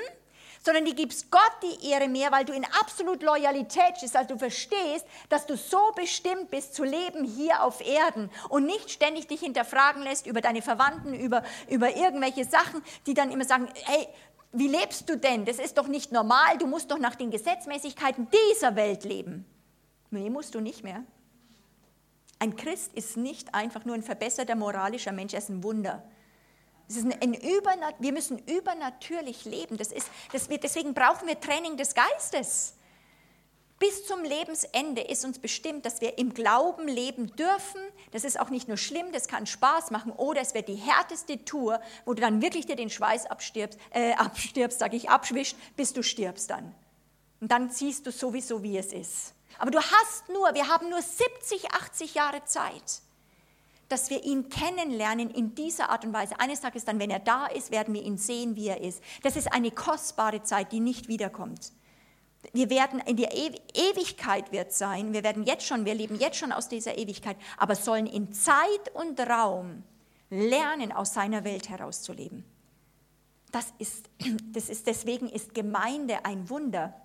sondern 0.63 0.85
die 0.85 0.95
gibst 0.95 1.29
Gott 1.29 1.41
die 1.61 1.89
Ehre 1.89 2.07
mehr, 2.07 2.31
weil 2.31 2.45
du 2.45 2.53
in 2.53 2.65
absolut 2.65 3.21
Loyalität 3.21 3.95
bist, 4.01 4.15
also 4.15 4.33
du 4.33 4.39
verstehst, 4.39 5.05
dass 5.29 5.45
du 5.45 5.57
so 5.57 5.91
bestimmt 5.95 6.49
bist 6.49 6.73
zu 6.73 6.83
leben 6.83 7.25
hier 7.25 7.63
auf 7.63 7.85
Erden 7.85 8.29
und 8.49 8.65
nicht 8.65 8.89
ständig 8.89 9.27
dich 9.27 9.41
hinterfragen 9.41 10.01
lässt 10.03 10.25
über 10.25 10.41
deine 10.41 10.61
Verwandten, 10.61 11.13
über, 11.13 11.43
über 11.69 11.95
irgendwelche 11.95 12.45
Sachen, 12.45 12.81
die 13.05 13.13
dann 13.13 13.31
immer 13.31 13.45
sagen, 13.45 13.67
hey, 13.85 14.07
wie 14.53 14.67
lebst 14.67 15.09
du 15.09 15.17
denn? 15.17 15.45
Das 15.45 15.57
ist 15.57 15.77
doch 15.77 15.87
nicht 15.87 16.11
normal, 16.11 16.57
du 16.57 16.67
musst 16.67 16.91
doch 16.91 16.99
nach 16.99 17.15
den 17.15 17.31
Gesetzmäßigkeiten 17.31 18.27
dieser 18.31 18.75
Welt 18.75 19.03
leben. 19.03 19.45
Nee, 20.11 20.29
musst 20.29 20.55
du 20.55 20.61
nicht 20.61 20.83
mehr. 20.83 21.03
Ein 22.39 22.55
Christ 22.55 22.93
ist 22.93 23.17
nicht 23.17 23.55
einfach 23.55 23.83
nur 23.85 23.95
ein 23.95 24.03
verbesserter 24.03 24.55
moralischer 24.55 25.11
Mensch, 25.11 25.33
er 25.33 25.39
ist 25.39 25.49
ein 25.49 25.63
Wunder. 25.63 26.03
Es 26.93 27.03
ist 27.03 27.23
ein 27.23 27.33
Übernat 27.33 27.95
wir 27.97 28.13
müssen 28.13 28.37
übernatürlich 28.37 29.45
leben. 29.45 29.77
Das 29.77 29.91
ist, 29.91 30.07
das 30.31 30.49
wir, 30.49 30.59
deswegen 30.59 30.93
brauchen 30.93 31.27
wir 31.27 31.39
Training 31.39 31.75
des 31.75 31.95
Geistes. 31.95 32.75
bis 33.79 34.05
zum 34.05 34.23
Lebensende 34.23 35.01
ist 35.01 35.25
uns 35.25 35.39
bestimmt, 35.39 35.85
dass 35.85 36.01
wir 36.01 36.19
im 36.19 36.33
Glauben 36.35 36.87
leben 36.87 37.35
dürfen. 37.35 37.81
Das 38.11 38.23
ist 38.23 38.39
auch 38.39 38.49
nicht 38.49 38.67
nur 38.67 38.77
schlimm, 38.77 39.11
das 39.11 39.27
kann 39.27 39.47
Spaß 39.47 39.89
machen. 39.89 40.11
Oder 40.11 40.41
es 40.41 40.53
wird 40.53 40.67
die 40.67 40.75
härteste 40.75 41.43
Tour, 41.43 41.81
wo 42.05 42.13
du 42.13 42.21
dann 42.21 42.41
wirklich 42.43 42.67
dir 42.67 42.75
den 42.75 42.91
Schweiß 42.91 43.25
abstirbst, 43.25 43.79
äh, 43.89 44.13
abstirbst, 44.13 44.77
sage 44.79 44.95
ich, 44.95 45.09
abschwischst, 45.09 45.57
bis 45.75 45.93
du 45.93 46.03
stirbst 46.03 46.51
dann. 46.51 46.75
Und 47.41 47.51
dann 47.51 47.71
siehst 47.71 48.05
du 48.05 48.11
sowieso, 48.11 48.61
wie 48.61 48.77
es 48.77 48.93
ist. 48.93 49.33
Aber 49.57 49.71
du 49.71 49.79
hast 49.79 50.29
nur, 50.29 50.53
wir 50.53 50.67
haben 50.67 50.89
nur 50.89 51.01
70, 51.01 51.71
80 51.71 52.13
Jahre 52.13 52.45
Zeit, 52.45 53.01
dass 53.93 54.09
wir 54.09 54.23
ihn 54.23 54.49
kennenlernen 54.49 55.29
in 55.29 55.53
dieser 55.53 55.91
Art 55.91 56.03
und 56.03 56.13
Weise. 56.13 56.39
Eines 56.39 56.61
Tages 56.61 56.83
dann, 56.83 56.97
wenn 56.97 57.11
er 57.11 57.19
da 57.19 57.45
ist, 57.45 57.69
werden 57.69 57.93
wir 57.93 58.01
ihn 58.01 58.17
sehen, 58.17 58.55
wie 58.55 58.67
er 58.67 58.81
ist. 58.81 59.03
Das 59.21 59.35
ist 59.35 59.53
eine 59.53 59.69
kostbare 59.69 60.41
Zeit, 60.41 60.71
die 60.71 60.79
nicht 60.79 61.09
wiederkommt. 61.09 61.71
Wir 62.53 62.71
werden 62.71 62.99
in 63.01 63.17
der 63.17 63.33
Ewigkeit 63.35 64.51
wird 64.51 64.73
sein. 64.73 65.13
Wir 65.13 65.23
werden 65.23 65.43
jetzt 65.43 65.67
schon, 65.67 65.85
wir 65.85 65.93
leben 65.93 66.17
jetzt 66.17 66.37
schon 66.37 66.51
aus 66.51 66.69
dieser 66.69 66.97
Ewigkeit, 66.97 67.37
aber 67.55 67.75
sollen 67.75 68.07
in 68.07 68.33
Zeit 68.33 68.95
und 68.95 69.19
Raum 69.19 69.83
lernen, 70.31 70.91
aus 70.91 71.13
seiner 71.13 71.43
Welt 71.43 71.69
herauszuleben. 71.69 72.43
Das 73.51 73.75
ist, 73.77 74.09
das 74.53 74.69
ist, 74.69 74.87
deswegen 74.87 75.29
ist 75.29 75.53
Gemeinde 75.53 76.25
ein 76.25 76.49
Wunder. 76.49 76.99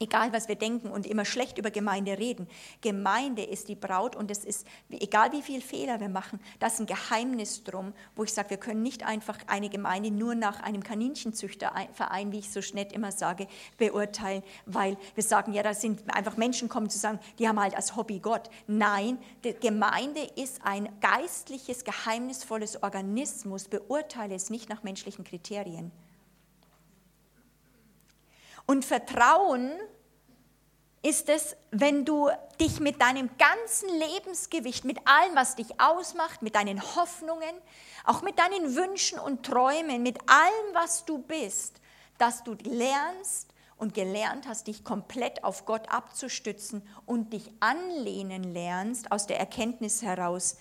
Egal, 0.00 0.32
was 0.32 0.46
wir 0.46 0.54
denken 0.54 0.90
und 0.90 1.06
immer 1.06 1.24
schlecht 1.24 1.58
über 1.58 1.72
Gemeinde 1.72 2.18
reden. 2.18 2.46
Gemeinde 2.82 3.42
ist 3.42 3.68
die 3.68 3.74
Braut 3.74 4.14
und 4.14 4.30
es 4.30 4.44
ist, 4.44 4.64
egal 4.90 5.32
wie 5.32 5.42
viele 5.42 5.60
Fehler 5.60 5.98
wir 5.98 6.08
machen, 6.08 6.38
das 6.60 6.74
ist 6.74 6.80
ein 6.80 6.86
Geheimnis 6.86 7.64
drum, 7.64 7.92
wo 8.14 8.22
ich 8.22 8.32
sage, 8.32 8.50
wir 8.50 8.58
können 8.58 8.82
nicht 8.82 9.04
einfach 9.04 9.38
eine 9.48 9.68
Gemeinde 9.68 10.12
nur 10.12 10.36
nach 10.36 10.60
einem 10.60 10.84
Kaninchenzüchterverein, 10.84 12.30
wie 12.30 12.38
ich 12.38 12.52
so 12.52 12.60
nett 12.74 12.92
immer 12.92 13.10
sage, 13.10 13.48
beurteilen, 13.76 14.44
weil 14.66 14.96
wir 15.14 15.24
sagen, 15.24 15.52
ja, 15.52 15.64
da 15.64 15.74
sind 15.74 16.02
einfach 16.14 16.36
Menschen 16.36 16.68
kommen 16.68 16.90
zu 16.90 16.98
sagen, 16.98 17.18
die 17.40 17.48
haben 17.48 17.58
halt 17.58 17.74
als 17.74 17.96
Hobby 17.96 18.20
Gott. 18.20 18.50
Nein, 18.68 19.18
Gemeinde 19.60 20.20
ist 20.36 20.60
ein 20.64 20.88
geistliches, 21.00 21.82
geheimnisvolles 21.82 22.84
Organismus, 22.84 23.68
beurteile 23.68 24.36
es 24.36 24.48
nicht 24.48 24.68
nach 24.68 24.84
menschlichen 24.84 25.24
Kriterien. 25.24 25.90
Und 28.70 28.84
Vertrauen 28.84 29.72
ist 31.02 31.30
es, 31.30 31.56
wenn 31.70 32.04
du 32.04 32.28
dich 32.60 32.80
mit 32.80 33.00
deinem 33.00 33.30
ganzen 33.38 33.88
Lebensgewicht, 33.98 34.84
mit 34.84 34.98
allem, 35.06 35.34
was 35.34 35.56
dich 35.56 35.80
ausmacht, 35.80 36.42
mit 36.42 36.54
deinen 36.54 36.82
Hoffnungen, 36.94 37.54
auch 38.04 38.20
mit 38.20 38.38
deinen 38.38 38.76
Wünschen 38.76 39.18
und 39.18 39.46
Träumen, 39.46 40.02
mit 40.02 40.18
allem, 40.28 40.74
was 40.74 41.06
du 41.06 41.16
bist, 41.16 41.80
dass 42.18 42.44
du 42.44 42.58
lernst 42.62 43.48
und 43.78 43.94
gelernt 43.94 44.46
hast, 44.46 44.66
dich 44.66 44.84
komplett 44.84 45.44
auf 45.44 45.64
Gott 45.64 45.88
abzustützen 45.88 46.86
und 47.06 47.32
dich 47.32 47.50
anlehnen 47.60 48.52
lernst 48.52 49.10
aus 49.10 49.26
der 49.26 49.38
Erkenntnis 49.38 50.02
heraus, 50.02 50.58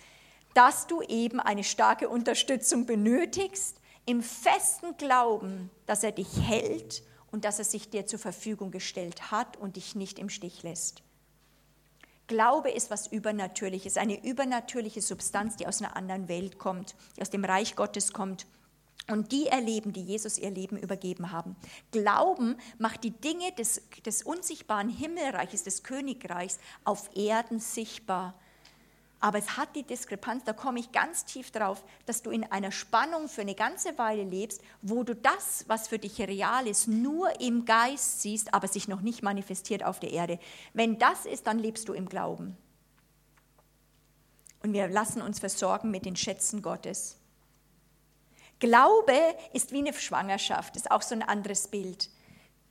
dass 0.54 0.88
du 0.88 1.02
eben 1.02 1.42
eine 1.42 1.66
starke 1.66 2.08
Unterstützung 2.08 2.86
benötigst, 2.86 3.82
im 4.06 4.24
festen 4.24 4.96
Glauben, 4.96 5.70
dass 5.86 6.06
er 6.06 6.14
dich 6.14 6.30
hält 6.40 7.04
und 7.38 7.46
dass 7.46 7.60
er 7.60 7.66
sich 7.66 7.92
dir 7.92 8.08
zur 8.08 8.18
Verfügung 8.18 8.72
gestellt 8.72 9.30
hat 9.30 9.58
und 9.58 9.76
dich 9.76 9.94
nicht 9.94 10.18
im 10.18 10.28
Stich 10.28 10.64
lässt. 10.64 11.04
Glaube 12.26 12.72
ist 12.72 12.90
was 12.90 13.06
Übernatürliches, 13.06 13.98
eine 13.98 14.26
übernatürliche 14.26 15.04
Substanz, 15.04 15.56
die 15.56 15.68
aus 15.68 15.80
einer 15.80 15.96
anderen 15.96 16.30
Welt 16.30 16.58
kommt, 16.58 16.96
die 17.16 17.22
aus 17.22 17.30
dem 17.30 17.46
Reich 17.46 17.76
Gottes 17.76 18.12
kommt 18.12 18.48
und 19.08 19.32
die 19.32 19.46
erleben, 19.46 19.94
die 19.94 20.02
Jesus 20.02 20.40
ihr 20.40 20.50
Leben 20.50 20.80
übergeben 20.80 21.32
haben. 21.32 21.56
Glauben 21.92 22.56
macht 22.80 23.04
die 23.04 23.12
Dinge 23.12 23.52
des, 23.52 23.84
des 24.04 24.24
unsichtbaren 24.24 24.90
Himmelreiches, 24.90 25.62
des 25.62 25.84
Königreichs 25.84 26.58
auf 26.86 27.16
Erden 27.16 27.60
sichtbar 27.60 28.34
aber 29.20 29.40
es 29.40 29.58
hat 29.58 29.76
die 29.76 29.84
Diskrepanz, 29.84 30.44
da 30.44 30.54
komme 30.54 30.80
ich 30.80 30.92
ganz 30.92 31.26
tief 31.26 31.50
drauf, 31.50 31.84
dass 32.06 32.22
du 32.22 32.30
in 32.30 32.44
einer 32.52 32.72
Spannung 32.72 33.28
für 33.28 33.42
eine 33.42 33.56
ganze 33.56 33.98
Weile 33.98 34.24
lebst, 34.24 34.62
wo 34.82 35.04
du 35.04 35.16
das, 35.16 35.66
was 35.68 35.88
für 35.88 35.98
dich 35.98 36.20
real 36.20 36.68
ist, 36.68 36.88
nur 36.88 37.42
im 37.42 37.66
Geist 37.66 38.22
siehst, 38.22 38.54
aber 38.54 38.68
sich 38.68 38.88
noch 38.88 39.02
nicht 39.02 39.24
manifestiert 39.24 39.84
auf 39.84 40.00
der 40.00 40.12
Erde. 40.12 40.40
Wenn 40.74 41.00
das 41.00 41.26
ist, 41.26 41.48
dann 41.48 41.58
lebst 41.58 41.90
du 41.90 41.94
im 41.94 42.08
Glauben. 42.08 42.56
Und 44.62 44.74
wir 44.74 44.88
lassen 44.88 45.22
uns 45.22 45.40
versorgen 45.40 45.90
mit 45.90 46.06
den 46.06 46.16
Schätzen 46.16 46.62
Gottes. 46.62 47.18
Glaube 48.60 49.14
ist 49.54 49.72
wie 49.72 49.80
eine 49.80 49.94
Schwangerschaft, 49.94 50.76
ist 50.76 50.92
auch 50.92 51.02
so 51.02 51.16
ein 51.16 51.24
anderes 51.24 51.68
Bild. 51.68 52.10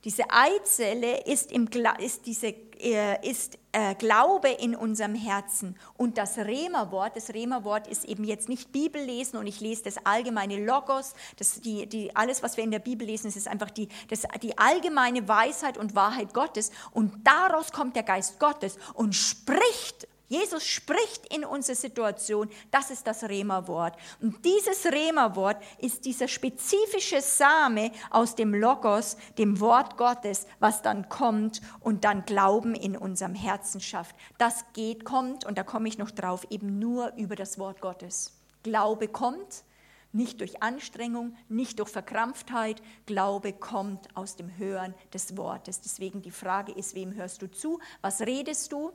Diese 0.03 0.23
Eizelle 0.29 1.23
ist, 1.25 1.51
im, 1.51 1.67
ist, 1.99 2.25
diese, 2.25 2.53
äh, 2.79 3.27
ist 3.27 3.57
äh, 3.71 3.95
Glaube 3.95 4.49
in 4.49 4.75
unserem 4.75 5.15
Herzen. 5.15 5.75
Und 5.97 6.17
das 6.17 6.37
Rema-Wort, 6.37 7.15
das 7.15 7.33
Rema-Wort 7.33 7.87
ist 7.87 8.05
eben 8.05 8.23
jetzt 8.23 8.47
nicht 8.47 8.71
Bibel 8.71 9.01
lesen 9.01 9.37
und 9.37 9.47
ich 9.47 9.59
lese 9.59 9.83
das 9.83 9.97
allgemeine 10.05 10.63
Logos, 10.63 11.13
das, 11.37 11.61
die, 11.61 11.87
die, 11.87 12.15
alles, 12.15 12.43
was 12.43 12.57
wir 12.57 12.63
in 12.63 12.71
der 12.71 12.79
Bibel 12.79 13.07
lesen, 13.07 13.27
ist 13.27 13.47
einfach 13.47 13.71
die, 13.71 13.89
das, 14.09 14.23
die 14.41 14.57
allgemeine 14.57 15.27
Weisheit 15.27 15.77
und 15.77 15.95
Wahrheit 15.95 16.33
Gottes. 16.33 16.71
Und 16.91 17.13
daraus 17.25 17.71
kommt 17.71 17.95
der 17.95 18.03
Geist 18.03 18.39
Gottes 18.39 18.77
und 18.93 19.15
spricht 19.15 20.07
Jesus 20.27 20.65
spricht 20.65 21.33
in 21.33 21.45
unsere 21.45 21.75
Situation, 21.75 22.49
das 22.69 22.91
ist 22.91 23.07
das 23.07 23.23
Rema-Wort. 23.23 23.97
Und 24.21 24.43
dieses 24.43 24.85
Rema-Wort 24.85 25.57
ist 25.79 26.03
dieser 26.05 26.27
spezifische 26.27 27.21
Same 27.21 27.91
aus 28.09 28.35
dem 28.35 28.53
Logos, 28.53 29.15
dem 29.37 29.59
Wort 29.61 29.95
Gottes, 29.97 30.45
was 30.59 30.81
dann 30.81 31.07
kommt 31.07 31.61
und 31.79 32.03
dann 32.03 32.25
Glauben 32.25 32.75
in 32.75 32.97
unserem 32.97 33.35
Herzen 33.35 33.79
schafft. 33.79 34.15
Das 34.37 34.65
geht, 34.73 35.05
kommt, 35.05 35.45
und 35.45 35.57
da 35.57 35.63
komme 35.63 35.87
ich 35.87 35.97
noch 35.97 36.11
drauf, 36.11 36.45
eben 36.49 36.77
nur 36.77 37.13
über 37.15 37.35
das 37.35 37.57
Wort 37.57 37.79
Gottes. 37.79 38.33
Glaube 38.63 39.07
kommt, 39.07 39.63
nicht 40.11 40.41
durch 40.41 40.61
Anstrengung, 40.61 41.35
nicht 41.47 41.79
durch 41.79 41.89
Verkrampftheit. 41.89 42.81
Glaube 43.05 43.53
kommt 43.53 44.07
aus 44.15 44.35
dem 44.35 44.57
Hören 44.57 44.93
des 45.13 45.37
Wortes. 45.37 45.81
Deswegen 45.81 46.21
die 46.21 46.31
Frage 46.31 46.71
ist, 46.71 46.95
wem 46.95 47.13
hörst 47.13 47.41
du 47.41 47.51
zu? 47.51 47.79
Was 48.01 48.21
redest 48.21 48.71
du? 48.71 48.91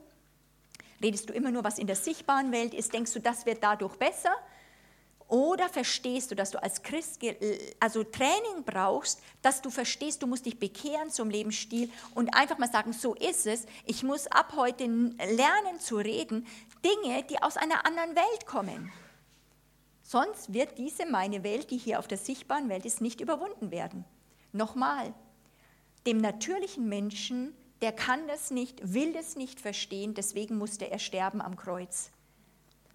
Redest 1.03 1.29
du 1.29 1.33
immer 1.33 1.51
nur, 1.51 1.63
was 1.63 1.77
in 1.77 1.87
der 1.87 1.97
sichtbaren 1.97 2.51
Welt 2.51 2.73
ist? 2.73 2.93
Denkst 2.93 3.13
du, 3.13 3.19
das 3.19 3.45
wird 3.45 3.61
dadurch 3.61 3.97
besser? 3.97 4.33
Oder 5.27 5.67
verstehst 5.67 6.31
du, 6.31 6.35
dass 6.35 6.51
du 6.51 6.61
als 6.61 6.83
Christ 6.83 7.19
also 7.79 8.03
Training 8.03 8.63
brauchst, 8.65 9.19
dass 9.41 9.61
du 9.61 9.69
verstehst, 9.69 10.21
du 10.21 10.27
musst 10.27 10.45
dich 10.45 10.59
bekehren 10.59 11.09
zum 11.09 11.29
Lebensstil 11.29 11.89
und 12.13 12.35
einfach 12.35 12.57
mal 12.57 12.71
sagen, 12.71 12.93
so 12.93 13.15
ist 13.15 13.47
es. 13.47 13.65
Ich 13.85 14.03
muss 14.03 14.27
ab 14.27 14.53
heute 14.55 14.85
lernen 14.85 15.79
zu 15.79 15.97
reden, 15.97 16.45
Dinge, 16.85 17.23
die 17.23 17.41
aus 17.41 17.57
einer 17.57 17.85
anderen 17.85 18.15
Welt 18.15 18.45
kommen. 18.45 18.91
Sonst 20.03 20.53
wird 20.53 20.77
diese 20.77 21.05
meine 21.05 21.43
Welt, 21.43 21.71
die 21.71 21.77
hier 21.77 21.99
auf 21.99 22.07
der 22.07 22.17
sichtbaren 22.17 22.69
Welt 22.69 22.85
ist, 22.85 23.01
nicht 23.01 23.19
überwunden 23.19 23.71
werden. 23.71 24.05
Nochmal, 24.51 25.13
dem 26.05 26.17
natürlichen 26.17 26.87
Menschen 26.87 27.55
der 27.83 27.91
kann 27.91 28.29
das 28.29 28.49
nicht, 28.49 28.93
will 28.93 29.11
das 29.11 29.35
nicht 29.35 29.59
verstehen, 29.59 30.13
deswegen 30.13 30.57
musste 30.57 30.89
er 30.89 30.99
sterben 30.99 31.41
am 31.41 31.57
Kreuz. 31.57 32.11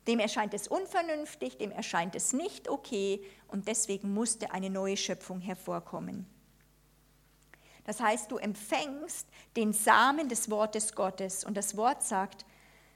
Dem 0.06 0.18
erscheint 0.18 0.54
es 0.54 0.66
unvernünftig, 0.66 1.58
dem 1.58 1.70
erscheint 1.70 2.14
es 2.14 2.32
nicht 2.32 2.70
okay 2.70 3.22
und 3.48 3.68
deswegen 3.68 4.14
musste 4.14 4.50
eine 4.52 4.70
neue 4.70 4.96
Schöpfung 4.96 5.42
hervorkommen. 5.42 6.24
Das 7.84 8.00
heißt, 8.00 8.30
du 8.30 8.38
empfängst 8.38 9.28
den 9.56 9.74
Samen 9.74 10.30
des 10.30 10.50
Wortes 10.50 10.94
Gottes 10.94 11.44
und 11.44 11.58
das 11.58 11.76
Wort 11.76 12.02
sagt, 12.02 12.46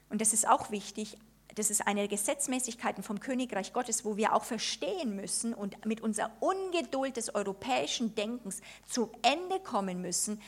und 0.09 0.19
das 0.19 0.33
ist 0.33 0.49
auch 0.49 0.71
wichtig, 0.71 1.19
das 1.53 1.69
ist 1.69 1.85
eine 1.85 2.01
der 2.01 2.07
Gesetzmäßigkeiten 2.07 3.03
vom 3.03 3.19
Königreich 3.19 3.73
Gottes, 3.73 4.03
wo 4.03 4.17
wir 4.17 4.33
auch 4.33 4.43
verstehen 4.43 5.15
müssen 5.15 5.53
und 5.53 5.85
mit 5.85 6.01
unserer 6.01 6.31
Ungeduld 6.39 7.17
des 7.17 7.35
europäischen 7.35 8.15
Denkens 8.15 8.61
zum 8.87 9.11
Ende 9.21 9.59
kommen 9.59 10.01
müssen 10.01 10.41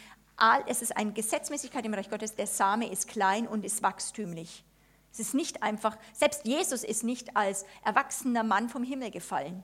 es 0.67 0.81
ist 0.81 0.95
eine 0.95 1.13
Gesetzmäßigkeit 1.13 1.85
im 1.85 1.93
Reich 1.93 2.09
Gottes, 2.09 2.35
der 2.35 2.47
Same 2.47 2.91
ist 2.91 3.07
klein 3.07 3.47
und 3.47 3.63
ist 3.63 3.81
wachstümlich. 3.81 4.63
Es 5.11 5.19
ist 5.19 5.33
nicht 5.33 5.63
einfach, 5.63 5.97
selbst 6.13 6.45
Jesus 6.45 6.83
ist 6.83 7.03
nicht 7.03 7.37
als 7.37 7.65
erwachsener 7.85 8.43
Mann 8.43 8.67
vom 8.67 8.83
Himmel 8.83 9.11
gefallen. 9.11 9.63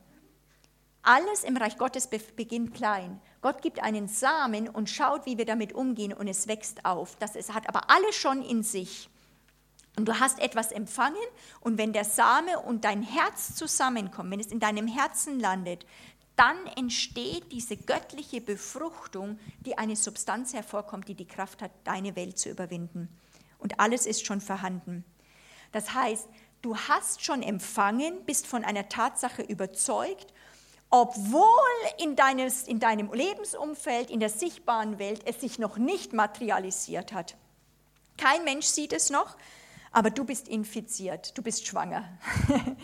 Alles 1.03 1.43
im 1.43 1.57
Reich 1.57 1.77
Gottes 1.77 2.07
beginnt 2.07 2.73
klein. 2.73 3.19
Gott 3.41 3.61
gibt 3.61 3.81
einen 3.81 4.07
Samen 4.07 4.69
und 4.69 4.89
schaut, 4.89 5.25
wie 5.25 5.37
wir 5.37 5.45
damit 5.45 5.73
umgehen 5.73 6.13
und 6.13 6.27
es 6.27 6.47
wächst 6.47 6.85
auf. 6.85 7.15
Das 7.17 7.35
ist, 7.35 7.53
hat 7.53 7.67
aber 7.67 7.89
alles 7.89 8.15
schon 8.15 8.43
in 8.43 8.61
sich. 8.63 9.09
Und 9.97 10.07
du 10.07 10.19
hast 10.19 10.39
etwas 10.39 10.71
empfangen 10.71 11.17
und 11.59 11.77
wenn 11.77 11.91
der 11.91 12.05
Same 12.05 12.59
und 12.59 12.85
dein 12.85 13.01
Herz 13.01 13.55
zusammenkommen, 13.55 14.31
wenn 14.31 14.39
es 14.39 14.47
in 14.47 14.61
deinem 14.61 14.87
Herzen 14.87 15.39
landet, 15.39 15.85
dann 16.41 16.65
entsteht 16.75 17.51
diese 17.51 17.77
göttliche 17.77 18.41
Befruchtung, 18.41 19.37
die 19.59 19.77
eine 19.77 19.95
Substanz 19.95 20.55
hervorkommt, 20.55 21.07
die 21.07 21.13
die 21.13 21.27
Kraft 21.27 21.61
hat, 21.61 21.69
deine 21.83 22.15
Welt 22.15 22.39
zu 22.39 22.49
überwinden. 22.49 23.15
Und 23.59 23.79
alles 23.79 24.07
ist 24.07 24.25
schon 24.25 24.41
vorhanden. 24.41 25.05
Das 25.71 25.93
heißt, 25.93 26.27
du 26.63 26.75
hast 26.75 27.23
schon 27.23 27.43
empfangen, 27.43 28.25
bist 28.25 28.47
von 28.47 28.65
einer 28.65 28.89
Tatsache 28.89 29.43
überzeugt, 29.43 30.33
obwohl 30.89 31.45
in, 31.99 32.15
deines, 32.15 32.63
in 32.63 32.79
deinem 32.79 33.13
Lebensumfeld, 33.13 34.09
in 34.09 34.19
der 34.19 34.29
sichtbaren 34.29 34.97
Welt 34.97 35.21
es 35.25 35.41
sich 35.41 35.59
noch 35.59 35.77
nicht 35.77 36.11
materialisiert 36.11 37.13
hat. 37.13 37.37
Kein 38.17 38.43
Mensch 38.45 38.65
sieht 38.65 38.93
es 38.93 39.11
noch, 39.11 39.37
aber 39.91 40.09
du 40.09 40.23
bist 40.23 40.47
infiziert, 40.47 41.37
du 41.37 41.43
bist 41.43 41.67
schwanger. 41.67 42.03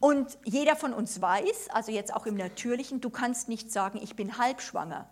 Und 0.00 0.38
jeder 0.44 0.76
von 0.76 0.94
uns 0.94 1.20
weiß, 1.20 1.70
also 1.70 1.90
jetzt 1.90 2.14
auch 2.14 2.26
im 2.26 2.36
Natürlichen, 2.36 3.00
du 3.00 3.10
kannst 3.10 3.48
nicht 3.48 3.72
sagen, 3.72 3.98
ich 4.02 4.14
bin 4.14 4.38
halb 4.38 4.60
schwanger. 4.60 5.08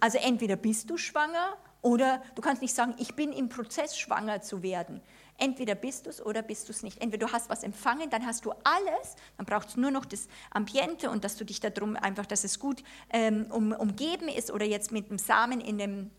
Also 0.00 0.18
entweder 0.18 0.56
bist 0.56 0.90
du 0.90 0.96
schwanger 0.96 1.56
oder 1.82 2.22
du 2.34 2.42
kannst 2.42 2.62
nicht 2.62 2.74
sagen, 2.74 2.94
ich 2.98 3.14
bin 3.14 3.32
im 3.32 3.48
Prozess 3.48 3.96
schwanger 3.96 4.42
zu 4.42 4.62
werden. 4.62 5.00
Entweder 5.36 5.76
bist 5.76 6.06
du 6.06 6.10
es 6.10 6.24
oder 6.24 6.42
bist 6.42 6.68
du 6.68 6.72
es 6.72 6.82
nicht. 6.82 7.00
Entweder 7.00 7.28
du 7.28 7.32
hast 7.32 7.48
was 7.48 7.62
empfangen, 7.62 8.10
dann 8.10 8.26
hast 8.26 8.44
du 8.44 8.50
alles, 8.64 9.14
dann 9.36 9.46
braucht 9.46 9.68
es 9.68 9.76
nur 9.76 9.92
noch 9.92 10.04
das 10.04 10.28
Ambiente 10.50 11.10
und 11.10 11.22
dass 11.22 11.36
du 11.36 11.44
dich 11.44 11.60
darum 11.60 11.94
einfach, 11.94 12.26
dass 12.26 12.42
es 12.42 12.58
gut 12.58 12.82
ähm, 13.10 13.46
um, 13.50 13.72
umgeben 13.72 14.28
ist 14.28 14.50
oder 14.50 14.66
jetzt 14.66 14.90
mit 14.90 15.10
dem 15.10 15.18
Samen 15.18 15.60
in 15.60 15.78
dem, 15.78 16.10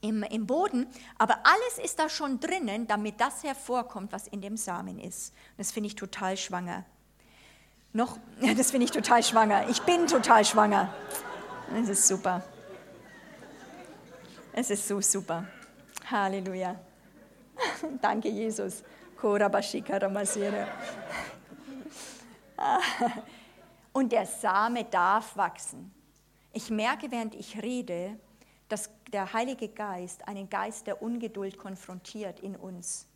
im, 0.00 0.22
im 0.22 0.46
Boden. 0.46 0.86
Aber 1.18 1.40
alles 1.44 1.84
ist 1.84 1.98
da 1.98 2.08
schon 2.08 2.40
drinnen, 2.40 2.86
damit 2.86 3.20
das 3.20 3.42
hervorkommt, 3.42 4.12
was 4.12 4.28
in 4.28 4.40
dem 4.40 4.56
Samen 4.56 4.98
ist. 4.98 5.34
Und 5.50 5.58
das 5.58 5.70
finde 5.70 5.88
ich 5.88 5.94
total 5.94 6.38
schwanger. 6.38 6.86
Noch, 7.96 8.18
ja, 8.40 8.52
das 8.54 8.72
finde 8.72 8.86
ich 8.86 8.90
total 8.90 9.22
schwanger. 9.22 9.68
Ich 9.68 9.80
bin 9.82 10.08
total 10.08 10.44
schwanger. 10.44 10.92
Das 11.72 11.88
ist 11.88 12.08
super. 12.08 12.42
Es 14.52 14.68
ist 14.68 14.88
so 14.88 15.00
super. 15.00 15.46
Halleluja. 16.10 16.74
Danke, 18.02 18.30
Jesus. 18.30 18.82
Und 23.92 24.10
der 24.10 24.26
Same 24.26 24.84
darf 24.86 25.36
wachsen. 25.36 25.94
Ich 26.52 26.70
merke, 26.70 27.12
während 27.12 27.36
ich 27.36 27.62
rede, 27.62 28.18
dass 28.68 28.90
der 29.12 29.32
Heilige 29.32 29.68
Geist 29.68 30.26
einen 30.26 30.50
Geist 30.50 30.88
der 30.88 31.00
Ungeduld 31.00 31.58
konfrontiert 31.58 32.40
in 32.40 32.56
uns, 32.56 33.06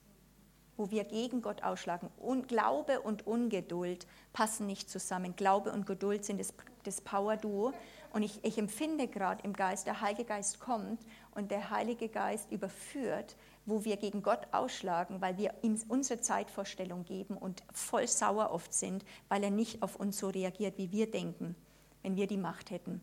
wo 0.78 0.90
wir 0.90 1.04
gegen 1.04 1.42
Gott 1.42 1.62
ausschlagen. 1.62 2.08
Und 2.16 2.48
Glaube 2.48 3.00
und 3.02 3.26
Ungeduld 3.26 4.06
passen 4.32 4.66
nicht 4.66 4.88
zusammen. 4.88 5.36
Glaube 5.36 5.72
und 5.72 5.84
Geduld 5.84 6.24
sind 6.24 6.40
das, 6.40 6.54
das 6.84 7.02
Power-Duo. 7.02 7.74
Und 8.14 8.22
ich, 8.22 8.42
ich 8.42 8.56
empfinde 8.56 9.06
gerade 9.06 9.44
im 9.44 9.52
Geist, 9.52 9.86
der 9.86 10.00
Heilige 10.00 10.24
Geist 10.24 10.60
kommt 10.60 11.04
und 11.34 11.50
der 11.50 11.68
Heilige 11.68 12.08
Geist 12.08 12.50
überführt 12.50 13.36
wo 13.68 13.84
wir 13.84 13.98
gegen 13.98 14.22
Gott 14.22 14.48
ausschlagen, 14.50 15.20
weil 15.20 15.36
wir 15.36 15.52
ihm 15.62 15.78
unsere 15.88 16.20
Zeitvorstellung 16.20 17.04
geben 17.04 17.36
und 17.36 17.62
voll 17.70 18.08
sauer 18.08 18.50
oft 18.50 18.72
sind, 18.72 19.04
weil 19.28 19.44
er 19.44 19.50
nicht 19.50 19.82
auf 19.82 19.96
uns 19.96 20.18
so 20.18 20.28
reagiert, 20.28 20.78
wie 20.78 20.90
wir 20.90 21.10
denken, 21.10 21.54
wenn 22.02 22.16
wir 22.16 22.26
die 22.26 22.38
Macht 22.38 22.70
hätten. 22.70 23.02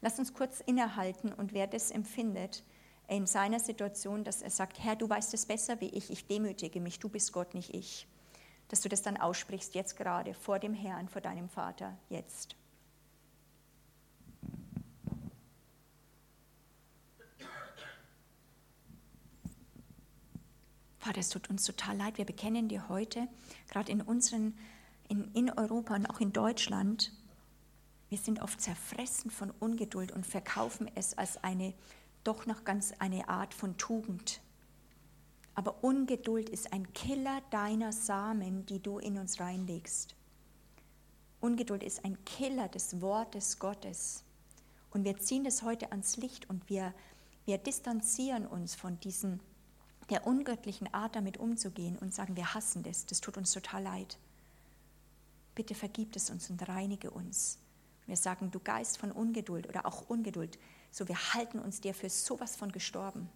Lass 0.00 0.20
uns 0.20 0.32
kurz 0.32 0.60
innehalten 0.60 1.32
und 1.32 1.52
wer 1.52 1.66
das 1.66 1.90
empfindet 1.90 2.62
in 3.08 3.26
seiner 3.26 3.58
Situation, 3.58 4.22
dass 4.22 4.42
er 4.42 4.50
sagt, 4.50 4.78
Herr, 4.78 4.94
du 4.94 5.08
weißt 5.08 5.32
es 5.32 5.46
besser 5.46 5.80
wie 5.80 5.88
ich, 5.88 6.10
ich 6.10 6.26
demütige 6.26 6.80
mich, 6.80 6.98
du 6.98 7.08
bist 7.08 7.32
Gott, 7.32 7.54
nicht 7.54 7.74
ich. 7.74 8.06
Dass 8.68 8.82
du 8.82 8.90
das 8.90 9.00
dann 9.00 9.16
aussprichst, 9.16 9.74
jetzt 9.74 9.96
gerade, 9.96 10.34
vor 10.34 10.58
dem 10.58 10.74
Herrn, 10.74 11.08
vor 11.08 11.22
deinem 11.22 11.48
Vater, 11.48 11.96
jetzt. 12.10 12.54
Vater, 20.98 21.20
es 21.20 21.30
tut 21.30 21.48
uns 21.48 21.64
total 21.64 21.96
leid. 21.96 22.18
Wir 22.18 22.26
bekennen 22.26 22.68
dir 22.68 22.90
heute, 22.90 23.26
gerade 23.70 23.90
in 23.90 24.02
unseren, 24.02 24.58
in, 25.08 25.32
in 25.32 25.50
Europa 25.50 25.94
und 25.94 26.04
auch 26.04 26.20
in 26.20 26.34
Deutschland, 26.34 27.10
wir 28.10 28.18
sind 28.18 28.42
oft 28.42 28.60
zerfressen 28.60 29.30
von 29.30 29.50
Ungeduld 29.50 30.12
und 30.12 30.26
verkaufen 30.26 30.90
es 30.94 31.16
als 31.16 31.42
eine, 31.42 31.72
doch 32.24 32.46
noch 32.46 32.64
ganz 32.64 32.92
eine 32.98 33.28
Art 33.28 33.54
von 33.54 33.76
Tugend. 33.76 34.40
Aber 35.54 35.82
Ungeduld 35.82 36.48
ist 36.48 36.72
ein 36.72 36.92
Killer 36.92 37.42
deiner 37.50 37.92
Samen, 37.92 38.64
die 38.66 38.80
du 38.80 38.98
in 38.98 39.18
uns 39.18 39.40
reinlegst. 39.40 40.14
Ungeduld 41.40 41.82
ist 41.82 42.04
ein 42.04 42.24
Killer 42.24 42.68
des 42.68 43.00
Wortes 43.00 43.58
Gottes. 43.58 44.24
Und 44.90 45.04
wir 45.04 45.18
ziehen 45.18 45.44
das 45.44 45.62
heute 45.62 45.90
ans 45.90 46.16
Licht 46.16 46.48
und 46.48 46.68
wir, 46.68 46.94
wir 47.44 47.58
distanzieren 47.58 48.46
uns 48.46 48.74
von 48.74 48.98
diesen 49.00 49.40
der 50.10 50.26
ungöttlichen 50.26 50.92
Art 50.94 51.16
damit 51.16 51.36
umzugehen 51.36 51.98
und 51.98 52.14
sagen, 52.14 52.36
wir 52.36 52.54
hassen 52.54 52.82
das, 52.82 53.06
das 53.06 53.20
tut 53.20 53.36
uns 53.36 53.52
total 53.52 53.82
leid. 53.82 54.18
Bitte 55.54 55.74
vergib 55.74 56.16
es 56.16 56.30
uns 56.30 56.48
und 56.50 56.66
reinige 56.68 57.10
uns. 57.10 57.58
Wir 58.06 58.16
sagen, 58.16 58.50
du 58.50 58.58
Geist 58.58 58.96
von 58.96 59.12
Ungeduld 59.12 59.68
oder 59.68 59.84
auch 59.84 60.08
Ungeduld, 60.08 60.58
so 60.98 61.06
wir 61.06 61.34
halten 61.34 61.60
uns 61.60 61.80
dir 61.80 61.94
für 61.94 62.10
sowas 62.10 62.56
von 62.56 62.72
gestorben. 62.72 63.30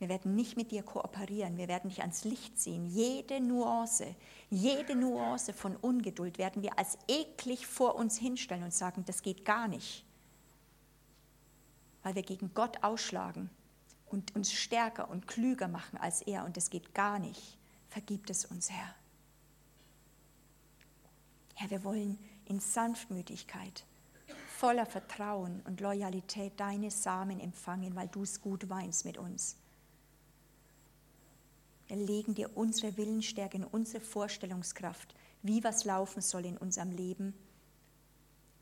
Wir 0.00 0.08
werden 0.08 0.34
nicht 0.34 0.56
mit 0.56 0.72
dir 0.72 0.82
kooperieren, 0.82 1.56
wir 1.56 1.68
werden 1.68 1.88
dich 1.88 2.00
ans 2.00 2.24
Licht 2.24 2.58
ziehen. 2.58 2.84
Jede 2.86 3.40
Nuance, 3.40 4.14
jede 4.50 4.96
Nuance 4.96 5.52
von 5.52 5.76
Ungeduld 5.76 6.38
werden 6.38 6.62
wir 6.62 6.76
als 6.78 6.98
eklig 7.06 7.66
vor 7.66 7.94
uns 7.94 8.18
hinstellen 8.18 8.64
und 8.64 8.74
sagen, 8.74 9.04
das 9.06 9.22
geht 9.22 9.44
gar 9.44 9.68
nicht, 9.68 10.04
weil 12.02 12.16
wir 12.16 12.22
gegen 12.22 12.54
Gott 12.54 12.82
ausschlagen 12.82 13.50
und 14.06 14.34
uns 14.34 14.52
stärker 14.52 15.10
und 15.10 15.28
klüger 15.28 15.68
machen 15.68 15.96
als 15.98 16.22
er 16.22 16.44
und 16.44 16.56
es 16.56 16.70
geht 16.70 16.92
gar 16.94 17.18
nicht. 17.18 17.56
Vergibt 17.88 18.30
es 18.30 18.44
uns, 18.44 18.70
Herr. 18.70 18.94
Herr, 21.54 21.70
wir 21.70 21.82
wollen 21.84 22.18
in 22.46 22.60
Sanftmütigkeit, 22.60 23.84
voller 24.58 24.86
Vertrauen 24.86 25.60
und 25.66 25.80
Loyalität 25.80 26.58
deine 26.58 26.90
Samen 26.90 27.38
empfangen, 27.38 27.94
weil 27.94 28.08
du 28.08 28.24
es 28.24 28.40
gut 28.40 28.68
weinst 28.68 29.04
mit 29.04 29.16
uns. 29.16 29.56
Wir 31.86 31.96
legen 31.96 32.34
dir 32.34 32.56
unsere 32.56 32.96
Willensstärke 32.96 33.58
und 33.58 33.66
unsere 33.66 34.02
Vorstellungskraft, 34.02 35.14
wie 35.42 35.62
was 35.62 35.84
laufen 35.84 36.20
soll 36.20 36.44
in 36.44 36.58
unserem 36.58 36.90
Leben, 36.90 37.34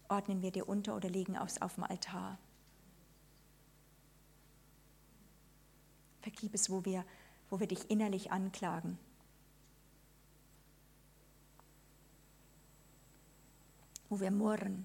ordnen 0.09 0.42
wir 0.42 0.51
dir 0.51 0.68
unter 0.68 0.94
oder 0.94 1.09
legen 1.09 1.34
es 1.34 1.62
auf 1.62 1.76
dem 1.76 1.84
Altar. 1.84 2.38
Vergib 6.20 6.53
es, 6.53 6.68
wo 6.68 6.84
wir, 6.84 7.07
wo 7.49 7.59
wir 7.59 7.68
dich 7.68 7.90
innerlich 7.90 8.30
anklagen. 8.30 8.99
Wo 14.11 14.20
wir 14.20 14.30
murren 14.30 14.84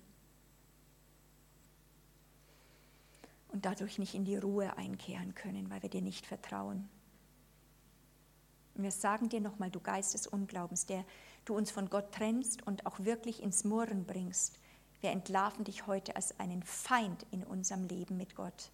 und 3.51 3.65
dadurch 3.65 3.99
nicht 3.99 4.15
in 4.15 4.25
die 4.25 4.37
Ruhe 4.37 4.77
einkehren 4.77 5.35
können, 5.35 5.69
weil 5.69 5.81
wir 5.81 5.89
dir 5.89 6.01
nicht 6.01 6.25
vertrauen. 6.25 6.89
Und 8.75 8.83
wir 8.83 8.91
sagen 8.91 9.29
dir 9.29 9.41
nochmal, 9.41 9.69
du 9.69 9.79
Geist 9.79 10.13
des 10.13 10.27
Unglaubens, 10.27 10.85
der 10.85 11.05
du 11.45 11.55
uns 11.55 11.71
von 11.71 11.89
Gott 11.89 12.13
trennst 12.13 12.65
und 12.65 12.85
auch 12.85 12.99
wirklich 12.99 13.43
ins 13.43 13.63
Murren 13.63 14.05
bringst. 14.05 14.57
Wir 15.01 15.11
entlarven 15.11 15.65
dich 15.65 15.87
heute 15.87 16.15
als 16.15 16.39
einen 16.39 16.63
Feind 16.63 17.25
in 17.31 17.43
unserem 17.43 17.83
Leben 17.83 18.17
mit 18.17 18.35
Gott. 18.35 18.71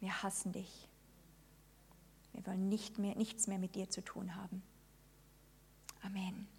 Wir 0.00 0.22
hassen 0.22 0.52
dich. 0.52 0.88
Wir 2.32 2.46
wollen 2.46 2.68
nicht 2.68 2.98
mehr, 2.98 3.16
nichts 3.16 3.46
mehr 3.46 3.58
mit 3.58 3.74
dir 3.74 3.90
zu 3.90 4.02
tun 4.02 4.34
haben. 4.34 4.62
Amen. 6.02 6.53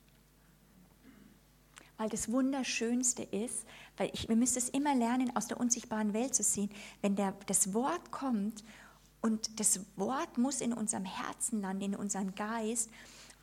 Weil 1.98 2.10
das 2.10 2.32
Wunderschönste 2.32 3.24
ist, 3.24 3.66
weil 3.98 4.10
ich, 4.14 4.28
wir 4.28 4.36
müssen 4.36 4.58
es 4.58 4.70
immer 4.70 4.96
lernen, 4.96 5.36
aus 5.36 5.48
der 5.48 5.60
unsichtbaren 5.60 6.14
Welt 6.14 6.36
zu 6.36 6.44
sehen, 6.44 6.70
wenn 7.02 7.16
der, 7.16 7.34
das 7.46 7.74
Wort 7.74 8.12
kommt 8.12 8.64
und 9.22 9.60
das 9.60 9.80
Wort 9.96 10.38
muss 10.38 10.62
in 10.62 10.74
unserem 10.74 11.06
Herzen 11.06 11.62
landen, 11.62 11.94
in 11.94 11.96
unserem 11.96 12.36
Geist, 12.36 12.90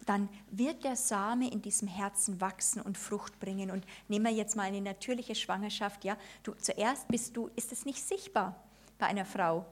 dann 0.04 0.28
wird 0.50 0.84
der 0.84 0.96
Same 0.96 1.50
in 1.50 1.62
diesem 1.62 1.88
Herzen 1.88 2.40
wachsen 2.40 2.82
und 2.82 2.98
Frucht 2.98 3.38
bringen. 3.40 3.70
Und 3.70 3.86
nehmen 4.08 4.26
wir 4.26 4.32
jetzt 4.32 4.56
mal 4.56 4.64
eine 4.64 4.80
natürliche 4.80 5.34
Schwangerschaft, 5.34 6.04
ja, 6.04 6.16
du, 6.42 6.52
zuerst 6.54 7.08
bist 7.08 7.36
du, 7.36 7.48
ist 7.56 7.72
es 7.72 7.84
nicht 7.84 8.06
sichtbar 8.06 8.56
bei 8.98 9.06
einer 9.06 9.24
Frau 9.24 9.64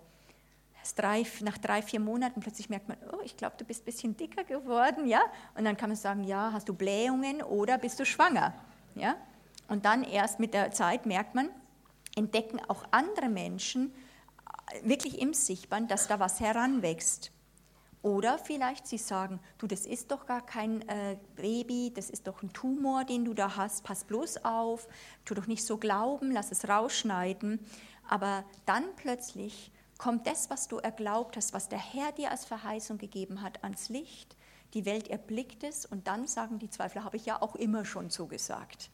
drei, 0.97 1.27
nach 1.43 1.59
drei, 1.59 1.83
vier 1.83 2.01
Monaten 2.01 2.41
plötzlich 2.41 2.69
merkt 2.69 2.89
man, 2.89 2.97
oh, 3.13 3.21
ich 3.25 3.37
glaube, 3.37 3.55
du 3.59 3.65
bist 3.65 3.83
ein 3.83 3.85
bisschen 3.85 4.17
dicker 4.17 4.45
geworden, 4.45 5.07
ja? 5.07 5.21
Und 5.55 5.65
dann 5.65 5.77
kann 5.77 5.91
man 5.91 5.97
sagen, 5.97 6.25
ja, 6.25 6.51
hast 6.53 6.69
du 6.69 6.75
Blähungen 6.75 7.43
oder 7.43 7.79
bist 7.79 8.01
du 8.01 8.05
schwanger, 8.05 8.55
ja? 8.95 9.17
Und 9.69 9.85
dann 9.85 10.03
erst 10.03 10.41
mit 10.41 10.55
der 10.55 10.73
Zeit 10.73 11.07
merkt 11.07 11.35
man, 11.35 11.49
entdecken 12.17 12.61
auch 12.69 12.85
andere 12.91 13.29
Menschen 13.29 13.93
äh, 14.73 14.89
wirklich 14.89 15.21
im 15.21 15.33
Sichtbaren, 15.33 15.89
dass 15.89 16.09
da 16.09 16.19
was 16.19 16.41
heranwächst. 16.41 17.33
Oder 18.03 18.39
vielleicht 18.39 18.87
sie 18.87 18.99
sagen, 18.99 19.41
du, 19.59 19.67
das 19.67 19.85
ist 19.85 20.11
doch 20.11 20.27
gar 20.27 20.45
kein 20.45 20.89
äh, 20.89 21.19
Baby, 21.37 21.93
das 21.95 22.09
ist 22.09 22.27
doch 22.27 22.43
ein 22.43 22.53
Tumor, 22.53 23.05
den 23.05 23.27
du 23.27 23.35
da 23.35 23.57
hast, 23.57 23.85
pass 23.85 24.05
bloß 24.05 24.45
auf, 24.45 24.89
tu 25.27 25.35
doch 25.35 25.47
nicht 25.47 25.65
so 25.65 25.77
glauben, 25.77 26.33
lass 26.33 26.51
es 26.51 26.67
rausschneiden. 26.67 27.61
Aber 28.09 28.45
dann 28.65 28.85
plötzlich 28.97 29.71
kommt 29.99 30.27
das, 30.27 30.49
was 30.49 30.67
du 30.67 30.79
erglaubt 30.79 31.37
hast, 31.37 31.53
was 31.53 31.69
der 31.69 31.79
Herr 31.79 32.11
dir 32.13 32.31
als 32.31 32.47
Verheißung 32.47 32.97
gegeben 32.97 33.43
hat, 33.43 33.63
ans 33.63 33.91
Licht. 33.91 34.35
Die 34.75 34.85
Welt 34.85 35.09
erblickt 35.09 35.65
es 35.65 35.85
und 35.85 36.07
dann 36.07 36.27
sagen 36.27 36.59
die 36.59 36.71
Zweifler, 36.71 37.05
habe 37.05 37.17
ich 37.17 37.27
ja 37.27 37.43
auch 37.43 37.57
immer 37.57 37.85
schon 37.85 38.11
so 38.11 38.27
gesagt. 38.27 38.91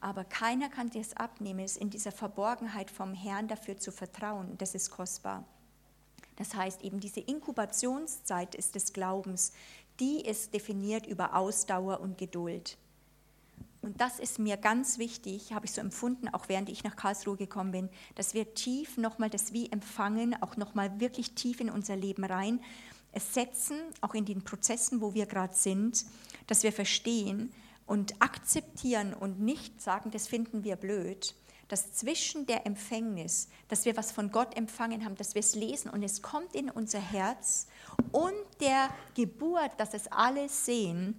Aber 0.00 0.24
keiner 0.24 0.68
kann 0.68 0.90
dir 0.90 1.00
es 1.00 1.16
abnehmen, 1.16 1.60
es 1.60 1.76
in 1.76 1.90
dieser 1.90 2.12
Verborgenheit 2.12 2.90
vom 2.90 3.14
Herrn 3.14 3.48
dafür 3.48 3.78
zu 3.78 3.90
vertrauen. 3.90 4.56
Das 4.58 4.74
ist 4.74 4.90
kostbar. 4.90 5.44
Das 6.36 6.54
heißt 6.54 6.82
eben, 6.82 7.00
diese 7.00 7.20
Inkubationszeit 7.20 8.54
ist 8.54 8.76
des 8.76 8.92
Glaubens, 8.92 9.52
die 9.98 10.20
ist 10.20 10.54
definiert 10.54 11.06
über 11.06 11.34
Ausdauer 11.34 12.00
und 12.00 12.16
Geduld. 12.16 12.78
Und 13.80 14.00
das 14.00 14.18
ist 14.18 14.38
mir 14.38 14.56
ganz 14.56 14.98
wichtig, 14.98 15.52
habe 15.52 15.66
ich 15.66 15.72
so 15.72 15.80
empfunden, 15.80 16.28
auch 16.28 16.48
während 16.48 16.68
ich 16.68 16.84
nach 16.84 16.96
Karlsruhe 16.96 17.36
gekommen 17.36 17.72
bin, 17.72 17.88
dass 18.14 18.34
wir 18.34 18.54
tief 18.54 18.96
nochmal 18.96 19.30
das 19.30 19.52
Wie 19.52 19.70
empfangen, 19.70 20.40
auch 20.42 20.56
nochmal 20.56 21.00
wirklich 21.00 21.34
tief 21.34 21.60
in 21.60 21.70
unser 21.70 21.96
Leben 21.96 22.24
rein, 22.24 22.60
es 23.12 23.34
setzen, 23.34 23.80
auch 24.00 24.14
in 24.14 24.24
den 24.24 24.44
Prozessen, 24.44 25.00
wo 25.00 25.14
wir 25.14 25.26
gerade 25.26 25.54
sind, 25.54 26.04
dass 26.46 26.62
wir 26.62 26.72
verstehen 26.72 27.52
und 27.86 28.20
akzeptieren 28.20 29.14
und 29.14 29.40
nicht 29.40 29.80
sagen, 29.80 30.10
das 30.10 30.28
finden 30.28 30.64
wir 30.64 30.76
blöd, 30.76 31.34
dass 31.68 31.92
zwischen 31.92 32.46
der 32.46 32.66
Empfängnis, 32.66 33.48
dass 33.68 33.84
wir 33.84 33.96
was 33.96 34.12
von 34.12 34.30
Gott 34.30 34.56
empfangen 34.56 35.04
haben, 35.04 35.16
dass 35.16 35.34
wir 35.34 35.40
es 35.40 35.54
lesen 35.54 35.90
und 35.90 36.02
es 36.02 36.22
kommt 36.22 36.54
in 36.54 36.70
unser 36.70 37.00
Herz 37.00 37.66
und 38.12 38.34
der 38.60 38.88
Geburt, 39.14 39.72
dass 39.78 39.94
es 39.94 40.10
alle 40.10 40.48
sehen, 40.48 41.18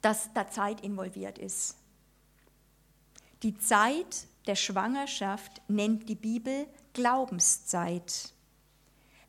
dass 0.00 0.32
da 0.34 0.48
Zeit 0.48 0.80
involviert 0.80 1.38
ist. 1.38 1.76
Die 3.42 3.58
Zeit 3.58 4.26
der 4.46 4.56
Schwangerschaft 4.56 5.62
nennt 5.68 6.08
die 6.08 6.14
Bibel 6.14 6.66
Glaubenszeit 6.92 8.32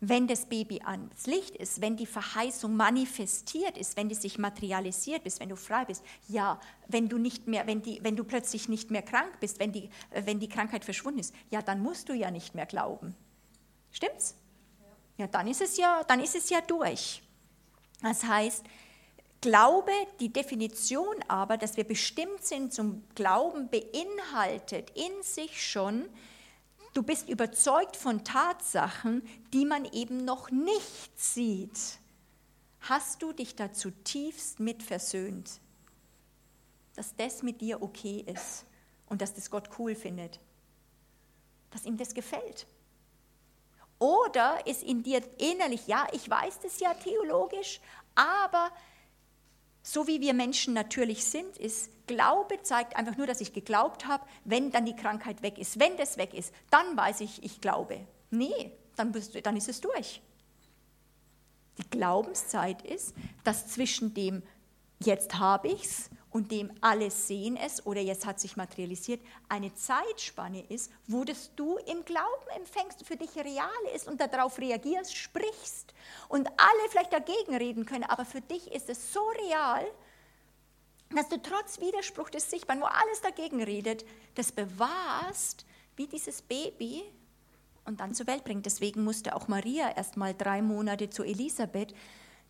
wenn 0.09 0.27
das 0.27 0.47
Baby 0.47 0.81
ans 0.83 1.27
Licht 1.27 1.55
ist, 1.55 1.81
wenn 1.81 1.95
die 1.95 2.05
Verheißung 2.05 2.75
manifestiert 2.75 3.77
ist, 3.77 3.95
wenn 3.95 4.09
die 4.09 4.15
sich 4.15 4.37
materialisiert 4.37 5.25
ist, 5.25 5.39
wenn 5.39 5.49
du 5.49 5.55
frei 5.55 5.85
bist, 5.85 6.03
ja, 6.27 6.59
wenn 6.87 7.07
du 7.07 7.17
nicht 7.17 7.47
mehr, 7.47 7.67
wenn, 7.67 7.81
die, 7.81 7.99
wenn 8.03 8.17
du 8.17 8.23
plötzlich 8.23 8.67
nicht 8.67 8.91
mehr 8.91 9.01
krank 9.01 9.39
bist, 9.39 9.59
wenn 9.59 9.71
die, 9.71 9.89
wenn 10.11 10.39
die 10.39 10.49
Krankheit 10.49 10.83
verschwunden 10.83 11.19
ist, 11.19 11.33
ja, 11.49 11.61
dann 11.61 11.81
musst 11.81 12.09
du 12.09 12.13
ja 12.13 12.31
nicht 12.31 12.53
mehr 12.53 12.65
glauben. 12.65 13.15
Stimmt's? 13.91 14.35
Ja, 15.17 15.27
dann 15.27 15.47
ist 15.47 15.61
es 15.61 15.77
ja, 15.77 16.03
dann 16.03 16.19
ist 16.19 16.35
es 16.35 16.49
ja 16.49 16.59
durch. 16.61 17.21
Das 18.01 18.23
heißt, 18.23 18.65
Glaube, 19.43 19.91
die 20.21 20.31
Definition 20.31 21.15
aber, 21.27 21.57
dass 21.57 21.75
wir 21.75 21.83
bestimmt 21.83 22.45
sind 22.45 22.73
zum 22.73 23.03
Glauben, 23.13 23.69
beinhaltet 23.69 24.89
in 24.91 25.21
sich 25.21 25.69
schon, 25.69 26.05
Du 26.93 27.01
bist 27.01 27.27
überzeugt 27.27 27.95
von 27.95 28.23
Tatsachen, 28.23 29.23
die 29.51 29.65
man 29.65 29.85
eben 29.85 30.25
noch 30.25 30.51
nicht 30.51 31.19
sieht. 31.19 31.97
Hast 32.81 33.23
du 33.23 33.33
dich 33.33 33.55
da 33.55 33.73
zutiefst 33.73 34.59
mit 34.59 34.83
versöhnt, 34.83 35.59
dass 36.95 37.15
das 37.15 37.41
mit 37.41 37.61
dir 37.61 37.81
okay 37.81 38.23
ist 38.27 38.65
und 39.07 39.21
dass 39.21 39.33
das 39.33 39.49
Gott 39.49 39.69
cool 39.79 39.95
findet, 39.95 40.39
dass 41.71 41.85
ihm 41.85 41.97
das 41.97 42.13
gefällt? 42.13 42.67
Oder 43.97 44.67
ist 44.67 44.83
in 44.83 45.01
dir 45.01 45.21
innerlich, 45.39 45.87
ja, 45.87 46.05
ich 46.11 46.29
weiß 46.29 46.59
das 46.59 46.79
ja 46.79 46.93
theologisch, 46.93 47.79
aber 48.15 48.69
so 49.83 50.07
wie 50.07 50.21
wir 50.21 50.33
Menschen 50.33 50.73
natürlich 50.73 51.25
sind, 51.25 51.57
ist 51.57 51.91
Glaube 52.07 52.61
zeigt 52.63 52.95
einfach 52.95 53.15
nur, 53.17 53.27
dass 53.27 53.41
ich 53.41 53.53
geglaubt 53.53 54.07
habe, 54.07 54.25
wenn 54.43 54.71
dann 54.71 54.85
die 54.85 54.95
Krankheit 54.95 55.41
weg 55.41 55.57
ist. 55.57 55.79
Wenn 55.79 55.95
das 55.97 56.17
weg 56.17 56.33
ist, 56.33 56.53
dann 56.69 56.97
weiß 56.97 57.21
ich, 57.21 57.43
ich 57.43 57.61
glaube. 57.61 57.99
Nee, 58.29 58.71
dann, 58.95 59.11
bist 59.11 59.37
dann 59.45 59.55
ist 59.55 59.69
es 59.69 59.79
durch. 59.79 60.21
Die 61.77 61.89
Glaubenszeit 61.89 62.81
ist, 62.81 63.13
dass 63.43 63.67
zwischen 63.67 64.13
dem 64.13 64.43
jetzt 64.99 65.37
habe 65.39 65.69
ich 65.69 65.85
es 65.85 66.09
und 66.33 66.51
dem 66.51 66.71
alle 66.81 67.11
sehen 67.11 67.55
es 67.55 67.85
oder 67.85 68.01
jetzt 68.01 68.25
hat 68.25 68.39
sich 68.39 68.57
materialisiert, 68.57 69.21
eine 69.49 69.73
Zeitspanne 69.75 70.65
ist, 70.67 70.91
wo 71.07 71.23
das 71.23 71.51
du 71.55 71.77
im 71.77 72.03
Glauben 72.05 72.47
empfängst, 72.57 73.05
für 73.05 73.15
dich 73.15 73.35
real 73.35 73.69
ist 73.95 74.07
und 74.07 74.19
darauf 74.19 74.57
reagierst, 74.57 75.15
sprichst 75.15 75.93
und 76.29 76.47
alle 76.47 76.89
vielleicht 76.89 77.13
dagegen 77.13 77.55
reden 77.55 77.85
können, 77.85 78.03
aber 78.03 78.25
für 78.25 78.41
dich 78.41 78.71
ist 78.71 78.89
es 78.89 79.13
so 79.13 79.21
real, 79.47 79.85
dass 81.11 81.29
du 81.29 81.39
trotz 81.39 81.79
Widerspruch 81.79 82.31
des 82.31 82.49
Sichtbaren, 82.49 82.81
wo 82.81 82.85
alles 82.85 83.21
dagegen 83.21 83.61
redet, 83.61 84.03
das 84.33 84.51
bewahrst, 84.51 85.67
wie 85.95 86.07
dieses 86.07 86.41
Baby 86.41 87.03
und 87.85 87.99
dann 87.99 88.15
zur 88.15 88.25
Welt 88.25 88.43
bringt. 88.43 88.65
Deswegen 88.65 89.03
musste 89.03 89.35
auch 89.35 89.47
Maria 89.47 89.95
erst 89.95 90.17
mal 90.17 90.33
drei 90.33 90.63
Monate 90.63 91.11
zu 91.11 91.23
Elisabeth, 91.23 91.93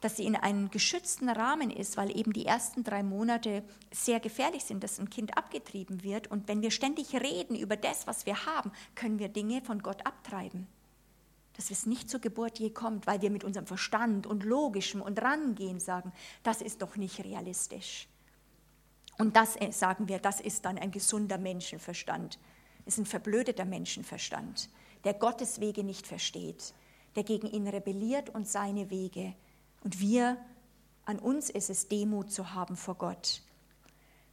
dass 0.04 0.18
sie 0.18 0.26
in 0.26 0.36
einem 0.36 0.70
geschützten 0.70 1.30
Rahmen 1.30 1.72
ist, 1.72 1.95
weil 1.95 2.16
eben 2.18 2.34
die 2.34 2.45
ersten 2.45 2.84
drei 2.84 3.04
Monate 3.04 3.64
sehr 3.89 4.20
gefährlich 4.20 4.66
sind, 4.66 4.84
dass 4.84 4.99
ein 4.99 5.10
Kind 5.10 5.38
abgetrieben 5.38 6.04
wird. 6.04 6.30
Und 6.30 6.49
wenn 6.49 6.62
wir 6.62 6.72
ständig 6.72 7.14
reden 7.14 7.56
über 7.56 7.78
das, 7.78 8.06
was 8.06 8.26
wir 8.26 8.45
haben, 8.45 8.74
können 8.95 9.18
wir 9.18 9.30
Dinge 9.30 9.62
von 9.62 9.82
Gott 9.82 10.06
abtreiben. 10.06 10.68
Dass 11.56 11.72
es 11.72 11.86
nicht 11.86 12.10
zur 12.10 12.20
Geburt 12.20 12.60
je 12.60 12.72
kommt, 12.72 13.08
weil 13.08 13.22
wir 13.22 13.30
mit 13.30 13.45
unserem 13.45 13.66
Verstand 13.66 14.28
und 14.28 14.43
Logischem 14.43 15.01
und 15.01 15.22
Rangehen 15.22 15.80
sagen, 15.80 16.12
das 16.43 16.62
ist 16.62 16.82
doch 16.82 16.97
nicht 16.97 17.24
realistisch. 17.24 18.10
Und 19.18 19.38
das 19.38 19.56
äh, 19.56 19.72
sagen 19.72 20.10
wir, 20.10 20.20
das 20.20 20.41
ist 20.41 20.66
dann 20.66 20.78
ein 20.78 20.91
gesunder 20.91 21.38
Menschenverstand. 21.38 22.39
Ist 22.86 22.97
ein 22.97 23.06
verblödeter 23.06 23.64
Menschenverstand, 23.64 24.70
der 25.06 25.14
Gottes 25.14 25.62
Wege 25.62 25.86
nicht 25.86 26.06
versteht, 26.08 26.74
der 27.16 27.24
gegen 27.24 27.47
ihn 27.47 27.70
rebelliert 27.70 28.32
und 28.32 28.49
seine 28.49 28.89
Wege 28.89 29.34
und 29.84 30.00
wir, 30.00 30.38
an 31.06 31.20
uns 31.20 31.50
ist 31.50 31.70
es, 31.70 31.88
Demut 31.88 32.32
zu 32.32 32.54
haben 32.54 32.76
vor 32.76 32.96
Gott. 32.96 33.42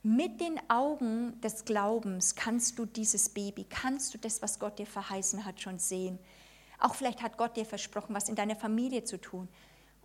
Mit 0.03 0.41
den 0.41 0.59
Augen 0.71 1.39
des 1.43 1.65
Glaubens 1.65 2.35
kannst 2.35 2.79
du 2.79 2.87
dieses 2.87 3.29
Baby, 3.29 3.65
kannst 3.69 4.15
du 4.15 4.19
das, 4.19 4.41
was 4.41 4.59
Gott 4.59 4.79
dir 4.79 4.87
verheißen 4.87 5.45
hat, 5.45 5.61
schon 5.61 5.79
sehen. 5.79 6.19
Auch 6.79 6.95
vielleicht 6.95 7.23
hat 7.23 7.37
Gott 7.37 7.57
dir 7.57 7.67
versprochen, 7.67 8.15
was 8.15 8.29
in 8.29 8.37
deiner 8.37 8.57
Familie 8.57 9.05
zu 9.05 9.21
tun. 9.21 9.49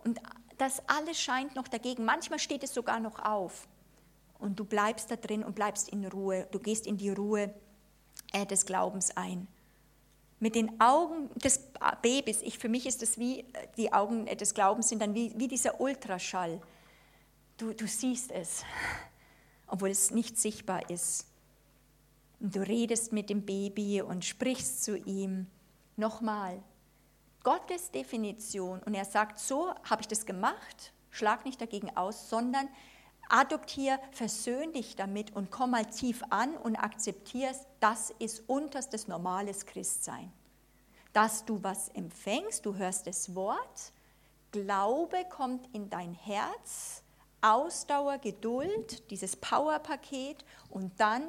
Und 0.04 0.20
das 0.58 0.86
alles 0.88 1.18
scheint 1.18 1.54
noch 1.54 1.68
dagegen. 1.68 2.04
Manchmal 2.04 2.38
steht 2.38 2.62
es 2.62 2.74
sogar 2.74 3.00
noch 3.00 3.18
auf. 3.24 3.66
Und 4.38 4.60
du 4.60 4.66
bleibst 4.66 5.10
da 5.10 5.16
drin 5.16 5.42
und 5.42 5.54
bleibst 5.54 5.88
in 5.88 6.04
Ruhe. 6.04 6.46
Du 6.50 6.58
gehst 6.58 6.86
in 6.86 6.98
die 6.98 7.08
Ruhe 7.08 7.54
äh, 8.32 8.44
des 8.44 8.66
Glaubens 8.66 9.16
ein 9.16 9.48
mit 10.38 10.54
den 10.54 10.80
Augen 10.80 11.30
des 11.42 11.65
Babys, 12.02 12.42
ich, 12.42 12.58
für 12.58 12.68
mich 12.68 12.86
ist 12.86 13.02
das 13.02 13.18
wie, 13.18 13.40
äh, 13.40 13.44
die 13.76 13.92
Augen 13.92 14.26
des 14.26 14.54
Glaubens 14.54 14.88
sind 14.88 15.00
dann 15.00 15.14
wie, 15.14 15.32
wie 15.36 15.48
dieser 15.48 15.80
Ultraschall. 15.80 16.60
Du, 17.56 17.72
du 17.72 17.86
siehst 17.86 18.30
es, 18.32 18.64
obwohl 19.66 19.90
es 19.90 20.10
nicht 20.10 20.38
sichtbar 20.38 20.90
ist. 20.90 21.26
Und 22.40 22.54
du 22.54 22.60
redest 22.60 23.12
mit 23.12 23.30
dem 23.30 23.46
Baby 23.46 24.02
und 24.02 24.24
sprichst 24.24 24.84
zu 24.84 24.96
ihm. 24.96 25.46
Nochmal, 25.96 26.62
Gottes 27.42 27.90
Definition, 27.90 28.80
und 28.84 28.94
er 28.94 29.04
sagt, 29.04 29.38
so 29.38 29.72
habe 29.84 30.02
ich 30.02 30.08
das 30.08 30.26
gemacht, 30.26 30.92
schlag 31.10 31.44
nicht 31.44 31.60
dagegen 31.60 31.96
aus, 31.96 32.28
sondern 32.28 32.68
adoptier, 33.28 33.98
versöhn 34.12 34.72
dich 34.72 34.96
damit 34.96 35.34
und 35.34 35.50
komm 35.50 35.70
mal 35.70 35.86
tief 35.86 36.22
an 36.30 36.56
und 36.56 36.76
akzeptierst, 36.76 37.66
das 37.80 38.10
ist 38.18 38.42
unterstes 38.48 39.08
normales 39.08 39.64
Christsein. 39.64 40.32
Dass 41.16 41.46
du 41.46 41.62
was 41.62 41.88
empfängst, 41.88 42.66
du 42.66 42.74
hörst 42.74 43.06
das 43.06 43.34
Wort, 43.34 43.90
Glaube 44.52 45.24
kommt 45.30 45.66
in 45.74 45.88
dein 45.88 46.12
Herz, 46.12 47.02
Ausdauer, 47.40 48.18
Geduld, 48.18 49.10
dieses 49.10 49.34
Powerpaket 49.34 50.44
und 50.68 50.92
dann 51.00 51.22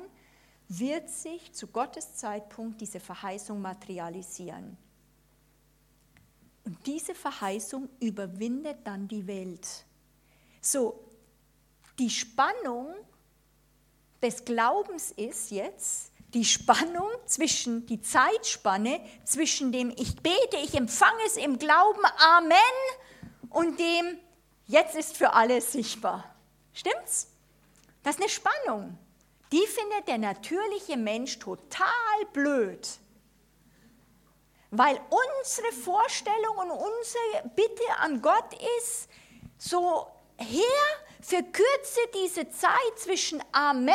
wird 0.67 1.09
sich 1.09 1.53
zu 1.53 1.67
Gottes 1.67 2.15
Zeitpunkt 2.15 2.81
diese 2.81 2.99
Verheißung 2.99 3.61
materialisieren. 3.61 4.77
Und 6.65 6.85
diese 6.85 7.15
Verheißung 7.15 7.87
überwindet 8.01 8.79
dann 8.83 9.07
die 9.07 9.25
Welt. 9.25 9.85
So, 10.59 10.99
die 11.97 12.09
Spannung 12.09 12.93
des 14.21 14.43
Glaubens 14.43 15.13
ist 15.13 15.49
jetzt 15.49 16.11
die 16.33 16.45
Spannung 16.45 17.09
zwischen, 17.25 17.85
die 17.85 18.01
Zeitspanne 18.01 19.01
zwischen 19.23 19.71
dem 19.71 19.89
Ich 19.97 20.17
bete, 20.17 20.57
ich 20.63 20.75
empfange 20.75 21.23
es 21.25 21.37
im 21.37 21.57
Glauben, 21.57 22.01
Amen, 22.17 22.57
und 23.49 23.79
dem 23.79 24.19
Jetzt 24.67 24.95
ist 24.95 25.15
für 25.15 25.31
alle 25.33 25.61
sichtbar. 25.61 26.35
Stimmt's? 26.73 27.27
Das 28.03 28.15
ist 28.15 28.21
eine 28.21 28.29
Spannung. 28.29 28.97
Die 29.53 29.65
findet 29.65 30.09
der 30.09 30.17
natürliche 30.17 30.97
Mensch 30.97 31.39
total 31.39 32.25
blöd. 32.33 32.85
Weil 34.69 34.99
unsere 35.09 35.71
Vorstellung 35.71 36.57
und 36.57 36.71
unsere 36.71 37.49
Bitte 37.55 37.97
an 37.99 38.21
Gott 38.21 38.53
ist, 38.79 39.07
so 39.57 40.07
Herr, 40.35 41.06
verkürze 41.27 41.99
diese 42.15 42.49
Zeit 42.49 42.71
zwischen 42.95 43.43
Amen 43.51 43.93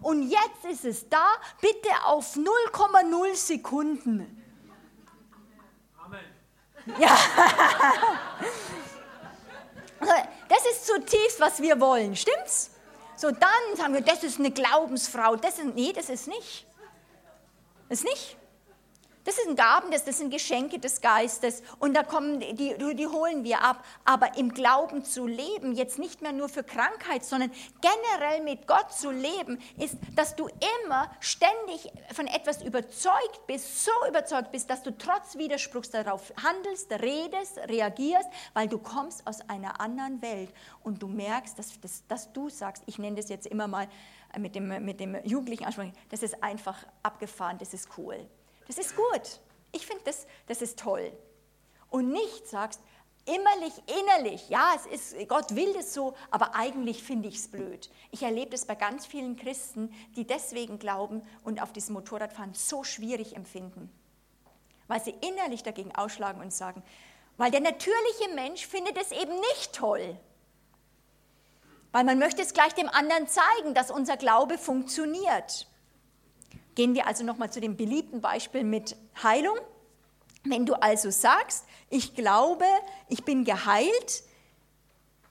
und 0.00 0.30
jetzt 0.30 0.64
ist 0.70 0.84
es 0.86 1.08
da, 1.10 1.26
bitte 1.60 1.90
auf 2.06 2.36
0,0 2.36 3.34
Sekunden. 3.34 4.42
Amen. 6.04 6.24
Ja. 6.98 7.16
Das 10.48 10.64
ist 10.64 10.86
zutiefst, 10.86 11.38
was 11.40 11.60
wir 11.60 11.78
wollen, 11.78 12.16
stimmt's? 12.16 12.70
So, 13.16 13.30
dann 13.30 13.76
sagen 13.76 13.92
wir, 13.92 14.00
das 14.00 14.24
ist 14.24 14.38
eine 14.38 14.50
Glaubensfrau. 14.50 15.36
Das 15.36 15.58
ist, 15.58 15.74
nee, 15.74 15.92
das 15.92 16.08
ist 16.08 16.26
nicht. 16.26 16.66
Das 17.88 17.98
ist 17.98 18.04
nicht. 18.04 18.36
Das 19.30 19.44
sind 19.44 19.56
Gaben, 19.56 19.92
das, 19.92 20.04
das 20.04 20.18
sind 20.18 20.30
Geschenke 20.30 20.80
des 20.80 21.00
Geistes 21.00 21.62
und 21.78 21.94
da 21.94 22.02
kommen 22.02 22.40
die, 22.40 22.74
die 22.76 23.06
holen 23.06 23.44
wir 23.44 23.62
ab. 23.62 23.84
Aber 24.04 24.36
im 24.36 24.52
Glauben 24.52 25.04
zu 25.04 25.24
leben, 25.24 25.72
jetzt 25.72 26.00
nicht 26.00 26.20
mehr 26.20 26.32
nur 26.32 26.48
für 26.48 26.64
Krankheit, 26.64 27.24
sondern 27.24 27.52
generell 27.80 28.42
mit 28.42 28.66
Gott 28.66 28.92
zu 28.92 29.12
leben, 29.12 29.62
ist, 29.78 29.98
dass 30.16 30.34
du 30.34 30.48
immer 30.48 31.08
ständig 31.20 31.92
von 32.12 32.26
etwas 32.26 32.60
überzeugt 32.64 33.46
bist, 33.46 33.84
so 33.84 33.92
überzeugt 34.08 34.50
bist, 34.50 34.68
dass 34.68 34.82
du 34.82 34.98
trotz 34.98 35.38
Widerspruchs 35.38 35.90
darauf 35.90 36.32
handelst, 36.42 36.90
redest, 36.90 37.58
reagierst, 37.68 38.28
weil 38.54 38.66
du 38.66 38.78
kommst 38.78 39.24
aus 39.28 39.48
einer 39.48 39.80
anderen 39.80 40.20
Welt 40.22 40.52
und 40.82 41.00
du 41.00 41.06
merkst, 41.06 41.56
dass, 41.56 41.80
dass, 41.80 42.04
dass 42.08 42.32
du 42.32 42.48
sagst, 42.48 42.82
ich 42.86 42.98
nenne 42.98 43.14
das 43.14 43.28
jetzt 43.28 43.46
immer 43.46 43.68
mal 43.68 43.86
mit 44.36 44.56
dem, 44.56 44.84
mit 44.84 44.98
dem 44.98 45.24
jugendlichen 45.24 45.66
Anspruch, 45.66 45.84
das 46.08 46.24
ist 46.24 46.42
einfach 46.42 46.84
abgefahren, 47.04 47.58
das 47.58 47.72
ist 47.74 47.90
cool. 47.96 48.28
Das 48.70 48.78
ist 48.78 48.94
gut. 48.94 49.40
Ich 49.72 49.84
finde, 49.84 50.04
das, 50.04 50.28
das 50.46 50.62
ist 50.62 50.78
toll. 50.78 51.10
Und 51.88 52.12
nicht 52.12 52.46
sagst, 52.46 52.80
innerlich, 53.24 53.72
innerlich, 53.98 54.48
ja, 54.48 54.74
es 54.76 54.86
ist, 54.86 55.28
Gott 55.28 55.56
will 55.56 55.72
das 55.72 55.92
so, 55.92 56.14
aber 56.30 56.54
eigentlich 56.54 57.02
finde 57.02 57.28
ich 57.28 57.34
es 57.34 57.48
blöd. 57.48 57.90
Ich 58.12 58.22
erlebe 58.22 58.52
das 58.52 58.66
bei 58.66 58.76
ganz 58.76 59.06
vielen 59.06 59.34
Christen, 59.34 59.92
die 60.14 60.24
deswegen 60.24 60.78
glauben 60.78 61.20
und 61.42 61.60
auf 61.60 61.72
diesem 61.72 61.94
Motorradfahren 61.94 62.54
so 62.54 62.84
schwierig 62.84 63.34
empfinden, 63.34 63.90
weil 64.86 65.02
sie 65.02 65.16
innerlich 65.20 65.64
dagegen 65.64 65.92
ausschlagen 65.96 66.40
und 66.40 66.52
sagen, 66.52 66.84
weil 67.38 67.50
der 67.50 67.62
natürliche 67.62 68.28
Mensch 68.36 68.68
findet 68.68 68.96
es 68.98 69.10
eben 69.10 69.34
nicht 69.52 69.72
toll. 69.72 70.16
Weil 71.90 72.04
man 72.04 72.20
möchte 72.20 72.40
es 72.40 72.54
gleich 72.54 72.74
dem 72.74 72.88
anderen 72.88 73.26
zeigen, 73.26 73.74
dass 73.74 73.90
unser 73.90 74.16
Glaube 74.16 74.58
funktioniert. 74.58 75.66
Gehen 76.80 76.94
wir 76.94 77.06
also 77.06 77.24
nochmal 77.24 77.52
zu 77.52 77.60
dem 77.60 77.76
beliebten 77.76 78.22
Beispiel 78.22 78.64
mit 78.64 78.96
Heilung. 79.22 79.58
Wenn 80.44 80.64
du 80.64 80.72
also 80.72 81.10
sagst, 81.10 81.66
ich 81.90 82.14
glaube, 82.14 82.64
ich 83.10 83.22
bin 83.22 83.44
geheilt, 83.44 84.22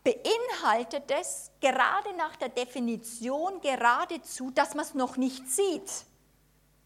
beinhaltet 0.04 1.10
es 1.10 1.50
gerade 1.60 2.16
nach 2.18 2.36
der 2.36 2.50
Definition 2.50 3.62
geradezu, 3.62 4.52
dass 4.52 4.76
man 4.76 4.86
es 4.86 4.94
noch 4.94 5.18
nicht 5.18 5.50
sieht. 5.50 5.92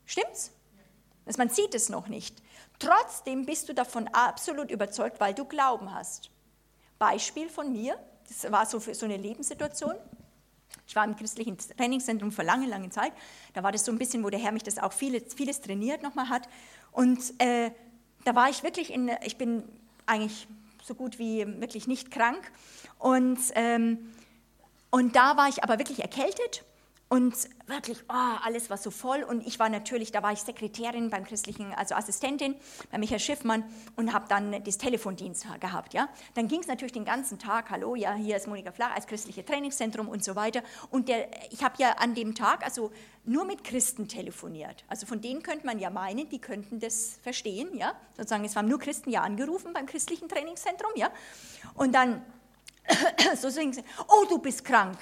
Stimmt's? 0.05 0.51
Dass 1.25 1.37
man 1.37 1.49
sieht 1.49 1.75
es 1.75 1.89
noch 1.89 2.07
nicht. 2.07 2.41
Trotzdem 2.79 3.45
bist 3.45 3.67
du 3.67 3.73
davon 3.73 4.07
absolut 4.07 4.71
überzeugt, 4.71 5.19
weil 5.19 5.33
du 5.33 5.43
Glauben 5.43 5.93
hast. 5.93 6.31
Beispiel 6.99 7.49
von 7.49 7.73
mir, 7.73 7.99
das 8.29 8.49
war 8.49 8.65
so 8.65 8.79
so 8.79 9.03
eine 9.03 9.17
Lebenssituation. 9.17 9.95
Ich 10.87 10.95
war 10.95 11.05
im 11.05 11.15
christlichen 11.15 11.57
Trainingszentrum 11.57 12.31
für 12.31 12.43
lange, 12.43 12.67
lange 12.67 12.89
Zeit. 12.89 13.13
Da 13.53 13.63
war 13.63 13.71
das 13.71 13.85
so 13.85 13.91
ein 13.91 13.97
bisschen, 13.97 14.23
wo 14.23 14.29
der 14.29 14.39
Herr 14.39 14.51
mich 14.51 14.63
das 14.63 14.77
auch 14.77 14.93
vieles, 14.93 15.33
vieles 15.33 15.61
trainiert 15.61 16.03
nochmal 16.03 16.29
hat. 16.29 16.47
Und 16.91 17.19
äh, 17.39 17.71
da 18.25 18.35
war 18.35 18.49
ich 18.49 18.63
wirklich 18.63 18.93
in, 18.93 19.11
ich 19.23 19.37
bin 19.37 19.63
eigentlich 20.05 20.47
so 20.83 20.95
gut 20.95 21.19
wie 21.19 21.45
wirklich 21.61 21.87
nicht 21.87 22.11
krank. 22.11 22.51
Und, 22.99 23.39
ähm, 23.55 23.97
und 24.91 25.15
da 25.15 25.37
war 25.37 25.47
ich 25.49 25.63
aber 25.63 25.79
wirklich 25.79 26.01
erkältet 26.01 26.63
und 27.13 27.35
wirklich, 27.67 27.99
oh, 28.09 28.37
alles 28.43 28.71
war 28.71 28.77
so 28.77 28.89
voll. 28.89 29.21
Und 29.21 29.45
ich 29.45 29.59
war 29.59 29.69
natürlich, 29.69 30.11
da 30.11 30.23
war 30.23 30.31
ich 30.31 30.39
Sekretärin 30.39 31.11
beim 31.11 31.25
christlichen, 31.25 31.71
also 31.71 31.93
Assistentin 31.93 32.55
bei 32.91 32.97
Michael 32.97 33.19
Schiffmann 33.19 33.63
und 33.95 34.13
habe 34.13 34.25
dann 34.27 34.63
das 34.63 34.79
Telefondienst 34.79 35.45
gehabt. 35.59 35.93
Ja? 35.93 36.09
Dann 36.33 36.47
ging 36.47 36.61
es 36.61 36.67
natürlich 36.67 36.93
den 36.93 37.05
ganzen 37.05 37.37
Tag, 37.37 37.69
hallo, 37.69 37.93
ja, 37.93 38.15
hier 38.15 38.35
ist 38.35 38.47
Monika 38.47 38.71
Flach 38.71 38.95
als 38.95 39.05
christliche 39.05 39.45
Trainingszentrum 39.45 40.09
und 40.09 40.23
so 40.23 40.35
weiter. 40.35 40.63
Und 40.89 41.07
der, 41.07 41.29
ich 41.51 41.63
habe 41.63 41.75
ja 41.77 41.91
an 41.99 42.15
dem 42.15 42.33
Tag 42.33 42.65
also 42.65 42.91
nur 43.25 43.45
mit 43.45 43.63
Christen 43.63 44.07
telefoniert. 44.07 44.83
Also 44.87 45.05
von 45.05 45.21
denen 45.21 45.43
könnte 45.43 45.67
man 45.67 45.77
ja 45.77 45.91
meinen, 45.91 46.27
die 46.29 46.39
könnten 46.39 46.79
das 46.79 47.19
verstehen. 47.21 47.77
Ja? 47.77 47.93
Sozusagen, 48.17 48.43
es 48.43 48.55
haben 48.55 48.67
nur 48.67 48.79
Christen 48.79 49.11
ja 49.11 49.21
angerufen 49.21 49.71
beim 49.71 49.85
christlichen 49.85 50.29
Trainingszentrum. 50.29 50.93
Ja? 50.95 51.11
Und 51.75 51.93
dann 51.93 52.25
so 53.39 53.51
sagen 53.51 53.71
sie, 53.71 53.83
oh, 54.07 54.25
du 54.27 54.39
bist 54.39 54.65
krank. 54.65 54.97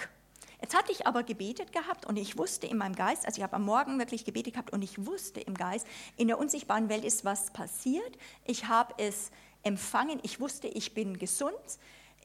Jetzt 0.62 0.78
hatte 0.78 0.92
ich 0.92 1.08
aber 1.08 1.24
gebetet 1.24 1.74
gehabt 1.74 2.06
und 2.06 2.18
ich 2.18 2.38
wusste 2.38 2.68
in 2.68 2.78
meinem 2.78 2.96
Geist, 2.96 3.26
also 3.26 3.40
ich 3.40 3.44
habe 3.44 3.56
am 3.56 3.66
Morgen 3.66 3.98
wirklich 3.98 4.26
gebetet 4.26 4.54
gehabt 4.54 4.72
und 4.72 4.84
ich 4.84 5.06
wusste 5.08 5.40
im 5.40 5.56
Geist, 5.56 5.88
in 6.18 6.28
der 6.28 6.38
unsichtbaren 6.38 6.88
Welt 6.88 7.04
ist 7.04 7.26
was 7.26 7.52
passiert. 7.52 8.18
Ich 8.46 8.68
habe 8.68 8.94
es 8.98 9.32
empfangen, 9.64 10.20
ich 10.22 10.40
wusste, 10.40 10.68
ich 10.68 10.94
bin 10.94 11.18
gesund. 11.18 11.56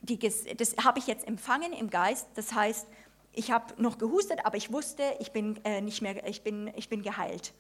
Die, 0.02 0.18
das 0.18 0.76
habe 0.84 0.98
ich 0.98 1.06
jetzt 1.06 1.26
empfangen 1.26 1.72
im 1.72 1.88
Geist. 1.88 2.28
Das 2.34 2.52
heißt, 2.52 2.86
ich 3.32 3.50
habe 3.50 3.80
noch 3.80 3.96
gehustet, 3.96 4.44
aber 4.44 4.58
ich 4.58 4.70
wusste, 4.70 5.02
ich 5.18 5.32
bin 5.32 5.58
äh, 5.64 5.80
nicht 5.80 6.02
mehr, 6.02 6.26
ich 6.26 6.42
bin, 6.42 6.70
ich 6.76 6.90
bin 6.90 7.02
geheilt. 7.02 7.54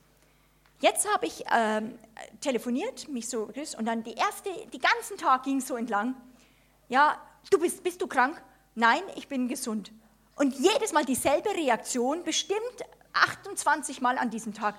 Jetzt 0.80 1.10
habe 1.10 1.26
ich 1.26 1.42
ähm, 1.54 1.98
telefoniert, 2.42 3.08
mich 3.08 3.28
so 3.28 3.50
und 3.78 3.86
dann 3.86 4.04
die 4.04 4.14
erste, 4.14 4.50
die 4.74 4.78
ganzen 4.78 5.16
Tag 5.16 5.44
ging 5.44 5.60
so 5.60 5.74
entlang. 5.76 6.14
Ja, 6.88 7.18
du 7.50 7.58
bist, 7.58 7.82
bist 7.82 8.02
du 8.02 8.06
krank? 8.06 8.42
Nein, 8.74 9.00
ich 9.14 9.26
bin 9.26 9.48
gesund. 9.48 9.90
Und 10.36 10.54
jedes 10.54 10.92
Mal 10.92 11.04
dieselbe 11.04 11.50
Reaktion, 11.50 12.22
bestimmt 12.22 12.60
28 13.14 14.02
Mal 14.02 14.18
an 14.18 14.30
diesem 14.30 14.52
Tag. 14.52 14.74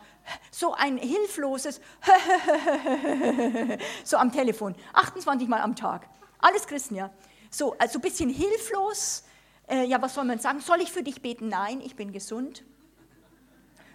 So 0.52 0.74
ein 0.74 0.98
hilfloses 0.98 1.82
so 4.04 4.18
am 4.18 4.32
Telefon, 4.32 4.76
28 4.94 5.48
Mal 5.48 5.62
am 5.62 5.76
Tag. 5.76 6.08
Alles 6.40 6.68
Christen, 6.68 6.96
ja. 6.96 7.12
So, 7.50 7.76
also 7.80 7.98
ein 7.98 8.02
bisschen 8.02 8.30
hilflos. 8.30 9.24
Äh, 9.68 9.86
ja, 9.86 10.02
was 10.02 10.14
soll 10.14 10.26
man 10.26 10.40
sagen? 10.40 10.60
Soll 10.60 10.82
ich 10.82 10.92
für 10.92 11.02
dich 11.02 11.22
beten? 11.22 11.50
Nein, 11.50 11.82
ich 11.82 11.96
bin 11.96 12.12
gesund. 12.12 12.64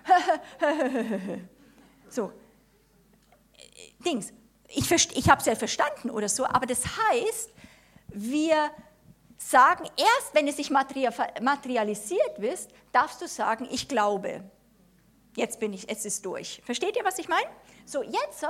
so, 2.09 2.33
Dings. 4.05 4.33
Ich, 4.69 4.91
ich 4.91 5.31
habe 5.31 5.41
es 5.41 5.47
ja 5.47 5.55
verstanden 5.55 6.11
oder 6.11 6.29
so, 6.29 6.47
aber 6.47 6.67
das 6.67 6.85
heißt, 6.85 7.51
wir 8.09 8.71
sagen, 9.51 9.85
erst 9.97 10.35
wenn 10.35 10.49
es 10.49 10.57
sich 10.57 10.71
materialisiert 10.71 12.41
wird, 12.41 12.69
darfst 12.93 13.21
du 13.21 13.29
sagen, 13.29 13.69
ich 13.71 13.89
glaube. 13.89 14.43
Jetzt 15.35 15.61
bin 15.61 15.73
ich, 15.73 15.89
es 15.89 16.05
ist 16.05 16.27
durch. 16.27 16.61
Versteht 16.65 16.97
ihr, 16.97 17.05
was 17.05 17.19
ich 17.19 17.29
meine? 17.29 17.47
So, 17.87 18.03
jetzt, 18.03 18.45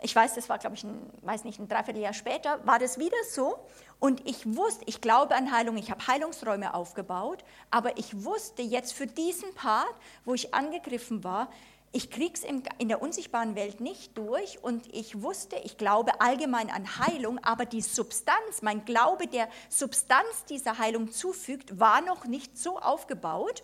ich 0.00 0.14
weiß, 0.14 0.34
das 0.34 0.48
war, 0.48 0.58
glaube 0.58 0.76
ich, 0.76 0.84
ein, 0.84 1.10
weiß 1.22 1.44
nicht, 1.44 1.58
ein 1.58 1.68
Dreivierteljahr 1.68 2.12
später, 2.12 2.64
war 2.66 2.78
das 2.78 2.98
wieder 2.98 3.16
so. 3.30 3.58
Und 3.98 4.28
ich 4.28 4.56
wusste, 4.56 4.84
ich 4.86 5.00
glaube 5.00 5.34
an 5.34 5.50
Heilung, 5.50 5.76
ich 5.76 5.90
habe 5.90 6.06
Heilungsräume 6.06 6.74
aufgebaut, 6.74 7.44
aber 7.70 7.96
ich 7.96 8.24
wusste 8.24 8.62
jetzt 8.62 8.92
für 8.92 9.06
diesen 9.06 9.54
Part, 9.54 9.94
wo 10.24 10.34
ich 10.34 10.54
angegriffen 10.54 11.24
war, 11.24 11.50
ich 11.94 12.10
krieg's 12.10 12.42
in 12.42 12.88
der 12.88 13.00
unsichtbaren 13.00 13.54
Welt 13.54 13.80
nicht 13.80 14.18
durch 14.18 14.58
und 14.62 14.92
ich 14.92 15.22
wusste, 15.22 15.54
ich 15.62 15.78
glaube 15.78 16.20
allgemein 16.20 16.68
an 16.68 16.98
Heilung, 16.98 17.38
aber 17.44 17.66
die 17.66 17.82
Substanz, 17.82 18.62
mein 18.62 18.84
Glaube, 18.84 19.28
der 19.28 19.48
Substanz 19.68 20.44
dieser 20.48 20.78
Heilung 20.78 21.12
zufügt, 21.12 21.78
war 21.78 22.00
noch 22.00 22.24
nicht 22.24 22.58
so 22.58 22.80
aufgebaut. 22.80 23.62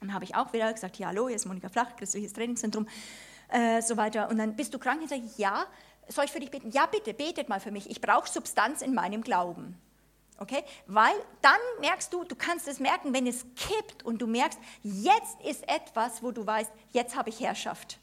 Dann 0.00 0.12
habe 0.12 0.24
ich 0.24 0.34
auch 0.34 0.52
wieder 0.52 0.72
gesagt, 0.72 0.96
ja, 0.98 1.06
hallo, 1.06 1.28
hier 1.28 1.36
ist 1.36 1.46
Monika 1.46 1.68
Flach, 1.68 1.94
christliches 1.96 2.32
Trainingszentrum, 2.32 2.88
äh, 3.50 3.80
so 3.82 3.96
weiter. 3.96 4.28
Und 4.30 4.38
dann, 4.38 4.56
bist 4.56 4.74
du 4.74 4.80
krank? 4.80 5.00
Ich 5.04 5.10
sage, 5.10 5.22
ja, 5.36 5.64
soll 6.08 6.24
ich 6.24 6.32
für 6.32 6.40
dich 6.40 6.50
beten? 6.50 6.72
Ja, 6.72 6.86
bitte, 6.86 7.14
betet 7.14 7.48
mal 7.48 7.60
für 7.60 7.70
mich. 7.70 7.88
Ich 7.88 8.00
brauche 8.00 8.28
Substanz 8.28 8.82
in 8.82 8.94
meinem 8.94 9.22
Glauben. 9.22 9.80
Okay? 10.38 10.64
Weil 10.86 11.14
dann 11.42 11.60
merkst 11.80 12.12
du, 12.12 12.24
du 12.24 12.34
kannst 12.34 12.66
es 12.66 12.80
merken, 12.80 13.14
wenn 13.14 13.26
es 13.26 13.44
kippt 13.54 14.04
und 14.04 14.18
du 14.18 14.26
merkst, 14.26 14.58
jetzt 14.82 15.40
ist 15.42 15.68
etwas, 15.68 16.22
wo 16.22 16.32
du 16.32 16.46
weißt, 16.46 16.72
jetzt 16.90 17.16
habe 17.16 17.30
ich 17.30 17.40
Herrschaft. 17.40 17.98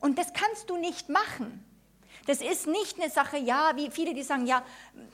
Und 0.00 0.18
das 0.18 0.32
kannst 0.32 0.70
du 0.70 0.76
nicht 0.76 1.08
machen. 1.08 1.64
Das 2.26 2.40
ist 2.40 2.66
nicht 2.66 3.00
eine 3.00 3.10
Sache, 3.10 3.38
ja, 3.38 3.72
wie 3.76 3.90
viele, 3.90 4.14
die 4.14 4.22
sagen, 4.22 4.46
ja, 4.46 4.62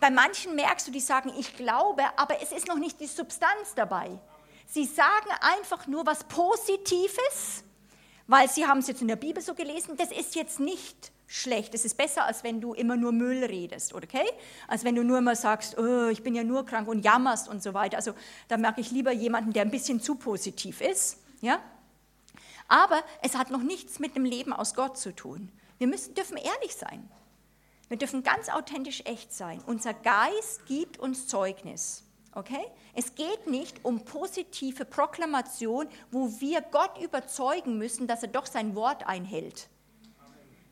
bei 0.01 0.11
manchen 0.11 0.55
merkst 0.55 0.89
du, 0.89 0.91
die 0.91 1.01
sagen, 1.01 1.33
ich 1.39 1.57
glaube, 1.57 2.03
aber 2.17 2.41
es 2.43 2.53
ist 2.53 2.67
noch 2.67 2.79
nicht 2.79 3.01
die 3.01 3.07
Substanz 3.07 3.75
dabei. 3.75 4.19
Sie 4.67 4.85
sagen 4.85 5.31
einfach 5.41 5.87
nur 5.87 6.05
was 6.07 6.25
Positives, 6.25 7.63
weil 8.27 8.49
sie 8.51 8.67
haben 8.67 8.79
es 8.79 8.89
jetzt 8.89 9.03
in 9.03 9.09
der 9.09 9.17
Bibel 9.17 9.43
so 9.43 9.55
gelesen, 9.55 9.97
das 9.97 10.11
ist 10.11 10.35
jetzt 10.35 10.59
nicht 10.59 11.13
schlecht. 11.27 11.75
Es 11.75 11.85
ist 11.85 11.97
besser, 11.97 12.25
als 12.25 12.45
wenn 12.45 12.61
du 12.61 12.75
immer 12.75 12.97
nur 12.97 13.13
Müll 13.13 13.45
redest, 13.45 13.95
okay? 13.95 14.27
Als 14.69 14.85
wenn 14.85 14.95
du 14.95 15.03
nur 15.03 15.19
immer 15.19 15.37
sagst, 15.37 15.77
oh, 15.79 16.09
ich 16.09 16.23
bin 16.23 16.35
ja 16.35 16.45
nur 16.45 16.65
krank 16.65 16.89
und 16.89 17.05
jammerst 17.05 17.49
und 17.49 17.63
so 17.63 17.75
weiter. 17.75 17.97
Also 17.97 18.15
da 18.49 18.57
merke 18.57 18.81
ich 18.81 18.91
lieber 18.91 19.13
jemanden, 19.13 19.53
der 19.53 19.63
ein 19.63 19.71
bisschen 19.71 20.01
zu 20.01 20.15
positiv 20.15 20.81
ist, 20.81 21.19
ja? 21.41 21.59
Aber 22.69 23.03
es 23.23 23.37
hat 23.37 23.51
noch 23.51 23.63
nichts 23.63 23.99
mit 23.99 24.17
dem 24.17 24.25
Leben 24.25 24.53
aus 24.53 24.75
Gott 24.75 24.99
zu 24.99 25.15
tun. 25.15 25.53
Wir 25.79 25.87
müssen, 25.87 26.15
dürfen 26.15 26.37
ehrlich 26.37 26.75
sein. 26.75 27.09
Wir 27.89 27.97
dürfen 27.97 28.25
ganz 28.25 28.49
authentisch 28.49 29.03
echt 29.05 29.33
sein. 29.33 29.63
Unser 29.67 29.95
Geist 29.95 30.67
gibt 30.67 30.99
uns 30.99 31.29
Zeugnis. 31.29 32.03
Okay? 32.35 32.67
Es 32.95 33.15
geht 33.15 33.47
nicht 33.47 33.85
um 33.85 34.05
positive 34.05 34.85
Proklamation, 34.85 35.87
wo 36.11 36.29
wir 36.41 36.61
Gott 36.61 37.01
überzeugen 37.01 37.79
müssen, 37.79 38.09
dass 38.09 38.23
er 38.23 38.29
doch 38.29 38.47
sein 38.47 38.75
Wort 38.75 39.07
einhält 39.07 39.69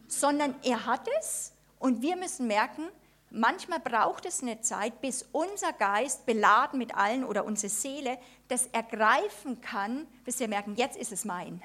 sondern 0.09 0.55
er 0.63 0.87
hat 0.87 1.09
es 1.19 1.53
und 1.79 2.03
wir 2.03 2.17
müssen 2.17 2.47
merken, 2.47 2.89
manchmal 3.31 3.81
braucht 3.81 4.27
es 4.27 4.43
eine 4.43 4.61
Zeit, 4.61 5.01
bis 5.01 5.27
unser 5.33 5.73
Geist, 5.73 6.25
beladen 6.27 6.79
mit 6.79 6.95
allen 6.95 7.25
oder 7.25 7.45
unsere 7.45 7.71
Seele, 7.71 8.19
das 8.49 8.67
ergreifen 8.69 9.61
kann, 9.61 10.07
bis 10.25 10.41
wir 10.41 10.49
merken, 10.49 10.77
jetzt 10.77 10.97
ist 10.97 11.13
es 11.13 11.25
mein. 11.25 11.63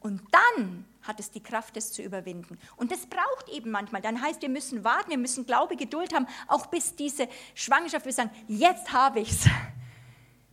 Und 0.00 0.22
dann 0.32 0.84
hat 1.02 1.20
es 1.20 1.30
die 1.30 1.42
Kraft, 1.42 1.76
das 1.76 1.92
zu 1.92 2.02
überwinden. 2.02 2.58
Und 2.76 2.90
das 2.90 3.06
braucht 3.06 3.48
eben 3.50 3.70
manchmal. 3.70 4.00
Dann 4.00 4.20
heißt, 4.20 4.40
wir 4.42 4.48
müssen 4.48 4.84
warten, 4.84 5.10
wir 5.10 5.18
müssen 5.18 5.46
Glaube, 5.46 5.76
Geduld 5.76 6.14
haben, 6.14 6.26
auch 6.48 6.66
bis 6.66 6.96
diese 6.96 7.28
Schwangerschaft, 7.54 8.06
wir 8.06 8.12
sagen, 8.12 8.30
jetzt 8.48 8.92
habe 8.92 9.20
ich 9.20 9.30
es 9.30 9.46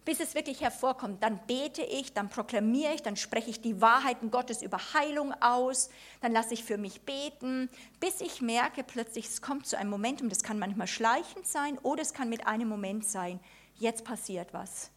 bis 0.08 0.22
es 0.22 0.36
wirklich 0.36 0.62
hervorkommt. 0.62 1.22
Dann 1.22 1.38
bete 1.48 1.82
ich, 1.82 2.14
dann 2.14 2.30
proklamiere 2.30 2.94
ich, 2.94 3.04
dann 3.04 3.18
spreche 3.18 3.50
ich 3.50 3.60
die 3.60 3.82
Wahrheiten 3.82 4.32
Gottes 4.32 4.62
über 4.62 4.80
Heilung 4.94 5.34
aus, 5.42 5.90
dann 6.22 6.32
lasse 6.32 6.54
ich 6.54 6.64
für 6.64 6.78
mich 6.78 7.02
beten, 7.02 7.70
bis 8.00 8.22
ich 8.22 8.42
merke 8.42 8.86
plötzlich, 8.86 9.26
es 9.26 9.42
kommt 9.42 9.68
zu 9.68 9.78
einem 9.78 9.90
Momentum, 9.90 10.30
das 10.30 10.44
kann 10.44 10.60
manchmal 10.60 10.88
schleichend 10.88 11.46
sein 11.46 11.78
oder 11.80 12.02
es 12.02 12.14
kann 12.14 12.30
mit 12.30 12.48
einem 12.48 12.70
Moment 12.70 13.04
sein, 13.04 13.42
jetzt 13.76 14.06
passiert 14.06 14.54
was. 14.54 14.92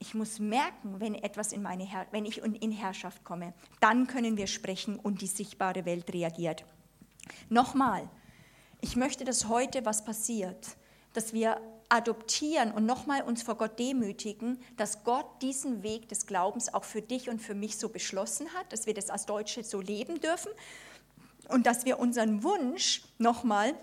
Ich 0.00 0.12
muss 0.12 0.38
merken, 0.38 1.00
wenn 1.00 1.14
etwas 1.14 1.52
in 1.52 1.62
meine 1.62 1.84
Her 1.84 2.06
wenn 2.10 2.26
ich 2.26 2.42
in 2.42 2.72
Herrschaft 2.72 3.24
komme, 3.24 3.54
dann 3.80 4.06
können 4.06 4.36
wir 4.36 4.48
sprechen 4.48 4.98
und 4.98 5.22
die 5.22 5.28
sichtbare 5.28 5.86
Welt 5.86 6.12
reagiert. 6.12 6.66
Nochmal, 7.48 8.06
ich 8.82 8.96
möchte, 8.96 9.24
dass 9.24 9.48
heute 9.48 9.86
was 9.86 10.04
passiert, 10.04 10.76
dass 11.14 11.32
wir 11.32 11.58
adoptieren 11.88 12.72
und 12.72 12.86
nochmal 12.86 13.22
uns 13.22 13.42
vor 13.42 13.56
Gott 13.56 13.78
demütigen, 13.78 14.58
dass 14.76 15.04
Gott 15.04 15.26
diesen 15.42 15.82
Weg 15.82 16.08
des 16.08 16.26
Glaubens 16.26 16.72
auch 16.72 16.84
für 16.84 17.02
dich 17.02 17.28
und 17.28 17.40
für 17.40 17.54
mich 17.54 17.76
so 17.78 17.88
beschlossen 17.88 18.52
hat, 18.54 18.72
dass 18.72 18.86
wir 18.86 18.94
das 18.94 19.10
als 19.10 19.26
Deutsche 19.26 19.62
so 19.62 19.80
leben 19.80 20.20
dürfen 20.20 20.50
und 21.48 21.66
dass 21.66 21.84
wir 21.84 21.98
unseren 21.98 22.42
Wunsch 22.42 23.02
nochmal 23.18 23.74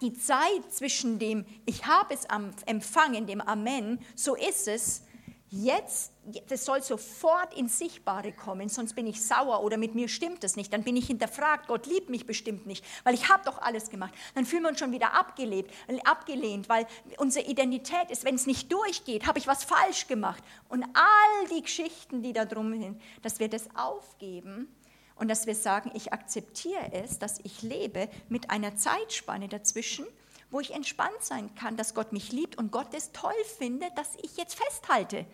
die 0.00 0.12
Zeit 0.12 0.70
zwischen 0.70 1.18
dem 1.18 1.44
Ich 1.64 1.86
habe 1.86 2.14
es 2.14 2.26
Empfangen, 2.66 3.26
dem 3.26 3.40
Amen, 3.40 3.98
so 4.14 4.34
ist 4.34 4.68
es, 4.68 5.02
Jetzt, 5.48 6.12
das 6.48 6.64
soll 6.64 6.82
sofort 6.82 7.54
ins 7.54 7.78
Sichtbare 7.78 8.32
kommen, 8.32 8.68
sonst 8.68 8.96
bin 8.96 9.06
ich 9.06 9.24
sauer 9.24 9.62
oder 9.62 9.76
mit 9.76 9.94
mir 9.94 10.08
stimmt 10.08 10.42
es 10.42 10.56
nicht. 10.56 10.72
Dann 10.72 10.82
bin 10.82 10.96
ich 10.96 11.06
hinterfragt, 11.06 11.68
Gott 11.68 11.86
liebt 11.86 12.10
mich 12.10 12.26
bestimmt 12.26 12.66
nicht, 12.66 12.84
weil 13.04 13.14
ich 13.14 13.28
habe 13.28 13.44
doch 13.44 13.58
alles 13.62 13.88
gemacht. 13.88 14.12
Dann 14.34 14.44
fühlen 14.44 14.64
wir 14.64 14.70
uns 14.70 14.80
schon 14.80 14.90
wieder 14.90 15.14
abgelebt, 15.14 15.72
abgelehnt, 16.04 16.68
weil 16.68 16.86
unsere 17.18 17.46
Identität 17.46 18.10
ist, 18.10 18.24
wenn 18.24 18.34
es 18.34 18.46
nicht 18.46 18.72
durchgeht, 18.72 19.28
habe 19.28 19.38
ich 19.38 19.46
was 19.46 19.62
falsch 19.62 20.08
gemacht. 20.08 20.42
Und 20.68 20.82
all 20.82 21.48
die 21.56 21.62
Geschichten, 21.62 22.22
die 22.22 22.32
da 22.32 22.44
drum 22.44 22.72
sind, 22.80 23.00
dass 23.22 23.38
wir 23.38 23.48
das 23.48 23.68
aufgeben 23.76 24.66
und 25.14 25.28
dass 25.28 25.46
wir 25.46 25.54
sagen, 25.54 25.92
ich 25.94 26.12
akzeptiere 26.12 26.92
es, 26.92 27.20
dass 27.20 27.38
ich 27.44 27.62
lebe 27.62 28.08
mit 28.28 28.50
einer 28.50 28.74
Zeitspanne 28.74 29.46
dazwischen, 29.46 30.06
wo 30.50 30.60
ich 30.60 30.72
entspannt 30.72 31.22
sein 31.22 31.54
kann, 31.54 31.76
dass 31.76 31.94
Gott 31.94 32.12
mich 32.12 32.32
liebt 32.32 32.56
und 32.56 32.70
Gott 32.70 32.94
es 32.94 33.12
toll 33.12 33.32
findet, 33.58 33.96
dass 33.98 34.16
ich 34.22 34.36
jetzt 34.36 34.54
festhalte. 34.54 35.26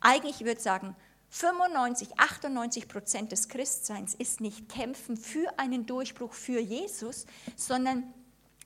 Eigentlich 0.00 0.40
würde 0.40 0.58
ich 0.58 0.62
sagen, 0.62 0.96
95, 1.30 2.18
98 2.18 2.88
Prozent 2.88 3.32
des 3.32 3.48
Christseins 3.48 4.14
ist 4.14 4.40
nicht 4.40 4.68
kämpfen 4.68 5.16
für 5.16 5.58
einen 5.58 5.86
Durchbruch 5.86 6.32
für 6.32 6.60
Jesus, 6.60 7.26
sondern, 7.54 8.14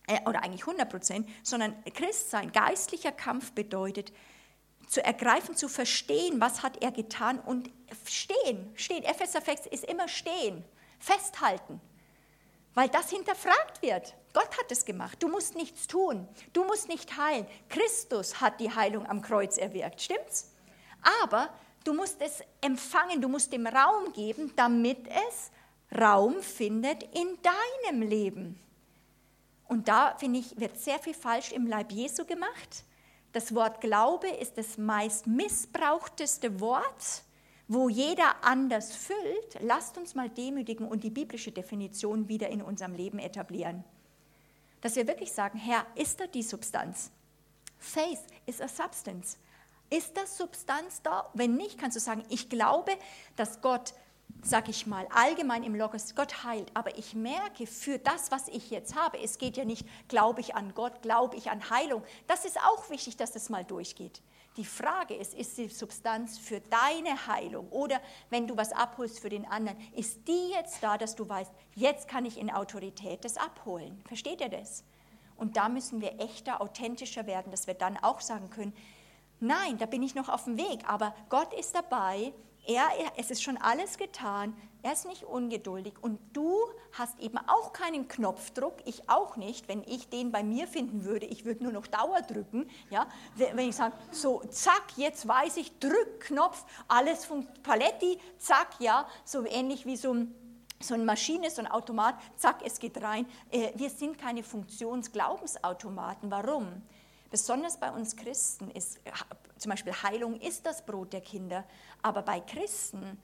äh, 0.06 0.20
oder 0.28 0.44
eigentlich 0.44 0.66
100 0.66 0.88
Prozent, 0.88 1.28
sondern 1.42 1.74
Christsein, 1.94 2.52
geistlicher 2.52 3.12
Kampf 3.12 3.52
bedeutet, 3.52 4.12
zu 4.86 5.04
ergreifen, 5.04 5.56
zu 5.56 5.68
verstehen, 5.68 6.40
was 6.40 6.62
hat 6.62 6.82
er 6.82 6.92
getan 6.92 7.40
und 7.40 7.70
stehen, 8.06 8.70
stehen. 8.76 9.02
Epheser 9.04 9.40
6 9.40 9.66
ist 9.66 9.84
immer 9.84 10.06
stehen, 10.06 10.64
festhalten, 10.98 11.80
weil 12.74 12.88
das 12.88 13.10
hinterfragt 13.10 13.82
wird. 13.82 14.14
Gott 14.32 14.58
hat 14.58 14.70
es 14.70 14.84
gemacht. 14.84 15.22
Du 15.22 15.28
musst 15.28 15.54
nichts 15.54 15.86
tun. 15.86 16.26
Du 16.52 16.64
musst 16.64 16.88
nicht 16.88 17.16
heilen. 17.16 17.46
Christus 17.68 18.40
hat 18.40 18.60
die 18.60 18.74
Heilung 18.74 19.06
am 19.06 19.22
Kreuz 19.22 19.58
erwirkt. 19.58 20.00
Stimmt's? 20.00 20.52
Aber 21.22 21.50
du 21.84 21.92
musst 21.92 22.20
es 22.20 22.42
empfangen. 22.60 23.20
Du 23.20 23.28
musst 23.28 23.52
dem 23.52 23.66
Raum 23.66 24.12
geben, 24.12 24.52
damit 24.56 25.06
es 25.08 25.50
Raum 25.98 26.40
findet 26.40 27.02
in 27.14 27.38
deinem 27.42 28.02
Leben. 28.02 28.58
Und 29.68 29.88
da, 29.88 30.16
finde 30.18 30.40
ich, 30.40 30.58
wird 30.58 30.78
sehr 30.78 30.98
viel 30.98 31.14
falsch 31.14 31.52
im 31.52 31.66
Leib 31.66 31.92
Jesu 31.92 32.24
gemacht. 32.24 32.84
Das 33.32 33.54
Wort 33.54 33.80
Glaube 33.80 34.28
ist 34.28 34.58
das 34.58 34.78
meist 34.78 35.26
missbrauchteste 35.26 36.60
Wort 36.60 37.24
wo 37.72 37.88
jeder 37.88 38.44
anders 38.44 38.94
füllt, 38.94 39.58
lasst 39.60 39.96
uns 39.96 40.14
mal 40.14 40.28
demütigen 40.28 40.86
und 40.86 41.04
die 41.04 41.10
biblische 41.10 41.52
Definition 41.52 42.28
wieder 42.28 42.50
in 42.50 42.60
unserem 42.60 42.94
Leben 42.94 43.18
etablieren. 43.18 43.82
Dass 44.82 44.96
wir 44.96 45.06
wirklich 45.06 45.32
sagen, 45.32 45.58
Herr, 45.58 45.86
ist 45.94 46.20
da 46.20 46.26
die 46.26 46.42
Substanz? 46.42 47.10
Faith 47.78 48.20
is 48.46 48.60
a 48.60 48.68
substance. 48.68 49.38
Ist 49.88 50.16
das 50.16 50.36
Substanz 50.36 51.02
da? 51.02 51.30
Wenn 51.34 51.54
nicht, 51.54 51.78
kannst 51.78 51.96
du 51.96 52.00
sagen, 52.00 52.24
ich 52.28 52.48
glaube, 52.48 52.92
dass 53.36 53.60
Gott, 53.60 53.94
sag 54.42 54.68
ich 54.68 54.86
mal, 54.86 55.06
allgemein 55.14 55.62
im 55.62 55.74
Logos, 55.74 56.14
Gott 56.14 56.44
heilt. 56.44 56.70
Aber 56.74 56.98
ich 56.98 57.14
merke 57.14 57.66
für 57.66 57.98
das, 57.98 58.30
was 58.30 58.48
ich 58.48 58.70
jetzt 58.70 58.94
habe, 58.94 59.18
es 59.20 59.38
geht 59.38 59.56
ja 59.56 59.64
nicht, 59.64 59.86
glaube 60.08 60.40
ich 60.40 60.54
an 60.54 60.74
Gott, 60.74 61.02
glaube 61.02 61.36
ich 61.36 61.50
an 61.50 61.70
Heilung. 61.70 62.02
Das 62.26 62.44
ist 62.44 62.58
auch 62.58 62.90
wichtig, 62.90 63.16
dass 63.16 63.32
das 63.32 63.50
mal 63.50 63.64
durchgeht. 63.64 64.20
Die 64.56 64.64
Frage 64.66 65.14
ist, 65.14 65.32
ist 65.32 65.56
die 65.56 65.68
Substanz 65.68 66.38
für 66.38 66.60
deine 66.60 67.26
Heilung 67.26 67.68
oder 67.70 68.00
wenn 68.28 68.46
du 68.46 68.56
was 68.56 68.72
abholst 68.72 69.20
für 69.20 69.30
den 69.30 69.46
anderen, 69.46 69.78
ist 69.94 70.28
die 70.28 70.50
jetzt 70.50 70.82
da, 70.82 70.98
dass 70.98 71.14
du 71.14 71.26
weißt, 71.26 71.50
jetzt 71.74 72.06
kann 72.06 72.26
ich 72.26 72.38
in 72.38 72.50
Autorität 72.50 73.24
das 73.24 73.38
abholen. 73.38 74.02
Versteht 74.06 74.42
ihr 74.42 74.50
das? 74.50 74.84
Und 75.36 75.56
da 75.56 75.70
müssen 75.70 76.02
wir 76.02 76.20
echter, 76.20 76.60
authentischer 76.60 77.26
werden, 77.26 77.50
dass 77.50 77.66
wir 77.66 77.74
dann 77.74 77.96
auch 77.96 78.20
sagen 78.20 78.50
können, 78.50 78.74
nein, 79.40 79.78
da 79.78 79.86
bin 79.86 80.02
ich 80.02 80.14
noch 80.14 80.28
auf 80.28 80.44
dem 80.44 80.58
Weg, 80.58 80.86
aber 80.86 81.14
Gott 81.30 81.52
ist 81.54 81.74
dabei, 81.74 82.34
er, 82.64 82.88
es 83.16 83.30
ist 83.30 83.42
schon 83.42 83.56
alles 83.56 83.98
getan, 83.98 84.54
er 84.82 84.92
ist 84.92 85.06
nicht 85.06 85.22
ungeduldig 85.22 85.94
und 86.00 86.18
du 86.32 86.56
hast 86.92 87.18
eben 87.20 87.38
auch 87.38 87.72
keinen 87.72 88.08
Knopfdruck, 88.08 88.74
ich 88.84 89.08
auch 89.08 89.36
nicht. 89.36 89.68
Wenn 89.68 89.84
ich 89.84 90.08
den 90.08 90.32
bei 90.32 90.42
mir 90.42 90.66
finden 90.66 91.04
würde, 91.04 91.26
ich 91.26 91.44
würde 91.44 91.62
nur 91.62 91.72
noch 91.72 91.86
Dauer 91.86 92.20
drücken. 92.22 92.68
Ja? 92.90 93.06
Wenn 93.36 93.68
ich 93.68 93.76
sage, 93.76 93.94
so 94.10 94.40
zack, 94.50 94.82
jetzt 94.96 95.28
weiß 95.28 95.56
ich, 95.58 95.78
drück 95.78 96.20
Knopf, 96.20 96.64
alles 96.88 97.24
von 97.24 97.46
Paletti, 97.62 98.18
zack, 98.38 98.74
ja, 98.80 99.06
so 99.24 99.46
ähnlich 99.46 99.86
wie 99.86 99.96
so 99.96 100.12
ein 100.12 100.34
so 100.82 100.94
eine 100.94 101.04
Maschine, 101.04 101.48
so 101.48 101.62
ein 101.62 101.70
Automat, 101.70 102.16
zack, 102.34 102.56
es 102.64 102.80
geht 102.80 103.00
rein. 103.00 103.24
Äh, 103.52 103.70
wir 103.76 103.88
sind 103.88 104.18
keine 104.18 104.42
Funktionsglaubensautomaten. 104.42 106.28
Warum? 106.28 106.82
Besonders 107.32 107.78
bei 107.78 107.90
uns 107.90 108.14
Christen 108.14 108.70
ist 108.72 109.00
zum 109.56 109.70
Beispiel 109.70 109.94
Heilung 110.02 110.38
ist 110.38 110.66
das 110.66 110.84
Brot 110.84 111.14
der 111.14 111.22
Kinder, 111.22 111.64
aber 112.02 112.20
bei 112.20 112.40
Christen, 112.40 113.18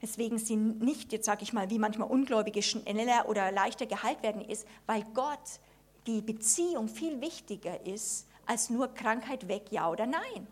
weswegen 0.00 0.38
sie 0.38 0.56
nicht, 0.56 1.10
jetzt 1.10 1.24
sage 1.24 1.42
ich 1.42 1.54
mal, 1.54 1.70
wie 1.70 1.78
manchmal 1.78 2.10
Ungläubige 2.10 2.62
schneller 2.62 3.26
oder 3.30 3.50
leichter 3.50 3.86
geheilt 3.86 4.22
werden, 4.22 4.42
ist, 4.42 4.68
weil 4.84 5.04
Gott 5.14 5.38
die 6.06 6.20
Beziehung 6.20 6.86
viel 6.86 7.22
wichtiger 7.22 7.86
ist 7.86 8.28
als 8.44 8.68
nur 8.68 8.88
Krankheit 8.92 9.48
weg, 9.48 9.68
ja 9.70 9.88
oder 9.90 10.04
nein. 10.04 10.46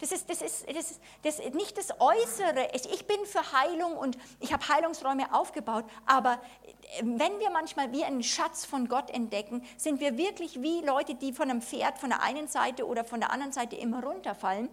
Das 0.00 0.12
ist, 0.12 0.30
das, 0.30 0.42
ist, 0.42 0.66
das, 0.68 0.90
ist, 0.90 1.00
das 1.22 1.38
nicht 1.54 1.76
das 1.76 1.90
Äußere. 2.00 2.68
Ich 2.72 3.06
bin 3.06 3.24
für 3.26 3.52
Heilung 3.52 3.96
und 3.96 4.16
ich 4.38 4.52
habe 4.52 4.68
Heilungsräume 4.68 5.34
aufgebaut, 5.34 5.84
aber 6.06 6.34
äh, 6.34 7.02
wenn 7.02 7.40
wir 7.40 7.50
manchmal 7.50 7.92
wie 7.92 8.04
einen 8.04 8.22
Schatz 8.22 8.64
von 8.64 8.88
Gott 8.88 9.10
entdecken, 9.10 9.64
sind 9.76 10.00
wir 10.00 10.16
wirklich 10.16 10.62
wie 10.62 10.82
Leute, 10.82 11.14
die 11.16 11.32
von 11.32 11.50
einem 11.50 11.62
Pferd 11.62 11.98
von 11.98 12.10
der 12.10 12.22
einen 12.22 12.46
Seite 12.46 12.86
oder 12.86 13.04
von 13.04 13.18
der 13.20 13.32
anderen 13.32 13.52
Seite 13.52 13.76
immer 13.76 14.04
runterfallen. 14.04 14.68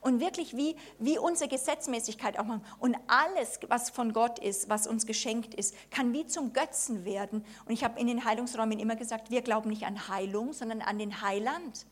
Und 0.00 0.20
wirklich 0.20 0.56
wie, 0.56 0.76
wie 1.00 1.18
unsere 1.18 1.50
Gesetzmäßigkeit 1.50 2.38
auch 2.38 2.44
machen. 2.44 2.64
Und 2.78 2.96
alles, 3.08 3.58
was 3.68 3.90
von 3.90 4.12
Gott 4.12 4.38
ist, 4.38 4.68
was 4.68 4.86
uns 4.86 5.04
geschenkt 5.04 5.52
ist, 5.52 5.74
kann 5.90 6.12
wie 6.12 6.26
zum 6.26 6.52
Götzen 6.52 7.04
werden. 7.04 7.44
Und 7.64 7.72
ich 7.72 7.82
habe 7.82 7.98
in 7.98 8.06
den 8.06 8.24
Heilungsräumen 8.24 8.78
immer 8.78 8.94
gesagt, 8.94 9.30
wir 9.30 9.42
glauben 9.42 9.70
nicht 9.70 9.84
an 9.84 10.06
Heilung, 10.08 10.52
sondern 10.52 10.80
an 10.80 10.98
den 10.98 11.22
Heiland. 11.22 11.86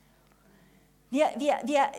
Wir, 1.12 1.30
wir, 1.36 1.60
wir, 1.64 1.92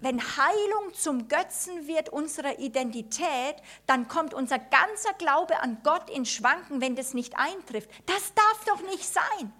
wenn 0.00 0.18
Heilung 0.22 0.94
zum 0.94 1.28
Götzen 1.28 1.86
wird 1.86 2.08
unserer 2.08 2.58
Identität, 2.58 3.56
dann 3.86 4.08
kommt 4.08 4.32
unser 4.32 4.58
ganzer 4.58 5.12
Glaube 5.18 5.60
an 5.60 5.80
Gott 5.84 6.08
in 6.08 6.24
Schwanken, 6.24 6.80
wenn 6.80 6.96
das 6.96 7.12
nicht 7.12 7.36
eintrifft. 7.36 7.90
Das 8.06 8.32
darf 8.32 8.64
doch 8.64 8.80
nicht 8.90 9.04
sein. 9.04 9.52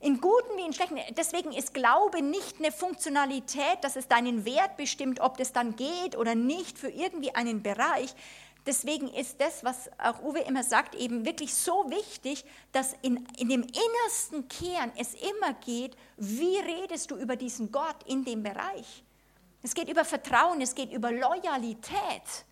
In 0.00 0.20
guten 0.20 0.58
wie 0.58 0.66
in 0.66 0.74
schlechten. 0.74 0.98
Deswegen 1.16 1.50
ist 1.52 1.72
Glaube 1.72 2.20
nicht 2.20 2.58
eine 2.58 2.72
Funktionalität, 2.72 3.78
dass 3.80 3.96
es 3.96 4.06
deinen 4.06 4.44
Wert 4.44 4.76
bestimmt, 4.76 5.20
ob 5.20 5.38
das 5.38 5.54
dann 5.54 5.74
geht 5.74 6.14
oder 6.14 6.34
nicht 6.34 6.76
für 6.76 6.90
irgendwie 6.90 7.34
einen 7.34 7.62
Bereich, 7.62 8.14
Deswegen 8.64 9.08
ist 9.08 9.40
das, 9.40 9.64
was 9.64 9.90
auch 9.98 10.22
Uwe 10.22 10.40
immer 10.40 10.62
sagt, 10.62 10.94
eben 10.94 11.24
wirklich 11.24 11.52
so 11.54 11.90
wichtig, 11.90 12.44
dass 12.70 12.94
in, 13.02 13.26
in 13.36 13.48
dem 13.48 13.62
innersten 13.62 14.46
Kern 14.48 14.92
es 14.96 15.14
immer 15.14 15.54
geht, 15.64 15.96
wie 16.16 16.58
redest 16.58 17.10
du 17.10 17.16
über 17.16 17.34
diesen 17.34 17.72
Gott 17.72 17.96
in 18.06 18.24
dem 18.24 18.42
Bereich. 18.44 19.02
Es 19.62 19.74
geht 19.74 19.88
über 19.88 20.04
Vertrauen, 20.04 20.60
es 20.60 20.74
geht 20.74 20.92
über 20.92 21.10
Loyalität. 21.10 22.44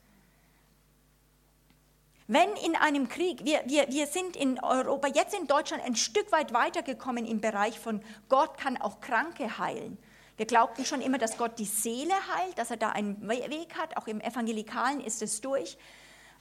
Wenn 2.26 2.54
in 2.64 2.76
einem 2.76 3.08
Krieg, 3.08 3.44
wir, 3.44 3.62
wir, 3.66 3.88
wir 3.88 4.06
sind 4.06 4.36
in 4.36 4.62
Europa, 4.62 5.08
jetzt 5.08 5.34
in 5.34 5.46
Deutschland 5.48 5.82
ein 5.84 5.96
Stück 5.96 6.30
weit 6.30 6.52
weitergekommen 6.52 7.26
im 7.26 7.40
Bereich 7.40 7.78
von 7.78 8.00
Gott 8.28 8.56
kann 8.56 8.76
auch 8.76 9.00
Kranke 9.00 9.58
heilen. 9.58 9.98
Wir 10.36 10.46
glaubten 10.46 10.84
schon 10.84 11.02
immer, 11.02 11.18
dass 11.18 11.36
Gott 11.36 11.58
die 11.58 11.66
Seele 11.66 12.14
heilt, 12.34 12.56
dass 12.56 12.70
er 12.70 12.76
da 12.76 12.90
einen 12.90 13.28
Weg 13.28 13.76
hat. 13.76 13.96
Auch 13.96 14.06
im 14.06 14.20
Evangelikalen 14.20 15.00
ist 15.00 15.22
es 15.22 15.40
durch. 15.40 15.76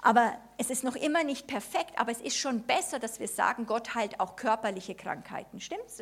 Aber 0.02 0.38
es 0.58 0.70
ist 0.70 0.86
noch 0.86 0.96
immer 0.96 1.26
nicht 1.26 1.46
perfekt, 1.46 2.00
aber 2.00 2.12
es 2.12 2.22
ist 2.22 2.38
schon 2.38 2.62
besser, 2.62 3.00
dass 3.00 3.20
wir 3.20 3.28
sagen, 3.28 3.66
Gott 3.66 3.96
heilt 3.96 4.22
auch 4.22 4.38
körperliche 4.38 4.96
Krankheiten. 4.96 5.60
Stimmt's? 5.60 6.00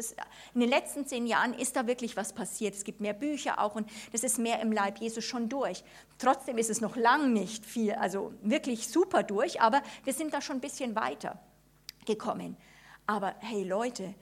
in 0.54 0.60
den 0.60 0.70
letzten 0.70 1.08
zehn 1.08 1.26
Jahren 1.26 1.56
ist 1.56 1.76
da 1.76 1.88
wirklich 1.88 2.16
was 2.16 2.34
passiert. 2.34 2.76
Es 2.76 2.84
gibt 2.84 3.02
mehr 3.02 3.14
Bücher 3.14 3.60
auch 3.60 3.74
und 3.74 3.90
das 4.12 4.24
ist 4.24 4.38
mehr 4.38 4.62
im 4.62 4.72
Leib 4.72 5.00
Jesus 5.00 5.26
schon 5.26 5.50
durch. 5.50 5.84
Trotzdem 6.20 6.60
ist 6.60 6.70
es 6.70 6.80
noch 6.80 6.96
lang 6.96 7.34
nicht 7.34 7.66
viel, 7.66 7.94
also 7.94 8.34
wirklich 8.44 8.88
super 8.88 9.24
durch, 9.24 9.62
aber 9.62 9.82
wir 10.04 10.14
sind 10.14 10.32
da 10.32 10.42
schon 10.42 10.58
ein 10.58 10.62
bisschen 10.62 10.96
weiter 10.96 11.40
gekommen. 12.06 12.56
Aber 13.08 13.36
hey 13.40 13.64
Leute, 13.64 14.14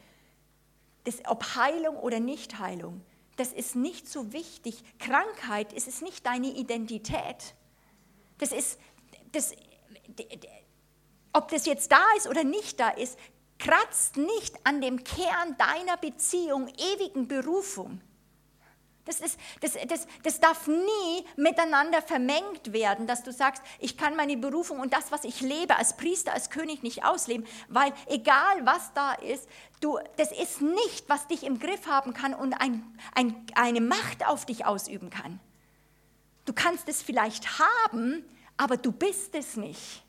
das, 1.04 1.18
ob 1.28 1.56
Heilung 1.56 1.98
oder 1.98 2.22
Nichtheilung, 2.22 3.02
das 3.36 3.52
ist 3.52 3.76
nicht 3.76 4.08
so 4.08 4.32
wichtig. 4.32 4.84
Krankheit, 5.00 5.74
es 5.76 5.88
ist 5.88 6.02
nicht 6.02 6.26
deine 6.26 6.48
Identität. 6.48 7.56
Das 8.38 8.54
ist, 8.54 8.80
das, 9.32 9.54
ob 11.34 11.50
das 11.50 11.66
jetzt 11.66 11.92
da 11.92 12.04
ist 12.18 12.28
oder 12.28 12.44
nicht 12.44 12.80
da 12.80 12.90
ist, 12.90 13.18
kratzt 13.60 14.18
nicht 14.18 14.56
an 14.66 14.82
dem 14.82 15.04
Kern 15.04 15.56
deiner 15.58 15.98
Beziehung, 15.98 16.68
ewigen 16.68 17.28
Berufung. 17.28 18.02
Das, 19.06 19.20
ist, 19.20 19.40
das, 19.62 19.74
das, 19.88 20.08
das 20.24 20.40
darf 20.40 20.66
nie 20.66 21.26
miteinander 21.36 22.02
vermengt 22.02 22.74
werden, 22.74 23.06
dass 23.06 23.22
du 23.22 23.32
sagst, 23.32 23.62
ich 23.80 23.98
kann 23.98 24.16
meine 24.16 24.36
Berufung 24.36 24.80
und 24.80 24.94
das, 24.94 25.12
was 25.12 25.24
ich 25.26 25.42
lebe 25.42 25.78
als 25.78 25.96
Priester, 25.96 26.34
als 26.34 26.50
König 26.50 26.82
nicht 26.82 27.06
ausleben, 27.06 27.46
weil 27.70 27.94
egal 28.08 28.66
was 28.66 28.94
da 28.94 29.14
ist, 29.14 29.48
du, 29.80 30.00
das 30.18 30.32
ist 30.32 30.62
nicht, 30.62 31.08
was 31.08 31.28
dich 31.28 31.44
im 31.44 31.60
Griff 31.60 31.86
haben 31.86 32.14
kann 32.14 32.34
und 32.34 32.54
ein, 32.54 32.84
ein, 33.14 33.46
eine 33.54 33.80
Macht 33.80 34.26
auf 34.26 34.48
dich 34.48 34.66
ausüben 34.66 35.12
kann. 35.12 35.40
Du 36.46 36.54
kannst 36.54 36.90
es 36.90 37.04
vielleicht 37.04 37.60
haben, 37.60 38.26
aber 38.58 38.78
du 38.78 38.92
bist 38.92 39.36
es 39.36 39.58
nicht. 39.58 40.04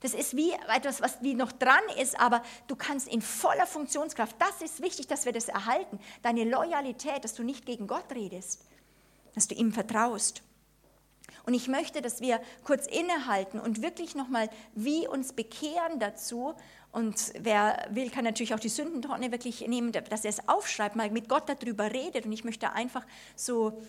Das 0.00 0.14
ist 0.14 0.36
wie 0.36 0.52
etwas, 0.52 1.00
was 1.00 1.20
wie 1.22 1.34
noch 1.34 1.50
dran 1.50 1.82
ist, 2.00 2.18
aber 2.20 2.42
du 2.68 2.76
kannst 2.76 3.08
in 3.08 3.20
voller 3.20 3.66
Funktionskraft, 3.66 4.36
das 4.38 4.62
ist 4.62 4.80
wichtig, 4.80 5.08
dass 5.08 5.24
wir 5.24 5.32
das 5.32 5.48
erhalten, 5.48 5.98
deine 6.22 6.44
Loyalität, 6.44 7.24
dass 7.24 7.34
du 7.34 7.42
nicht 7.42 7.66
gegen 7.66 7.88
Gott 7.88 8.12
redest, 8.14 8.64
dass 9.34 9.48
du 9.48 9.56
ihm 9.56 9.72
vertraust. 9.72 10.42
Und 11.44 11.54
ich 11.54 11.68
möchte, 11.68 12.00
dass 12.00 12.20
wir 12.20 12.40
kurz 12.64 12.86
innehalten 12.86 13.58
und 13.58 13.82
wirklich 13.82 14.14
nochmal 14.14 14.48
wie 14.74 15.06
uns 15.06 15.32
bekehren 15.32 15.98
dazu. 15.98 16.54
Und 16.92 17.32
wer 17.38 17.86
will, 17.90 18.10
kann 18.10 18.24
natürlich 18.24 18.54
auch 18.54 18.60
die 18.60 18.68
Sündentonne 18.68 19.32
wirklich 19.32 19.66
nehmen, 19.66 19.92
dass 19.92 20.24
er 20.24 20.30
es 20.30 20.48
aufschreibt, 20.48 20.96
mal 20.96 21.10
mit 21.10 21.28
Gott 21.28 21.48
darüber 21.48 21.92
redet. 21.92 22.26
Und 22.26 22.32
ich 22.32 22.44
möchte 22.44 22.72
einfach 22.72 23.04
so 23.34 23.82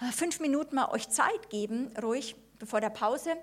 äh, 0.00 0.12
fünf 0.12 0.40
Minuten 0.40 0.76
mal 0.76 0.90
euch 0.90 1.08
Zeit 1.08 1.50
geben, 1.50 1.90
ruhig, 2.02 2.36
bevor 2.60 2.80
der 2.80 2.90
Pause, 2.90 3.36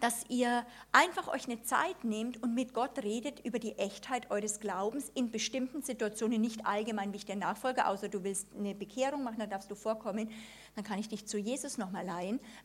dass 0.00 0.24
ihr 0.28 0.66
einfach 0.90 1.28
euch 1.28 1.44
eine 1.44 1.62
Zeit 1.62 2.02
nehmt 2.02 2.42
und 2.42 2.54
mit 2.54 2.74
Gott 2.74 2.98
redet 3.02 3.40
über 3.44 3.58
die 3.58 3.78
Echtheit 3.78 4.30
eures 4.30 4.58
Glaubens 4.58 5.10
in 5.14 5.30
bestimmten 5.30 5.82
Situationen, 5.82 6.40
nicht 6.40 6.66
allgemein 6.66 7.12
wie 7.12 7.18
ich 7.18 7.26
der 7.26 7.36
Nachfolger, 7.36 7.88
außer 7.88 8.08
du 8.08 8.24
willst 8.24 8.48
eine 8.58 8.74
Bekehrung 8.74 9.22
machen, 9.22 9.38
dann 9.38 9.50
darfst 9.50 9.70
du 9.70 9.74
vorkommen, 9.74 10.30
dann 10.74 10.84
kann 10.84 10.98
ich 10.98 11.08
dich 11.08 11.26
zu 11.26 11.38
Jesus 11.38 11.78
nochmal 11.78 12.06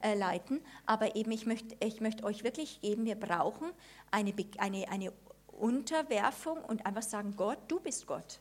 äh, 0.02 0.14
leiten. 0.16 0.62
Aber 0.86 1.16
eben, 1.16 1.32
ich 1.32 1.46
möchte, 1.46 1.76
ich 1.86 2.02
möchte 2.02 2.24
euch 2.24 2.44
wirklich 2.44 2.82
geben, 2.82 3.06
wir 3.06 3.16
brauchen 3.16 3.72
eine, 4.10 4.34
eine, 4.58 4.90
eine 4.90 5.14
Unterwerfung 5.48 6.64
und 6.64 6.86
einfach 6.86 7.04
sagen, 7.04 7.36
Gott, 7.36 7.60
du 7.68 7.80
bist 7.80 8.08
Gott. 8.08 8.40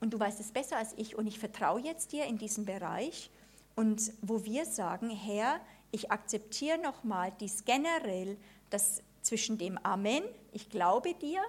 Und 0.00 0.14
du 0.14 0.18
weißt 0.18 0.40
es 0.40 0.50
besser 0.50 0.78
als 0.78 0.94
ich 0.96 1.16
und 1.16 1.26
ich 1.26 1.38
vertraue 1.38 1.80
jetzt 1.80 2.12
dir 2.12 2.24
in 2.24 2.38
diesem 2.38 2.64
Bereich. 2.64 3.30
Und 3.74 4.12
wo 4.22 4.44
wir 4.44 4.66
sagen, 4.66 5.10
Herr, 5.10 5.60
ich 5.90 6.10
akzeptiere 6.10 6.78
nochmal 6.78 7.32
dies 7.40 7.64
generell, 7.64 8.36
dass 8.68 9.02
zwischen 9.22 9.58
dem 9.58 9.78
Amen, 9.78 10.22
ich 10.52 10.70
glaube 10.70 11.14
dir, 11.14 11.40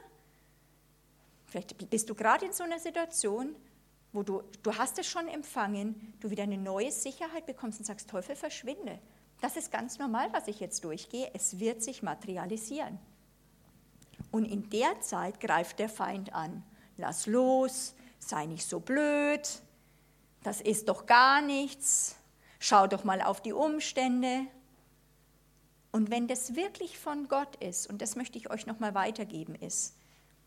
vielleicht 1.45 1.89
bist 1.89 2.09
du 2.09 2.15
gerade 2.15 2.45
in 2.45 2.53
so 2.53 2.63
einer 2.63 2.79
Situation, 2.79 3.55
wo 4.13 4.23
du, 4.23 4.43
du 4.63 4.75
hast 4.77 4.99
es 4.99 5.07
schon 5.07 5.27
empfangen, 5.27 6.13
du 6.19 6.29
wieder 6.29 6.43
eine 6.43 6.57
neue 6.57 6.91
Sicherheit 6.91 7.45
bekommst 7.45 7.79
und 7.79 7.85
sagst, 7.85 8.09
Teufel, 8.09 8.35
verschwinde. 8.35 8.99
Das 9.39 9.55
ist 9.55 9.71
ganz 9.71 9.99
normal, 9.99 10.31
was 10.33 10.47
ich 10.47 10.59
jetzt 10.59 10.83
durchgehe. 10.83 11.31
Es 11.33 11.59
wird 11.59 11.81
sich 11.81 12.03
materialisieren. 12.03 12.99
Und 14.31 14.45
in 14.45 14.69
der 14.69 15.01
Zeit 15.01 15.39
greift 15.39 15.79
der 15.79 15.89
Feind 15.89 16.33
an. 16.33 16.63
Lass 16.97 17.25
los, 17.25 17.95
sei 18.19 18.45
nicht 18.45 18.67
so 18.67 18.79
blöd, 18.79 19.61
das 20.43 20.61
ist 20.61 20.89
doch 20.89 21.05
gar 21.05 21.41
nichts, 21.41 22.15
schau 22.59 22.87
doch 22.87 23.03
mal 23.03 23.21
auf 23.21 23.41
die 23.41 23.53
Umstände. 23.53 24.45
Und 25.91 26.09
wenn 26.09 26.27
das 26.27 26.55
wirklich 26.55 26.97
von 26.97 27.27
Gott 27.27 27.55
ist, 27.57 27.87
und 27.87 28.01
das 28.01 28.15
möchte 28.15 28.37
ich 28.37 28.49
euch 28.49 28.65
nochmal 28.65 28.95
weitergeben, 28.95 29.55
ist, 29.55 29.95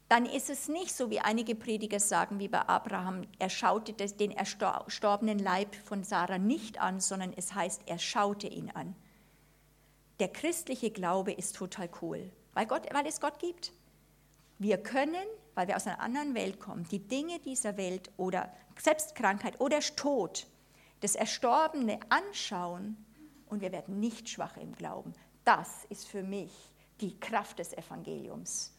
dann 0.08 0.26
ist 0.26 0.50
es 0.50 0.68
nicht 0.68 0.94
so, 0.94 1.10
wie 1.10 1.20
einige 1.20 1.54
Prediger 1.54 2.00
sagen, 2.00 2.38
wie 2.38 2.48
bei 2.48 2.60
Abraham, 2.60 3.26
er 3.38 3.48
schaute 3.48 3.92
den 3.92 4.32
erstorbenen 4.32 5.38
Leib 5.38 5.74
von 5.74 6.04
Sarah 6.04 6.38
nicht 6.38 6.78
an, 6.78 7.00
sondern 7.00 7.32
es 7.36 7.54
heißt, 7.54 7.82
er 7.86 7.98
schaute 7.98 8.46
ihn 8.46 8.70
an. 8.70 8.94
Der 10.20 10.28
christliche 10.28 10.90
Glaube 10.90 11.32
ist 11.32 11.56
total 11.56 11.88
cool, 12.02 12.30
weil, 12.52 12.66
Gott, 12.66 12.86
weil 12.92 13.06
es 13.06 13.20
Gott 13.20 13.38
gibt. 13.38 13.72
Wir 14.58 14.78
können, 14.78 15.26
weil 15.54 15.68
wir 15.68 15.76
aus 15.76 15.86
einer 15.86 16.00
anderen 16.00 16.34
Welt 16.34 16.60
kommen, 16.60 16.86
die 16.90 17.00
Dinge 17.00 17.40
dieser 17.40 17.76
Welt 17.76 18.10
oder 18.16 18.52
selbst 18.78 19.14
Krankheit 19.14 19.60
oder 19.60 19.80
Tod 19.80 20.46
das 21.00 21.14
Erstorbene 21.16 22.00
anschauen 22.08 22.96
und 23.46 23.60
wir 23.60 23.72
werden 23.72 24.00
nicht 24.00 24.28
schwach 24.28 24.56
im 24.56 24.74
Glauben. 24.74 25.12
Das 25.44 25.84
ist 25.90 26.08
für 26.08 26.22
mich 26.22 26.50
die 27.00 27.18
Kraft 27.20 27.58
des 27.58 27.74
Evangeliums. 27.74 28.72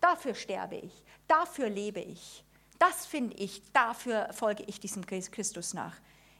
Dafür 0.00 0.34
sterbe 0.34 0.76
ich, 0.76 1.02
dafür 1.26 1.68
lebe 1.68 2.00
ich. 2.00 2.44
Das 2.78 3.06
finde 3.06 3.36
ich, 3.36 3.62
dafür 3.72 4.32
folge 4.32 4.62
ich 4.68 4.78
diesem 4.78 5.04
Christus 5.04 5.74
nach. 5.74 5.96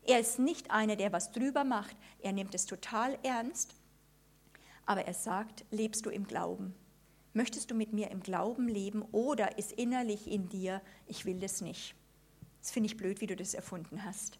Er 0.07 0.21
ist 0.21 0.39
nicht 0.39 0.71
einer, 0.71 0.95
der 0.95 1.13
was 1.13 1.33
drüber 1.33 1.65
macht. 1.65 1.97
Er 2.21 2.33
nimmt 2.33 2.55
es 2.55 2.67
total 2.67 3.19
ernst. 3.25 3.75
Aber 4.87 5.05
er 5.05 5.15
sagt, 5.15 5.65
lebst 5.71 6.07
du 6.07 6.11
im 6.11 6.27
Glauben? 6.27 6.75
Möchtest 7.33 7.71
du 7.71 7.75
mit 7.75 7.93
mir 7.93 8.11
im 8.11 8.21
Glauben 8.21 8.69
leben 8.69 9.03
oder 9.13 9.59
ist 9.59 9.73
innerlich 9.73 10.31
in 10.31 10.49
dir, 10.49 10.81
ich 11.07 11.27
will 11.27 11.41
das 11.41 11.61
nicht? 11.61 11.95
Das 12.69 12.75
finde 12.75 12.89
ich 12.89 12.99
blöd, 12.99 13.23
wie 13.23 13.27
du 13.27 13.35
das 13.35 13.55
erfunden 13.55 14.05
hast. 14.05 14.39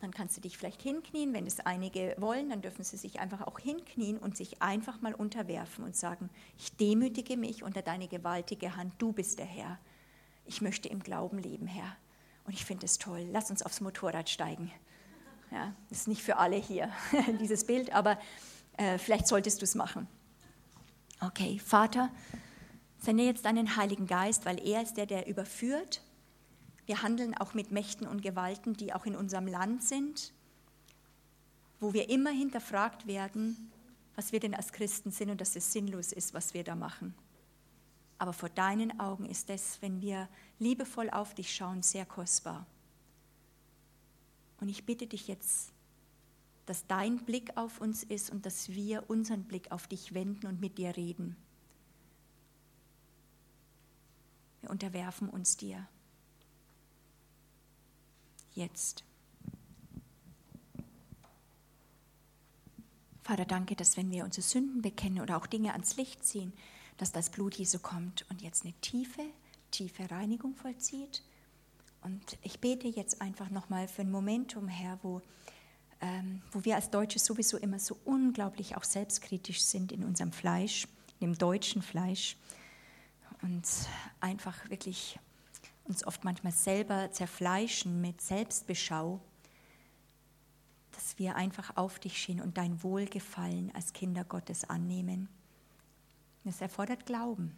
Dann 0.00 0.10
kannst 0.10 0.36
du 0.36 0.40
dich 0.40 0.58
vielleicht 0.58 0.82
hinknien. 0.82 1.32
Wenn 1.32 1.46
es 1.46 1.60
einige 1.60 2.16
wollen, 2.18 2.50
dann 2.50 2.62
dürfen 2.62 2.82
sie 2.82 2.96
sich 2.96 3.20
einfach 3.20 3.46
auch 3.46 3.60
hinknien 3.60 4.18
und 4.18 4.36
sich 4.36 4.60
einfach 4.60 5.00
mal 5.02 5.14
unterwerfen 5.14 5.84
und 5.84 5.94
sagen, 5.94 6.30
ich 6.58 6.76
demütige 6.76 7.36
mich 7.36 7.62
unter 7.62 7.80
deine 7.80 8.08
gewaltige 8.08 8.74
Hand. 8.74 8.92
Du 8.98 9.12
bist 9.12 9.38
der 9.38 9.46
Herr. 9.46 9.78
Ich 10.46 10.62
möchte 10.62 10.88
im 10.88 10.98
Glauben 10.98 11.38
leben, 11.38 11.68
Herr. 11.68 11.96
Und 12.44 12.54
ich 12.54 12.64
finde 12.64 12.86
es 12.86 12.98
toll. 12.98 13.28
Lass 13.30 13.52
uns 13.52 13.62
aufs 13.62 13.80
Motorrad 13.80 14.28
steigen. 14.28 14.72
Ja, 15.52 15.76
ist 15.90 16.08
nicht 16.08 16.24
für 16.24 16.38
alle 16.38 16.56
hier, 16.56 16.90
dieses 17.40 17.64
Bild, 17.64 17.92
aber 17.92 18.18
äh, 18.78 18.98
vielleicht 18.98 19.28
solltest 19.28 19.60
du 19.60 19.64
es 19.64 19.76
machen. 19.76 20.08
Okay, 21.20 21.60
Vater, 21.60 22.10
sende 22.98 23.22
jetzt 23.22 23.44
deinen 23.44 23.76
Heiligen 23.76 24.08
Geist, 24.08 24.44
weil 24.44 24.58
er 24.66 24.82
ist 24.82 24.96
der, 24.96 25.06
der 25.06 25.28
überführt 25.28 26.02
wir 26.88 27.02
handeln 27.02 27.36
auch 27.36 27.52
mit 27.52 27.70
Mächten 27.70 28.06
und 28.06 28.22
Gewalten, 28.22 28.72
die 28.72 28.94
auch 28.94 29.04
in 29.04 29.14
unserem 29.14 29.46
Land 29.46 29.84
sind, 29.84 30.32
wo 31.80 31.92
wir 31.92 32.08
immer 32.08 32.30
hinterfragt 32.30 33.06
werden, 33.06 33.70
was 34.16 34.32
wir 34.32 34.40
denn 34.40 34.54
als 34.54 34.72
Christen 34.72 35.10
sind 35.10 35.28
und 35.28 35.38
dass 35.42 35.54
es 35.54 35.70
sinnlos 35.70 36.12
ist, 36.12 36.32
was 36.32 36.54
wir 36.54 36.64
da 36.64 36.74
machen. 36.74 37.14
Aber 38.16 38.32
vor 38.32 38.48
deinen 38.48 38.98
Augen 38.98 39.26
ist 39.26 39.50
es, 39.50 39.82
wenn 39.82 40.00
wir 40.00 40.30
liebevoll 40.58 41.10
auf 41.10 41.34
dich 41.34 41.54
schauen, 41.54 41.82
sehr 41.82 42.06
kostbar. 42.06 42.66
Und 44.58 44.70
ich 44.70 44.86
bitte 44.86 45.06
dich 45.06 45.28
jetzt, 45.28 45.72
dass 46.64 46.86
dein 46.86 47.18
Blick 47.18 47.54
auf 47.58 47.82
uns 47.82 48.02
ist 48.02 48.30
und 48.30 48.46
dass 48.46 48.70
wir 48.70 49.10
unseren 49.10 49.44
Blick 49.44 49.70
auf 49.72 49.88
dich 49.88 50.14
wenden 50.14 50.46
und 50.46 50.58
mit 50.58 50.78
dir 50.78 50.96
reden. 50.96 51.36
Wir 54.62 54.70
unterwerfen 54.70 55.28
uns 55.28 55.58
dir 55.58 55.86
jetzt. 58.58 59.04
Vater, 63.22 63.44
danke, 63.44 63.76
dass 63.76 63.96
wenn 63.96 64.10
wir 64.10 64.24
unsere 64.24 64.46
Sünden 64.46 64.82
bekennen 64.82 65.20
oder 65.20 65.36
auch 65.36 65.46
Dinge 65.46 65.72
ans 65.72 65.96
Licht 65.96 66.24
ziehen, 66.24 66.52
dass 66.96 67.12
das 67.12 67.30
Blut 67.30 67.54
Jesu 67.54 67.78
kommt 67.78 68.26
und 68.30 68.42
jetzt 68.42 68.64
eine 68.64 68.74
tiefe, 68.80 69.22
tiefe 69.70 70.10
Reinigung 70.10 70.54
vollzieht. 70.54 71.22
Und 72.02 72.38
ich 72.42 72.60
bete 72.60 72.88
jetzt 72.88 73.20
einfach 73.20 73.50
nochmal 73.50 73.88
für 73.88 74.02
ein 74.02 74.10
Momentum, 74.10 74.68
Herr, 74.68 74.98
wo 75.02 75.20
ähm, 76.00 76.42
wo 76.52 76.64
wir 76.64 76.76
als 76.76 76.90
Deutsche 76.90 77.18
sowieso 77.18 77.56
immer 77.56 77.78
so 77.78 77.96
unglaublich 78.04 78.76
auch 78.76 78.84
selbstkritisch 78.84 79.62
sind 79.62 79.92
in 79.92 80.04
unserem 80.04 80.32
Fleisch, 80.32 80.86
in 81.20 81.30
dem 81.32 81.38
deutschen 81.38 81.82
Fleisch 81.82 82.36
und 83.42 83.66
einfach 84.20 84.70
wirklich 84.70 85.18
uns 85.88 86.06
oft 86.06 86.24
manchmal 86.24 86.52
selber 86.52 87.10
zerfleischen 87.12 88.00
mit 88.00 88.20
Selbstbeschau, 88.20 89.20
dass 90.92 91.18
wir 91.18 91.36
einfach 91.36 91.76
auf 91.76 91.98
dich 91.98 92.18
schienen 92.18 92.42
und 92.42 92.58
dein 92.58 92.82
Wohlgefallen 92.82 93.74
als 93.74 93.92
Kinder 93.92 94.24
Gottes 94.24 94.68
annehmen. 94.68 95.28
Es 96.44 96.60
erfordert 96.60 97.06
Glauben. 97.06 97.54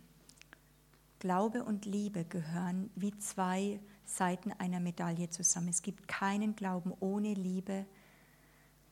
Glaube 1.20 1.65
und 1.65 1.85
Liebe 1.85 2.24
gehören 2.24 2.90
wie 2.97 3.16
zwei 3.19 3.78
Seiten 4.05 4.52
einer 4.52 4.81
Medaille 4.81 5.28
zusammen. 5.28 5.69
Es 5.69 5.82
gibt 5.82 6.09
keinen 6.09 6.57
Glauben 6.57 6.93
ohne 6.98 7.35
Liebe 7.35 7.86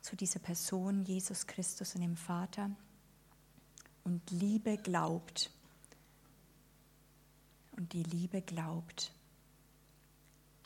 zu 0.02 0.14
dieser 0.14 0.38
Person, 0.38 1.04
Jesus 1.04 1.46
Christus 1.46 1.94
und 1.94 2.02
dem 2.02 2.16
Vater. 2.16 2.70
Und 4.04 4.30
Liebe 4.30 4.76
glaubt. 4.76 5.50
Und 7.72 7.92
die 7.92 8.02
Liebe 8.02 8.42
glaubt. 8.42 9.12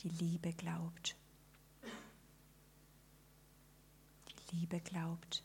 Die 0.03 0.09
Liebe 0.09 0.53
glaubt. 0.53 1.15
Die 4.27 4.55
Liebe 4.55 4.79
glaubt. 4.81 5.43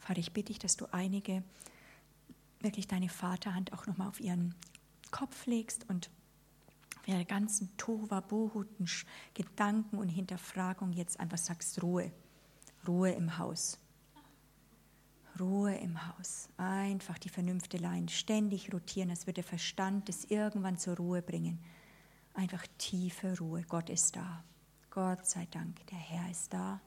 Vater, 0.00 0.20
ich 0.20 0.32
bitte 0.32 0.52
dich, 0.52 0.58
dass 0.58 0.76
du 0.76 0.86
einige 0.92 1.42
wirklich 2.60 2.88
deine 2.88 3.08
Vaterhand 3.08 3.72
auch 3.72 3.86
nochmal 3.86 4.08
auf 4.08 4.20
ihren 4.20 4.54
Kopf 5.10 5.46
legst 5.46 5.88
und 5.88 6.10
ihre 7.06 7.24
ganzen 7.24 7.76
Tova, 7.76 8.20
Bohuten, 8.20 8.88
Gedanken 9.34 9.98
und 9.98 10.08
Hinterfragung 10.08 10.92
jetzt 10.92 11.20
einfach 11.20 11.38
sagst, 11.38 11.82
Ruhe, 11.82 12.12
Ruhe 12.86 13.12
im 13.12 13.38
Haus. 13.38 13.78
Ruhe 15.38 15.74
im 15.76 16.06
Haus. 16.06 16.48
Einfach 16.56 17.18
die 17.18 17.28
Vernünfteleien 17.28 18.08
ständig 18.08 18.72
rotieren, 18.72 19.10
als 19.10 19.26
würde 19.26 19.42
der 19.42 19.44
Verstand 19.44 20.08
es 20.08 20.24
irgendwann 20.24 20.78
zur 20.78 20.96
Ruhe 20.96 21.22
bringen. 21.22 21.58
Einfach 22.34 22.66
tiefe 22.78 23.38
Ruhe. 23.38 23.62
Gott 23.62 23.90
ist 23.90 24.16
da. 24.16 24.44
Gott 24.90 25.26
sei 25.26 25.46
Dank, 25.50 25.86
der 25.86 25.98
Herr 25.98 26.30
ist 26.30 26.52
da. 26.52 26.80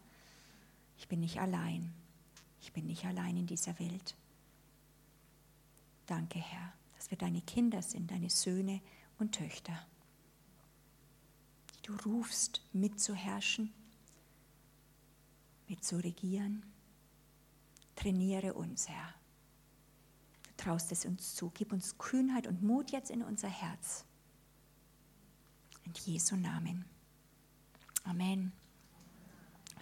Ich 0.98 1.08
bin 1.08 1.20
nicht 1.20 1.40
allein. 1.40 1.94
Ich 2.62 2.74
bin 2.74 2.88
nicht 2.88 3.06
allein 3.06 3.38
in 3.38 3.48
dieser 3.48 3.78
Welt. 3.80 4.16
Danke, 6.06 6.40
Herr, 6.40 6.74
dass 6.96 7.12
wir 7.12 7.18
deine 7.18 7.42
Kinder 7.42 7.82
sind, 7.82 8.12
deine 8.12 8.30
Söhne 8.30 8.82
und 9.18 9.36
Töchter. 9.36 9.86
Die 11.76 11.82
du 11.84 11.96
rufst, 12.06 12.62
mitzuherrschen, 12.74 13.72
mitzuregieren. 15.68 16.64
Trainiere 18.00 18.54
uns, 18.54 18.88
Herr. 18.88 19.14
Du 20.44 20.64
traust 20.64 20.92
es 20.94 21.06
uns 21.06 21.36
zu. 21.36 21.52
Gib 21.54 21.74
uns 21.74 21.98
Kühnheit 21.98 22.48
und 22.48 22.64
Mut 22.64 22.92
jetzt 22.92 23.12
in 23.12 23.22
unser 23.22 23.50
Herz. 23.50 24.06
In 25.84 25.94
Jesu 26.06 26.38
Namen. 26.38 26.86
Amen 28.06 28.54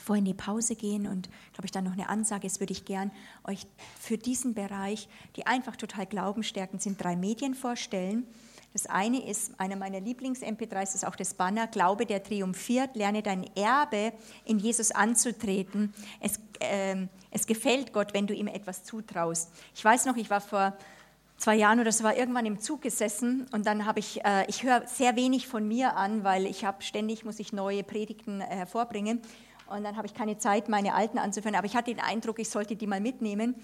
vorhin 0.08 0.26
in 0.26 0.32
die 0.32 0.38
Pause 0.38 0.76
gehen 0.76 1.06
und 1.06 1.30
glaube 1.54 1.66
ich 1.66 1.72
dann 1.72 1.84
noch 1.84 1.92
eine 1.92 2.08
Ansage 2.08 2.48
ist, 2.48 2.60
würde 2.60 2.72
ich 2.72 2.86
gern 2.86 3.12
euch 3.44 3.68
für 4.00 4.18
diesen 4.18 4.54
Bereich, 4.54 5.10
die 5.36 5.46
einfach 5.46 5.76
total 5.76 6.06
glaubenstärkend 6.06 6.82
sind, 6.82 7.04
drei 7.04 7.16
Medien 7.16 7.54
vorstellen. 7.54 8.26
Das 8.74 8.86
eine 8.86 9.28
ist, 9.28 9.60
einer 9.60 9.76
meiner 9.76 10.00
Lieblings-MP3s 10.00 10.96
ist 10.96 11.06
auch 11.06 11.16
das 11.16 11.34
Banner, 11.34 11.68
Glaube, 11.68 12.06
der 12.06 12.24
triumphiert, 12.24 12.96
lerne 12.96 13.22
dein 13.22 13.44
Erbe 13.56 14.14
in 14.46 14.60
Jesus 14.60 14.92
anzutreten. 14.92 15.94
Es, 16.20 16.40
äh, 16.60 17.08
es 17.32 17.48
gefällt 17.48 17.94
Gott, 17.94 18.14
wenn 18.14 18.28
du 18.28 18.34
ihm 18.34 18.48
etwas 18.48 18.84
zutraust. 18.84 19.52
Ich 19.76 19.84
weiß 19.84 20.06
noch, 20.06 20.18
ich 20.18 20.30
war 20.30 20.42
vor 20.42 20.78
zwei 21.38 21.56
Jahren 21.56 21.80
oder 21.80 21.92
so 21.92 22.04
war 22.04 22.16
irgendwann 22.16 22.46
im 22.46 22.60
Zug 22.60 22.82
gesessen 22.82 23.48
und 23.52 23.66
dann 23.66 23.86
habe 23.86 24.00
ich, 24.00 24.24
äh, 24.26 24.46
ich 24.48 24.64
höre 24.64 24.88
sehr 24.88 25.16
wenig 25.16 25.48
von 25.48 25.68
mir 25.68 25.96
an, 25.96 26.24
weil 26.24 26.46
ich 26.46 26.66
habe 26.66 26.82
ständig, 26.82 27.26
muss 27.26 27.40
ich 27.40 27.54
neue 27.54 27.84
Predigten 27.84 28.42
äh, 28.42 28.46
hervorbringen 28.46 29.22
und 29.70 29.84
dann 29.84 29.98
habe 29.98 30.08
ich 30.08 30.14
keine 30.14 30.38
Zeit, 30.38 30.70
meine 30.70 30.94
alten 30.94 31.18
anzuführen. 31.18 31.56
Aber 31.56 31.66
ich 31.66 31.76
hatte 31.76 31.94
den 31.94 32.04
Eindruck, 32.04 32.40
ich 32.40 32.50
sollte 32.50 32.76
die 32.76 32.88
mal 32.88 33.02
mitnehmen. 33.02 33.56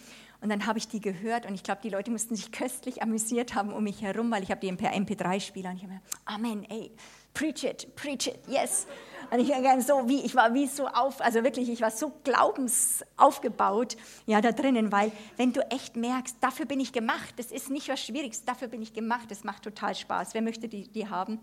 Und 0.41 0.49
dann 0.49 0.65
habe 0.65 0.77
ich 0.77 0.89
die 0.89 0.99
gehört 0.99 1.45
und 1.45 1.53
ich 1.53 1.63
glaube, 1.63 1.79
die 1.81 1.89
Leute 1.89 2.11
mussten 2.11 2.35
sich 2.35 2.51
köstlich 2.51 3.01
amüsiert 3.01 3.55
haben 3.55 3.71
um 3.71 3.83
mich 3.83 4.01
herum, 4.01 4.29
weil 4.31 4.43
ich 4.43 4.51
habe 4.51 4.59
die 4.59 4.71
per 4.73 4.93
MP3-Spieler 4.93 5.69
und 5.69 5.77
ich 5.77 5.83
habe 5.83 5.93
mir, 5.93 6.01
Amen, 6.25 6.65
ey, 6.69 6.91
preach 7.33 7.63
it, 7.63 7.95
preach 7.95 8.27
it, 8.27 8.39
yes. 8.47 8.85
Und 9.31 9.39
ich 9.39 9.49
war 9.49 9.81
so 9.81 10.07
wie, 10.07 10.21
ich 10.21 10.35
war 10.35 10.53
wie 10.53 10.67
so 10.67 10.87
auf, 10.87 11.21
also 11.21 11.43
wirklich, 11.43 11.69
ich 11.69 11.81
war 11.81 11.91
so 11.91 12.11
glaubensaufgebaut, 12.23 13.97
ja, 14.25 14.41
da 14.41 14.51
drinnen, 14.51 14.91
weil 14.91 15.11
wenn 15.37 15.53
du 15.53 15.61
echt 15.71 15.95
merkst, 15.95 16.37
dafür 16.41 16.65
bin 16.65 16.79
ich 16.79 16.93
gemacht, 16.93 17.33
das 17.37 17.51
ist 17.51 17.69
nicht 17.69 17.89
was 17.89 18.01
Schwieriges, 18.01 18.45
dafür 18.45 18.67
bin 18.67 18.81
ich 18.81 18.93
gemacht, 18.93 19.29
das 19.29 19.43
macht 19.43 19.63
total 19.63 19.95
Spaß. 19.95 20.33
Wer 20.33 20.41
möchte 20.41 20.67
die, 20.67 20.87
die 20.87 21.07
haben? 21.07 21.39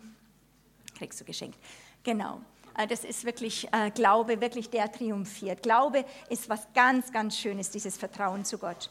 Kriegst 0.96 1.20
du 1.20 1.24
geschenkt. 1.24 1.58
Genau. 2.02 2.40
Äh, 2.76 2.86
das 2.86 3.04
ist 3.04 3.24
wirklich 3.24 3.68
äh, 3.72 3.90
Glaube, 3.90 4.40
wirklich 4.40 4.70
der 4.70 4.90
triumphiert. 4.90 5.62
Glaube 5.62 6.04
ist 6.28 6.48
was 6.48 6.66
ganz, 6.74 7.12
ganz 7.12 7.36
Schönes, 7.36 7.70
dieses 7.70 7.96
Vertrauen 7.96 8.44
zu 8.44 8.58
Gott. 8.58 8.90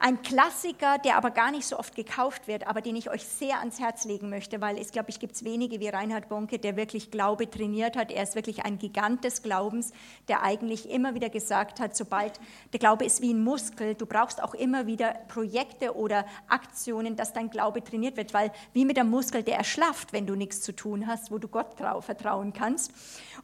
Ein 0.00 0.22
Klassiker, 0.22 0.98
der 0.98 1.16
aber 1.16 1.32
gar 1.32 1.50
nicht 1.50 1.66
so 1.66 1.76
oft 1.76 1.96
gekauft 1.96 2.46
wird, 2.46 2.68
aber 2.68 2.80
den 2.80 2.94
ich 2.94 3.10
euch 3.10 3.24
sehr 3.24 3.58
ans 3.58 3.80
Herz 3.80 4.04
legen 4.04 4.30
möchte, 4.30 4.60
weil 4.60 4.78
es, 4.78 4.92
glaube 4.92 5.10
ich, 5.10 5.18
gibt 5.18 5.34
es 5.34 5.42
wenige 5.42 5.80
wie 5.80 5.88
Reinhard 5.88 6.28
Bonke, 6.28 6.60
der 6.60 6.76
wirklich 6.76 7.10
Glaube 7.10 7.50
trainiert 7.50 7.96
hat. 7.96 8.12
Er 8.12 8.22
ist 8.22 8.36
wirklich 8.36 8.64
ein 8.64 8.78
Gigant 8.78 9.24
des 9.24 9.42
Glaubens, 9.42 9.92
der 10.28 10.44
eigentlich 10.44 10.88
immer 10.88 11.14
wieder 11.14 11.30
gesagt 11.30 11.80
hat, 11.80 11.96
sobald 11.96 12.38
der 12.72 12.78
Glaube 12.78 13.04
ist 13.04 13.22
wie 13.22 13.34
ein 13.34 13.42
Muskel, 13.42 13.96
du 13.96 14.06
brauchst 14.06 14.40
auch 14.40 14.54
immer 14.54 14.86
wieder 14.86 15.14
Projekte 15.26 15.96
oder 15.96 16.24
Aktionen, 16.48 17.16
dass 17.16 17.32
dein 17.32 17.50
Glaube 17.50 17.82
trainiert 17.82 18.16
wird, 18.16 18.32
weil 18.32 18.52
wie 18.72 18.84
mit 18.84 18.96
dem 18.96 19.10
Muskel, 19.10 19.42
der 19.42 19.56
erschlafft, 19.56 20.12
wenn 20.12 20.26
du 20.26 20.36
nichts 20.36 20.60
zu 20.60 20.76
tun 20.76 21.08
hast, 21.08 21.32
wo 21.32 21.38
du 21.38 21.48
Gott 21.48 21.78
drauf 21.80 22.04
vertrauen 22.04 22.52
kannst. 22.52 22.92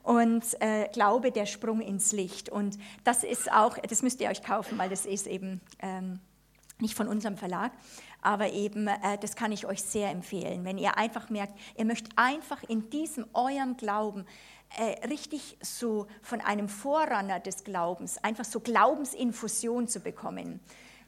Und 0.04 0.44
äh, 0.60 0.88
Glaube, 0.92 1.32
der 1.32 1.46
Sprung 1.46 1.80
ins 1.80 2.12
Licht. 2.12 2.48
Und 2.48 2.78
das 3.02 3.24
ist 3.24 3.50
auch, 3.50 3.76
das 3.78 4.02
müsst 4.02 4.20
ihr 4.20 4.28
euch 4.28 4.42
kaufen, 4.42 4.78
weil 4.78 4.88
das 4.88 5.04
ist 5.04 5.26
eben... 5.26 5.60
Ähm, 5.80 6.20
nicht 6.80 6.94
von 6.94 7.08
unserem 7.08 7.36
Verlag, 7.36 7.72
aber 8.20 8.52
eben, 8.52 8.88
äh, 8.88 9.18
das 9.20 9.36
kann 9.36 9.52
ich 9.52 9.66
euch 9.66 9.82
sehr 9.82 10.10
empfehlen, 10.10 10.64
wenn 10.64 10.78
ihr 10.78 10.96
einfach 10.96 11.30
merkt, 11.30 11.58
ihr 11.76 11.84
möchtet 11.84 12.12
einfach 12.16 12.62
in 12.64 12.90
diesem 12.90 13.26
eurem 13.32 13.76
Glauben 13.76 14.26
äh, 14.76 15.06
richtig 15.06 15.56
so 15.60 16.06
von 16.22 16.40
einem 16.40 16.68
Vorrunner 16.68 17.38
des 17.38 17.64
Glaubens, 17.64 18.18
einfach 18.24 18.44
so 18.44 18.60
Glaubensinfusion 18.60 19.88
zu 19.88 20.00
bekommen. 20.00 20.60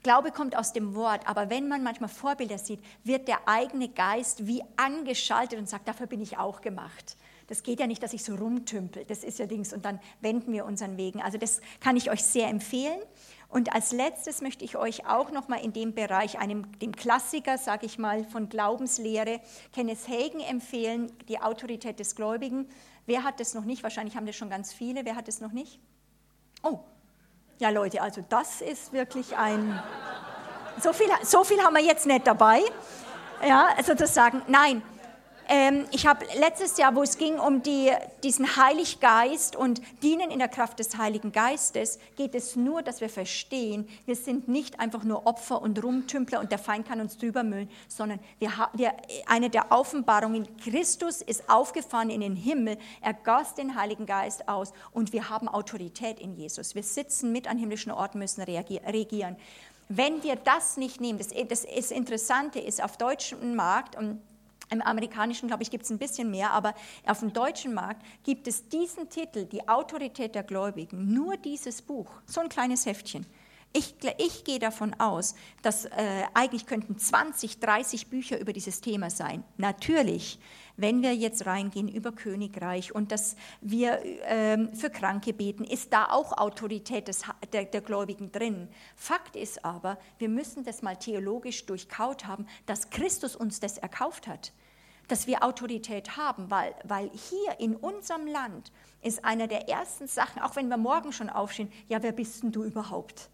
Glaube 0.02 0.30
kommt 0.30 0.56
aus 0.56 0.72
dem 0.72 0.94
Wort, 0.94 1.26
aber 1.26 1.50
wenn 1.50 1.66
man 1.66 1.82
manchmal 1.82 2.08
Vorbilder 2.08 2.58
sieht, 2.58 2.80
wird 3.02 3.26
der 3.26 3.48
eigene 3.48 3.88
Geist 3.88 4.46
wie 4.46 4.62
angeschaltet 4.76 5.58
und 5.58 5.68
sagt, 5.68 5.88
dafür 5.88 6.06
bin 6.06 6.20
ich 6.20 6.38
auch 6.38 6.60
gemacht. 6.60 7.16
Das 7.48 7.62
geht 7.62 7.80
ja 7.80 7.86
nicht, 7.86 8.02
dass 8.02 8.12
ich 8.12 8.24
so 8.24 8.34
rumtümpel, 8.34 9.04
das 9.04 9.24
ist 9.24 9.38
ja 9.38 9.46
Dings 9.46 9.72
und 9.72 9.84
dann 9.84 10.00
wenden 10.20 10.52
wir 10.52 10.64
unseren 10.64 10.96
Wegen. 10.96 11.22
Also 11.22 11.38
das 11.38 11.60
kann 11.80 11.96
ich 11.96 12.10
euch 12.10 12.22
sehr 12.22 12.48
empfehlen. 12.48 13.00
Und 13.56 13.72
als 13.74 13.90
letztes 13.90 14.42
möchte 14.42 14.66
ich 14.66 14.76
euch 14.76 15.06
auch 15.06 15.30
noch 15.30 15.48
mal 15.48 15.56
in 15.56 15.72
dem 15.72 15.94
Bereich, 15.94 16.38
einem, 16.38 16.78
dem 16.80 16.94
Klassiker, 16.94 17.56
sage 17.56 17.86
ich 17.86 17.96
mal, 17.96 18.22
von 18.22 18.50
Glaubenslehre, 18.50 19.40
Kenneth 19.72 20.06
Hagen 20.08 20.40
empfehlen, 20.40 21.10
die 21.28 21.40
Autorität 21.40 21.98
des 21.98 22.14
Gläubigen. 22.14 22.68
Wer 23.06 23.24
hat 23.24 23.40
das 23.40 23.54
noch 23.54 23.64
nicht? 23.64 23.82
Wahrscheinlich 23.82 24.14
haben 24.14 24.26
das 24.26 24.36
schon 24.36 24.50
ganz 24.50 24.74
viele. 24.74 25.06
Wer 25.06 25.16
hat 25.16 25.26
das 25.26 25.40
noch 25.40 25.52
nicht? 25.52 25.80
Oh, 26.62 26.80
ja 27.58 27.70
Leute, 27.70 28.02
also 28.02 28.22
das 28.28 28.60
ist 28.60 28.92
wirklich 28.92 29.34
ein... 29.38 29.82
So 30.82 30.92
viel, 30.92 31.08
so 31.22 31.42
viel 31.42 31.58
haben 31.62 31.76
wir 31.76 31.82
jetzt 31.82 32.04
nicht 32.04 32.26
dabei. 32.26 32.60
Ja, 33.42 33.70
sozusagen, 33.82 34.42
nein, 34.48 34.82
ähm, 35.48 35.84
ich 35.92 36.06
habe 36.06 36.26
letztes 36.38 36.76
Jahr, 36.76 36.94
wo 36.94 37.02
es 37.02 37.18
ging 37.18 37.38
um 37.38 37.62
die, 37.62 37.92
diesen 38.22 38.56
Heiliggeist 38.56 39.54
und 39.54 39.80
Dienen 40.02 40.30
in 40.30 40.38
der 40.38 40.48
Kraft 40.48 40.78
des 40.78 40.96
Heiligen 40.96 41.32
Geistes, 41.32 41.98
geht 42.16 42.34
es 42.34 42.56
nur, 42.56 42.82
dass 42.82 43.00
wir 43.00 43.08
verstehen, 43.08 43.88
wir 44.06 44.16
sind 44.16 44.48
nicht 44.48 44.80
einfach 44.80 45.04
nur 45.04 45.26
Opfer 45.26 45.62
und 45.62 45.82
Rumtümpler 45.82 46.40
und 46.40 46.50
der 46.50 46.58
Feind 46.58 46.88
kann 46.88 47.00
uns 47.00 47.16
drüber 47.16 47.42
müllen, 47.42 47.70
sondern 47.88 48.18
wir, 48.38 48.56
haben 48.56 48.78
eine 49.26 49.50
der 49.50 49.70
Offenbarungen, 49.70 50.48
Christus 50.58 51.22
ist 51.22 51.48
aufgefahren 51.48 52.10
in 52.10 52.20
den 52.20 52.36
Himmel, 52.36 52.78
er 53.00 53.14
goss 53.14 53.54
den 53.54 53.76
Heiligen 53.76 54.06
Geist 54.06 54.48
aus 54.48 54.72
und 54.92 55.12
wir 55.12 55.30
haben 55.30 55.48
Autorität 55.48 56.18
in 56.18 56.34
Jesus. 56.34 56.74
Wir 56.74 56.82
sitzen 56.82 57.32
mit 57.32 57.48
an 57.48 57.58
himmlischen 57.58 57.92
Orten, 57.92 58.18
müssen 58.18 58.42
regieren. 58.42 59.36
Wenn 59.88 60.22
wir 60.24 60.34
das 60.34 60.76
nicht 60.76 61.00
nehmen, 61.00 61.18
das, 61.18 61.28
das, 61.48 61.64
das 61.64 61.90
Interessante 61.92 62.58
ist, 62.58 62.82
auf 62.82 62.96
deutschem 62.96 63.54
Markt, 63.54 63.96
und 63.96 64.20
im 64.70 64.82
amerikanischen, 64.82 65.48
glaube 65.48 65.62
ich, 65.62 65.70
gibt 65.70 65.84
es 65.84 65.90
ein 65.90 65.98
bisschen 65.98 66.30
mehr, 66.30 66.50
aber 66.50 66.74
auf 67.06 67.20
dem 67.20 67.32
deutschen 67.32 67.74
Markt 67.74 68.02
gibt 68.24 68.48
es 68.48 68.68
diesen 68.68 69.08
Titel, 69.08 69.44
Die 69.44 69.68
Autorität 69.68 70.34
der 70.34 70.42
Gläubigen, 70.42 71.12
nur 71.12 71.36
dieses 71.36 71.82
Buch, 71.82 72.10
so 72.26 72.40
ein 72.40 72.48
kleines 72.48 72.86
Heftchen. 72.86 73.26
Ich, 73.72 73.94
ich 74.18 74.44
gehe 74.44 74.58
davon 74.58 74.94
aus, 74.94 75.34
dass 75.60 75.84
äh, 75.84 75.90
eigentlich 76.32 76.66
könnten 76.66 76.98
20, 76.98 77.60
30 77.60 78.06
Bücher 78.08 78.40
über 78.40 78.54
dieses 78.54 78.80
Thema 78.80 79.10
sein. 79.10 79.44
Natürlich, 79.58 80.38
wenn 80.76 81.02
wir 81.02 81.14
jetzt 81.14 81.46
reingehen 81.46 81.88
über 81.88 82.12
Königreich 82.12 82.94
und 82.94 83.12
dass 83.12 83.36
wir 83.60 84.00
ähm, 84.24 84.74
für 84.74 84.90
Kranke 84.90 85.32
beten, 85.32 85.64
ist 85.64 85.92
da 85.92 86.10
auch 86.10 86.36
Autorität 86.36 87.08
des, 87.08 87.24
der, 87.52 87.64
der 87.64 87.80
Gläubigen 87.80 88.32
drin. 88.32 88.68
Fakt 88.94 89.36
ist 89.36 89.64
aber, 89.64 89.98
wir 90.18 90.28
müssen 90.28 90.64
das 90.64 90.82
mal 90.82 90.96
theologisch 90.96 91.66
durchkaut 91.66 92.26
haben, 92.26 92.46
dass 92.66 92.90
Christus 92.90 93.36
uns 93.36 93.60
das 93.60 93.78
erkauft 93.78 94.26
hat 94.26 94.52
dass 95.08 95.26
wir 95.26 95.44
Autorität 95.44 96.16
haben, 96.16 96.50
weil, 96.50 96.74
weil 96.84 97.10
hier 97.10 97.60
in 97.60 97.76
unserem 97.76 98.26
Land 98.26 98.72
ist 99.02 99.24
einer 99.24 99.46
der 99.46 99.68
ersten 99.68 100.08
Sachen, 100.08 100.42
auch 100.42 100.56
wenn 100.56 100.68
wir 100.68 100.76
morgen 100.76 101.12
schon 101.12 101.30
aufstehen, 101.30 101.72
ja, 101.88 102.02
wer 102.02 102.12
bist 102.12 102.42
denn 102.42 102.52
du 102.52 102.64
überhaupt? 102.64 103.30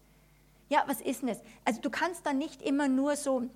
Ja, 0.69 0.83
was 0.87 1.01
ist 1.01 1.21
denn 1.21 1.29
das? 1.29 1.41
Also 1.65 1.81
du 1.81 1.89
kannst 1.89 2.25
dann 2.25 2.37
nicht 2.37 2.61
immer 2.61 2.87
nur 2.87 3.15
so 3.15 3.49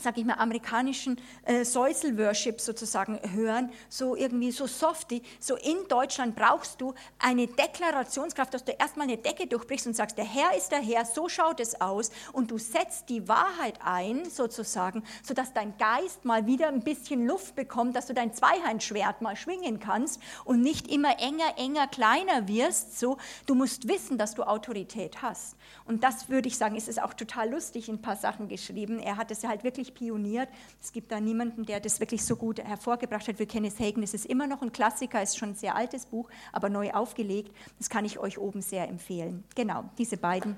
sag 0.00 0.16
ich 0.16 0.24
mal, 0.24 0.34
amerikanischen 0.34 1.20
äh, 1.44 1.64
Säusel-Worship 1.64 2.60
sozusagen 2.60 3.20
hören, 3.34 3.70
so 3.88 4.16
irgendwie 4.16 4.50
so 4.50 4.66
softy. 4.66 5.22
So 5.38 5.56
in 5.56 5.86
Deutschland 5.88 6.34
brauchst 6.34 6.80
du 6.80 6.94
eine 7.18 7.46
Deklarationskraft, 7.46 8.54
dass 8.54 8.64
du 8.64 8.72
erstmal 8.72 9.06
eine 9.06 9.18
Decke 9.18 9.46
durchbrichst 9.46 9.86
und 9.86 9.94
sagst, 9.94 10.16
der 10.16 10.24
Herr 10.24 10.56
ist 10.56 10.72
der 10.72 10.80
Herr, 10.80 11.04
so 11.04 11.28
schaut 11.28 11.60
es 11.60 11.80
aus. 11.80 12.10
Und 12.32 12.50
du 12.50 12.58
setzt 12.58 13.10
die 13.10 13.28
Wahrheit 13.28 13.78
ein, 13.84 14.28
sozusagen, 14.30 15.04
sodass 15.22 15.52
dein 15.52 15.76
Geist 15.76 16.24
mal 16.24 16.46
wieder 16.46 16.68
ein 16.68 16.82
bisschen 16.82 17.26
Luft 17.26 17.54
bekommt, 17.54 17.94
dass 17.94 18.06
du 18.06 18.14
dein 18.14 18.32
Zweihandschwert 18.32 19.20
mal 19.20 19.36
schwingen 19.36 19.78
kannst 19.78 20.20
und 20.44 20.62
nicht 20.62 20.88
immer 20.88 21.18
enger, 21.20 21.58
enger, 21.58 21.86
kleiner 21.86 22.48
wirst. 22.48 22.98
So, 22.98 23.18
du 23.46 23.54
musst 23.54 23.88
wissen, 23.88 24.16
dass 24.16 24.34
du 24.34 24.42
Autorität 24.42 25.20
hast. 25.20 25.56
Und 25.84 26.02
das 26.02 26.28
würde 26.28 26.48
ich 26.48 26.56
sagen, 26.56 26.76
ist 26.76 26.88
es 26.88 26.98
auch 26.98 27.14
total 27.14 27.50
lustig 27.50 27.88
in 27.88 27.96
ein 27.96 28.02
paar 28.02 28.16
Sachen 28.16 28.48
geschrieben. 28.48 28.98
Er 28.98 29.16
hat 29.16 29.30
es 29.30 29.42
ja 29.42 29.48
halt 29.48 29.64
wirklich 29.64 29.81
wirklich 29.82 29.94
pioniert. 29.94 30.48
Es 30.80 30.92
gibt 30.92 31.10
da 31.10 31.20
niemanden, 31.20 31.64
der 31.64 31.80
das 31.80 31.98
wirklich 31.98 32.24
so 32.24 32.36
gut 32.36 32.60
hervorgebracht 32.60 33.26
hat 33.26 33.38
wie 33.38 33.46
Kenneth 33.46 33.80
Hagen. 33.80 34.02
Es 34.02 34.14
ist 34.14 34.26
immer 34.26 34.46
noch 34.46 34.62
ein 34.62 34.72
Klassiker, 34.72 35.22
ist 35.22 35.36
schon 35.36 35.50
ein 35.50 35.54
sehr 35.54 35.74
altes 35.74 36.06
Buch, 36.06 36.28
aber 36.52 36.68
neu 36.68 36.92
aufgelegt. 36.92 37.54
Das 37.78 37.90
kann 37.90 38.04
ich 38.04 38.18
euch 38.18 38.38
oben 38.38 38.62
sehr 38.62 38.88
empfehlen. 38.88 39.44
Genau, 39.54 39.84
diese 39.98 40.16
beiden. 40.16 40.56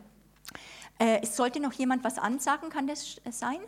Äh, 0.99 1.21
es 1.23 1.37
sollte 1.37 1.61
noch 1.61 1.73
jemand 1.73 2.05
was 2.05 2.19
ansagen, 2.19 2.69
kann 2.69 2.87
das 2.87 3.21
sein? 3.31 3.59